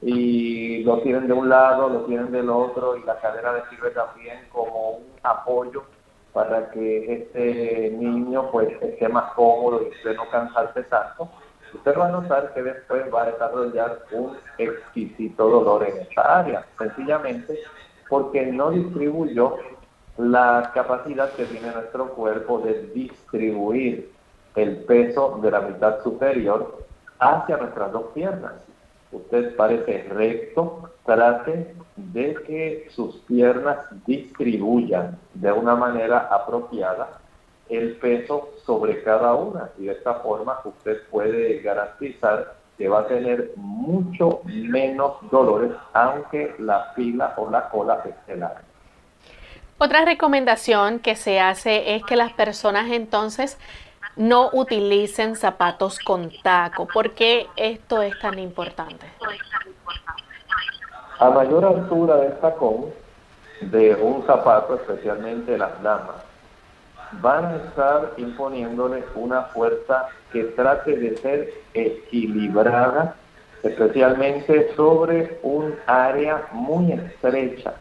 y 0.00 0.82
lo 0.82 1.00
tienen 1.02 1.28
de 1.28 1.32
un 1.32 1.48
lado, 1.48 1.88
lo 1.88 2.00
tienen 2.04 2.32
del 2.32 2.50
otro 2.50 2.96
y 2.96 3.04
la 3.04 3.20
cadera 3.20 3.52
le 3.52 3.68
sirve 3.70 3.90
también 3.90 4.48
como 4.50 4.90
un 4.90 5.04
apoyo 5.22 5.84
para 6.32 6.70
que 6.70 7.12
este 7.12 7.90
niño 7.90 8.50
pues 8.50 8.70
esté 8.80 9.08
más 9.08 9.32
cómodo 9.34 9.82
y 9.82 9.88
usted 9.88 10.16
no 10.16 10.28
cansarse 10.30 10.82
tanto. 10.84 11.28
Usted 11.74 11.98
va 11.98 12.08
a 12.08 12.12
notar 12.12 12.52
que 12.54 12.62
después 12.62 13.02
va 13.12 13.22
a 13.22 13.32
desarrollar 13.32 13.98
un 14.12 14.36
exquisito 14.58 15.48
dolor 15.48 15.84
en 15.88 16.02
esta 16.02 16.40
área, 16.40 16.66
sencillamente 16.78 17.58
porque 18.08 18.44
no 18.46 18.70
distribuyó 18.70 19.56
la 20.18 20.70
capacidad 20.74 21.32
que 21.32 21.46
tiene 21.46 21.72
nuestro 21.72 22.08
cuerpo 22.10 22.58
de 22.58 22.82
distribuir 22.94 24.12
el 24.54 24.84
peso 24.84 25.38
de 25.42 25.50
la 25.50 25.60
mitad 25.60 26.02
superior 26.02 26.84
hacia 27.18 27.56
nuestras 27.56 27.92
dos 27.92 28.04
piernas. 28.12 28.52
Usted 29.12 29.54
parece 29.56 30.04
recto, 30.08 30.90
trate 31.04 31.74
de 31.96 32.34
que 32.46 32.88
sus 32.90 33.16
piernas 33.20 33.78
distribuyan 34.06 35.18
de 35.34 35.52
una 35.52 35.76
manera 35.76 36.28
apropiada 36.30 37.20
el 37.68 37.96
peso 37.96 38.50
sobre 38.64 39.02
cada 39.02 39.34
una 39.34 39.70
y 39.78 39.84
de 39.84 39.92
esta 39.92 40.14
forma 40.16 40.58
usted 40.64 41.02
puede 41.10 41.60
garantizar 41.60 42.54
que 42.76 42.88
va 42.88 43.00
a 43.00 43.06
tener 43.06 43.52
mucho 43.56 44.40
menos 44.44 45.16
dolores 45.30 45.72
aunque 45.92 46.54
la 46.58 46.92
fila 46.94 47.34
o 47.36 47.50
la 47.50 47.68
cola 47.68 48.02
esté 48.04 48.36
larga. 48.36 48.62
Otra 49.78 50.04
recomendación 50.04 51.00
que 51.00 51.16
se 51.16 51.40
hace 51.40 51.96
es 51.96 52.04
que 52.04 52.16
las 52.16 52.32
personas 52.32 52.90
entonces 52.90 53.58
no 54.16 54.50
utilicen 54.52 55.36
zapatos 55.36 55.98
con 55.98 56.30
taco. 56.42 56.86
¿Por 56.86 57.12
qué 57.12 57.48
esto 57.56 58.02
es 58.02 58.18
tan 58.20 58.38
importante? 58.38 59.06
A 61.18 61.30
mayor 61.30 61.64
altura 61.64 62.16
del 62.16 62.38
tacón 62.38 62.86
de 63.60 63.94
un 63.94 64.24
zapato, 64.26 64.74
especialmente 64.74 65.56
las 65.56 65.80
damas, 65.82 66.16
van 67.12 67.44
a 67.44 67.56
estar 67.56 68.12
imponiéndole 68.16 69.04
una 69.14 69.42
fuerza 69.44 70.08
que 70.32 70.44
trate 70.44 70.96
de 70.96 71.16
ser 71.18 71.54
equilibrada, 71.74 73.14
especialmente 73.62 74.74
sobre 74.74 75.38
un 75.42 75.74
área 75.86 76.48
muy 76.52 76.92
estrecha 76.92 77.74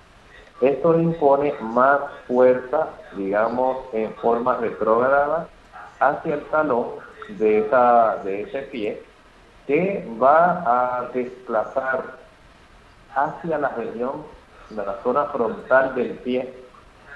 esto 0.61 0.99
impone 0.99 1.55
más 1.59 2.01
fuerza, 2.27 2.89
digamos, 3.17 3.77
en 3.93 4.13
forma 4.13 4.57
retrógrada 4.57 5.47
hacia 6.01 6.33
el 6.33 6.41
talón 6.45 6.87
de, 7.29 7.59
esa, 7.59 8.17
de 8.25 8.41
ese 8.41 8.63
pie, 8.63 9.01
que 9.67 10.05
va 10.21 10.63
a 10.65 11.09
desplazar 11.13 12.03
hacia 13.15 13.57
la 13.57 13.69
región 13.69 14.23
de 14.69 14.85
la 14.85 15.01
zona 15.03 15.25
frontal 15.25 15.95
del 15.95 16.11
pie 16.19 16.61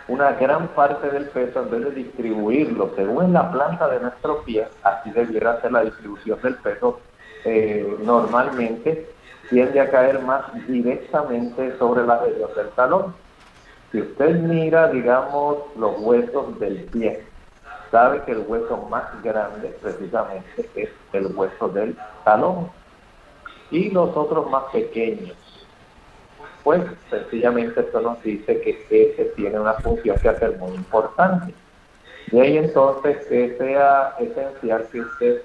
una 0.08 0.34
gran 0.34 0.68
parte 0.70 1.10
del 1.10 1.26
peso 1.30 1.64
en 1.64 1.72
vez 1.72 1.84
de 1.86 1.92
distribuirlo 2.04 2.92
según 2.96 3.34
la 3.34 3.52
planta 3.52 3.88
de 3.88 4.00
nuestro 4.00 4.44
pie, 4.44 4.68
así 4.84 5.10
debiera 5.12 5.60
ser 5.62 5.72
la 5.72 5.84
distribución 5.84 6.40
del 6.44 6.56
peso 6.56 7.00
eh, 7.44 7.98
normalmente, 8.04 9.10
tiende 9.50 9.80
a 9.80 9.90
caer 9.90 10.20
más 10.22 10.44
directamente 10.68 11.78
sobre 11.78 12.06
la 12.06 12.20
región 12.20 12.50
del 12.56 12.70
talón. 12.70 13.16
Si 13.92 14.02
usted 14.02 14.36
mira, 14.42 14.90
digamos, 14.90 15.58
los 15.78 16.00
huesos 16.00 16.60
del 16.60 16.86
pie, 16.86 17.24
sabe 17.96 18.22
que 18.26 18.34
el 18.34 18.44
hueso 18.46 18.76
más 18.90 19.06
grande 19.24 19.70
precisamente 19.82 20.70
es 20.76 20.90
el 21.14 21.28
hueso 21.28 21.70
del 21.70 21.96
talón 22.26 22.70
y 23.72 23.90
los 23.90 24.10
otros 24.18 24.52
más 24.52 24.64
pequeños. 24.74 25.38
Pues 26.66 26.82
sencillamente 27.10 27.80
esto 27.80 28.02
nos 28.02 28.22
dice 28.22 28.60
que 28.60 28.86
ese 28.90 29.32
tiene 29.38 29.58
una 29.58 29.76
función 29.76 30.18
que 30.18 30.28
hacer 30.28 30.58
muy 30.58 30.76
importante. 30.76 31.54
De 32.34 32.42
ahí 32.42 32.58
entonces 32.58 33.26
que 33.28 33.56
sea 33.58 34.14
esencial 34.20 34.86
que 34.92 35.00
usted 35.00 35.42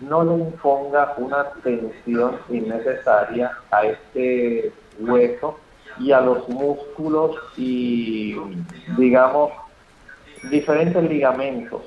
no 0.00 0.24
le 0.24 0.34
imponga 0.34 1.14
una 1.16 1.44
tensión 1.62 2.40
innecesaria 2.48 3.56
a 3.70 3.84
este 3.84 4.72
hueso 4.98 5.60
y 6.00 6.10
a 6.10 6.20
los 6.20 6.48
músculos 6.48 7.36
y, 7.56 8.34
digamos, 8.98 9.52
diferentes 10.50 11.02
ligamentos 11.02 11.82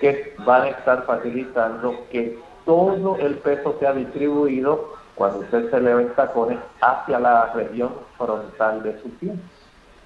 que 0.00 0.34
van 0.44 0.62
a 0.62 0.68
estar 0.68 1.04
facilitando 1.04 2.06
que 2.10 2.38
todo 2.64 3.16
el 3.16 3.34
peso 3.36 3.76
se 3.78 3.86
ha 3.86 3.92
distribuido 3.92 4.94
cuando 5.14 5.40
usted 5.40 5.70
se 5.70 5.80
leva 5.80 6.00
en 6.00 6.08
tacones 6.14 6.58
hacia 6.80 7.18
la 7.18 7.52
región 7.52 7.92
frontal 8.16 8.82
de 8.82 9.00
su 9.00 9.10
pie. 9.18 9.34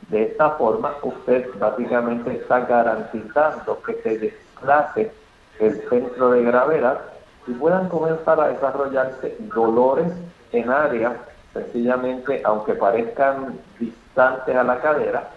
De 0.09 0.25
esta 0.25 0.51
forma, 0.51 0.95
usted 1.03 1.49
básicamente 1.59 2.33
está 2.33 2.61
garantizando 2.61 3.81
que 3.83 3.95
se 4.03 4.19
desplace 4.19 5.13
el 5.61 5.89
centro 5.89 6.31
de 6.31 6.43
gravedad 6.43 7.01
y 7.47 7.53
puedan 7.53 7.89
comenzar 7.89 8.41
a 8.41 8.49
desarrollarse 8.49 9.37
dolores 9.55 10.13
en 10.53 10.71
áreas, 10.71 11.15
sencillamente, 11.53 12.43
aunque 12.45 12.75
parezcan 12.75 13.59
distantes 13.79 14.57
a 14.57 14.65
la 14.65 14.81
cadera, 14.81 15.31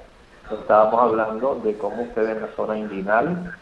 estábamos 0.51 0.99
hablando 0.99 1.61
de 1.63 1.77
cómo 1.77 2.03
usted 2.03 2.29
en 2.29 2.41
la 2.41 2.47
zona 2.55 2.77
inguinal, 2.77 3.53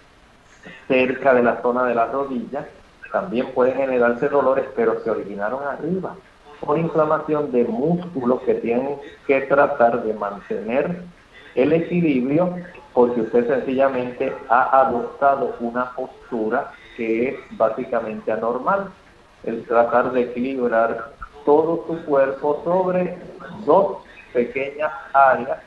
cerca 0.88 1.34
de 1.34 1.44
la 1.44 1.62
zona 1.62 1.86
de 1.86 1.96
las 1.96 2.12
rodillas, 2.12 2.66
también 3.12 3.52
pueden 3.54 3.78
generarse 3.78 4.30
dolores, 4.30 4.66
pero 4.76 5.00
se 5.04 5.10
originaron 5.10 5.64
arriba 5.64 6.16
por 6.60 6.78
inflamación 6.78 7.52
de 7.52 7.64
músculos 7.66 8.42
que 8.42 8.56
tienen 8.56 8.98
que 9.28 9.42
tratar 9.42 10.04
de 10.04 10.14
mantener 10.14 11.02
el 11.54 11.74
equilibrio 11.74 12.56
porque 12.94 13.22
usted 13.22 13.48
sencillamente 13.48 14.34
ha 14.50 14.82
adoptado 14.82 15.56
una 15.60 15.92
postura 15.92 16.72
que 16.96 17.30
es 17.30 17.36
básicamente 17.58 18.32
anormal, 18.32 18.90
el 19.44 19.66
tratar 19.66 20.12
de 20.12 20.22
equilibrar 20.24 21.12
todo 21.46 21.86
su 21.88 22.06
cuerpo 22.06 22.62
sobre 22.64 23.18
dos 23.66 23.98
pequeñas 24.34 24.92
áreas 25.14 25.60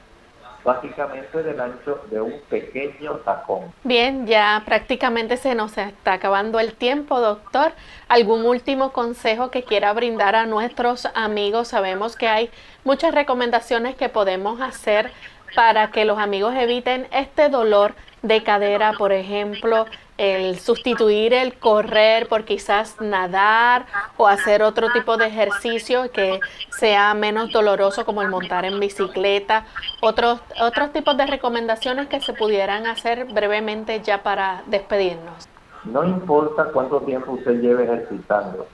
básicamente 0.64 1.42
del 1.42 1.60
ancho 1.60 2.00
de 2.10 2.20
un 2.20 2.40
pequeño 2.48 3.16
tacón. 3.24 3.72
Bien, 3.84 4.26
ya 4.26 4.62
prácticamente 4.64 5.36
se 5.36 5.54
nos 5.54 5.76
está 5.78 6.14
acabando 6.14 6.60
el 6.60 6.74
tiempo, 6.74 7.20
doctor. 7.20 7.72
¿Algún 8.08 8.44
último 8.44 8.92
consejo 8.92 9.50
que 9.50 9.62
quiera 9.62 9.92
brindar 9.92 10.34
a 10.34 10.46
nuestros 10.46 11.06
amigos? 11.14 11.68
Sabemos 11.68 12.16
que 12.16 12.28
hay 12.28 12.50
muchas 12.84 13.14
recomendaciones 13.14 13.96
que 13.96 14.08
podemos 14.08 14.60
hacer 14.60 15.10
para 15.54 15.90
que 15.90 16.04
los 16.04 16.18
amigos 16.18 16.54
eviten 16.54 17.06
este 17.10 17.48
dolor 17.48 17.94
de 18.22 18.42
cadera, 18.42 18.92
por 18.92 19.12
ejemplo, 19.12 19.86
el 20.18 20.58
sustituir 20.58 21.32
el 21.32 21.54
correr 21.54 22.28
por 22.28 22.44
quizás 22.44 23.00
nadar 23.00 23.86
o 24.16 24.26
hacer 24.26 24.62
otro 24.62 24.88
tipo 24.92 25.16
de 25.16 25.26
ejercicio 25.26 26.10
que 26.10 26.40
sea 26.70 27.14
menos 27.14 27.52
doloroso 27.52 28.04
como 28.04 28.20
el 28.20 28.28
montar 28.28 28.64
en 28.64 28.78
bicicleta, 28.80 29.64
otros, 30.00 30.40
otros 30.60 30.92
tipos 30.92 31.16
de 31.16 31.26
recomendaciones 31.26 32.08
que 32.08 32.20
se 32.20 32.32
pudieran 32.34 32.86
hacer 32.86 33.26
brevemente 33.26 34.00
ya 34.02 34.22
para 34.22 34.62
despedirnos. 34.66 35.48
No 35.84 36.04
importa 36.04 36.64
cuánto 36.72 37.00
tiempo 37.00 37.32
usted 37.32 37.60
lleve 37.60 37.84
ejercitando, 37.84 38.66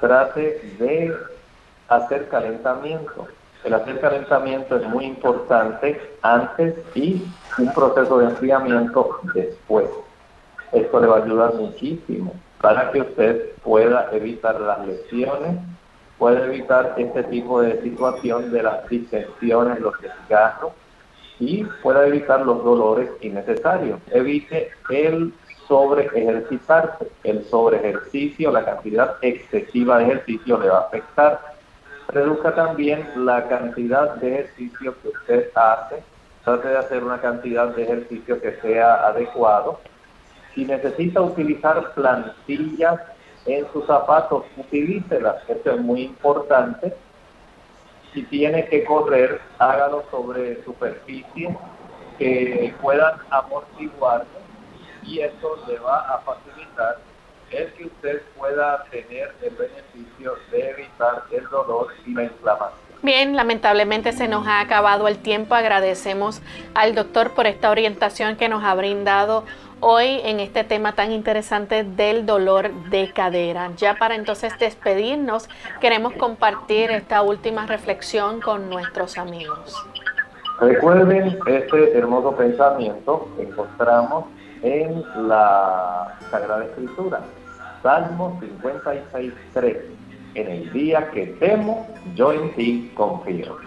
trate 0.00 0.74
de 0.78 1.14
hacer 1.88 2.28
calentamiento. 2.28 3.26
El 3.64 3.74
hacer 3.74 4.00
calentamiento 4.00 4.76
es 4.76 4.86
muy 4.88 5.04
importante 5.04 6.00
antes 6.22 6.74
y 6.94 7.24
un 7.58 7.72
proceso 7.72 8.18
de 8.18 8.26
enfriamiento 8.26 9.20
después. 9.34 9.88
Esto 10.72 11.00
le 11.00 11.06
va 11.06 11.18
a 11.18 11.24
ayudar 11.24 11.54
muchísimo 11.54 12.32
para 12.60 12.90
que 12.90 13.00
usted 13.02 13.52
pueda 13.62 14.08
evitar 14.12 14.60
las 14.60 14.86
lesiones, 14.86 15.58
pueda 16.18 16.44
evitar 16.46 16.94
este 16.96 17.24
tipo 17.24 17.60
de 17.60 17.82
situación 17.82 18.50
de 18.52 18.62
las 18.62 18.88
distensiones, 18.88 19.80
los 19.80 20.00
desgarros 20.00 20.72
y 21.38 21.64
pueda 21.82 22.06
evitar 22.06 22.46
los 22.46 22.62
dolores 22.64 23.10
innecesarios. 23.20 24.00
Evite 24.12 24.70
el 24.90 25.34
sobre 25.66 26.06
ejercitarse. 26.06 27.08
El 27.24 27.44
sobre 27.44 27.78
ejercicio, 27.78 28.50
la 28.50 28.64
cantidad 28.64 29.16
excesiva 29.22 29.98
de 29.98 30.04
ejercicio 30.04 30.58
le 30.58 30.68
va 30.68 30.78
a 30.78 30.82
afectar. 30.82 31.40
Reduzca 32.08 32.54
también 32.54 33.08
la 33.16 33.48
cantidad 33.48 34.14
de 34.16 34.34
ejercicio 34.34 34.94
que 35.02 35.08
usted 35.08 35.50
hace. 35.54 36.02
Trate 36.44 36.68
de 36.68 36.78
hacer 36.78 37.04
una 37.04 37.20
cantidad 37.20 37.68
de 37.68 37.82
ejercicio 37.82 38.40
que 38.40 38.52
sea 38.60 39.06
adecuado 39.06 39.80
si 40.54 40.64
necesita 40.64 41.20
utilizar 41.20 41.92
plantillas 41.94 43.00
en 43.46 43.66
sus 43.72 43.86
zapatos, 43.86 44.44
utilícelas. 44.56 45.36
Esto 45.48 45.72
es 45.72 45.80
muy 45.80 46.02
importante. 46.02 46.94
Si 48.12 48.22
tiene 48.24 48.66
que 48.66 48.84
correr, 48.84 49.40
hágalo 49.58 50.04
sobre 50.10 50.62
superficies 50.64 51.56
que 52.18 52.74
puedan 52.80 53.14
amortiguar 53.30 54.26
y 55.02 55.20
eso 55.20 55.56
le 55.66 55.78
va 55.78 56.00
a 56.14 56.18
facilitar 56.18 56.98
el 57.50 57.72
que 57.72 57.86
usted 57.86 58.22
pueda 58.38 58.84
tener 58.84 59.34
el 59.42 59.54
beneficio 59.56 60.36
de 60.50 60.70
evitar 60.70 61.24
el 61.30 61.44
dolor 61.48 61.88
y 62.06 62.14
la 62.14 62.24
inflamación. 62.24 62.81
Bien, 63.02 63.34
lamentablemente 63.34 64.12
se 64.12 64.28
nos 64.28 64.46
ha 64.46 64.60
acabado 64.60 65.08
el 65.08 65.18
tiempo. 65.18 65.56
Agradecemos 65.56 66.40
al 66.74 66.94
doctor 66.94 67.32
por 67.32 67.48
esta 67.48 67.70
orientación 67.70 68.36
que 68.36 68.48
nos 68.48 68.62
ha 68.62 68.72
brindado 68.76 69.44
hoy 69.80 70.20
en 70.22 70.38
este 70.38 70.62
tema 70.62 70.92
tan 70.92 71.10
interesante 71.10 71.82
del 71.82 72.24
dolor 72.26 72.72
de 72.90 73.10
cadera. 73.12 73.72
Ya 73.76 73.94
para 73.96 74.14
entonces 74.14 74.56
despedirnos, 74.56 75.48
queremos 75.80 76.12
compartir 76.12 76.92
esta 76.92 77.22
última 77.22 77.66
reflexión 77.66 78.40
con 78.40 78.70
nuestros 78.70 79.18
amigos. 79.18 79.74
Recuerden 80.60 81.36
este 81.48 81.98
hermoso 81.98 82.36
pensamiento 82.36 83.28
que 83.36 83.42
encontramos 83.42 84.26
en 84.62 85.02
la 85.26 86.16
Sagrada 86.30 86.66
Escritura, 86.66 87.20
Salmo 87.82 88.40
56.3. 88.40 90.01
En 90.34 90.50
el 90.50 90.72
día 90.72 91.10
que 91.10 91.26
temo, 91.26 91.86
yo 92.14 92.32
en 92.32 92.54
ti 92.54 92.90
confío. 92.94 93.58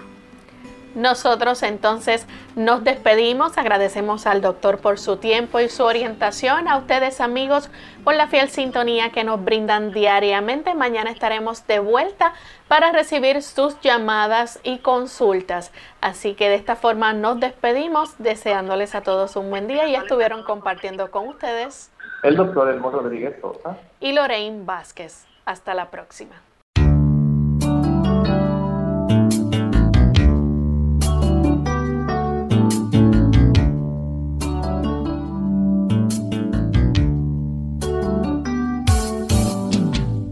Nosotros 0.95 1.61
entonces 1.61 2.25
nos 2.55 2.85
despedimos, 2.85 3.57
agradecemos 3.57 4.25
al 4.25 4.41
doctor 4.41 4.79
por 4.79 4.97
su 4.97 5.17
tiempo 5.17 5.59
y 5.59 5.67
su 5.67 5.83
orientación, 5.83 6.69
a 6.69 6.77
ustedes 6.77 7.19
amigos 7.19 7.69
por 8.05 8.15
la 8.15 8.27
fiel 8.27 8.47
sintonía 8.47 9.11
que 9.11 9.25
nos 9.25 9.43
brindan 9.43 9.91
diariamente. 9.91 10.73
Mañana 10.73 11.11
estaremos 11.11 11.67
de 11.67 11.79
vuelta 11.79 12.33
para 12.69 12.93
recibir 12.93 13.41
sus 13.43 13.77
llamadas 13.81 14.61
y 14.63 14.77
consultas. 14.77 15.73
Así 15.99 16.33
que 16.33 16.47
de 16.47 16.55
esta 16.55 16.77
forma 16.77 17.11
nos 17.11 17.41
despedimos 17.41 18.17
deseándoles 18.17 18.95
a 18.95 19.01
todos 19.01 19.35
un 19.35 19.49
buen 19.49 19.67
día 19.67 19.89
y 19.89 19.95
estuvieron 19.95 20.43
compartiendo 20.43 21.11
con 21.11 21.27
ustedes 21.27 21.91
el 22.23 22.37
doctor 22.37 22.69
Elmo 22.69 22.89
Rodríguez 22.89 23.35
Sosa 23.41 23.77
y 23.99 24.13
Lorraine 24.13 24.63
Vázquez. 24.63 25.25
Hasta 25.45 25.73
la 25.73 25.91
próxima. 25.91 26.41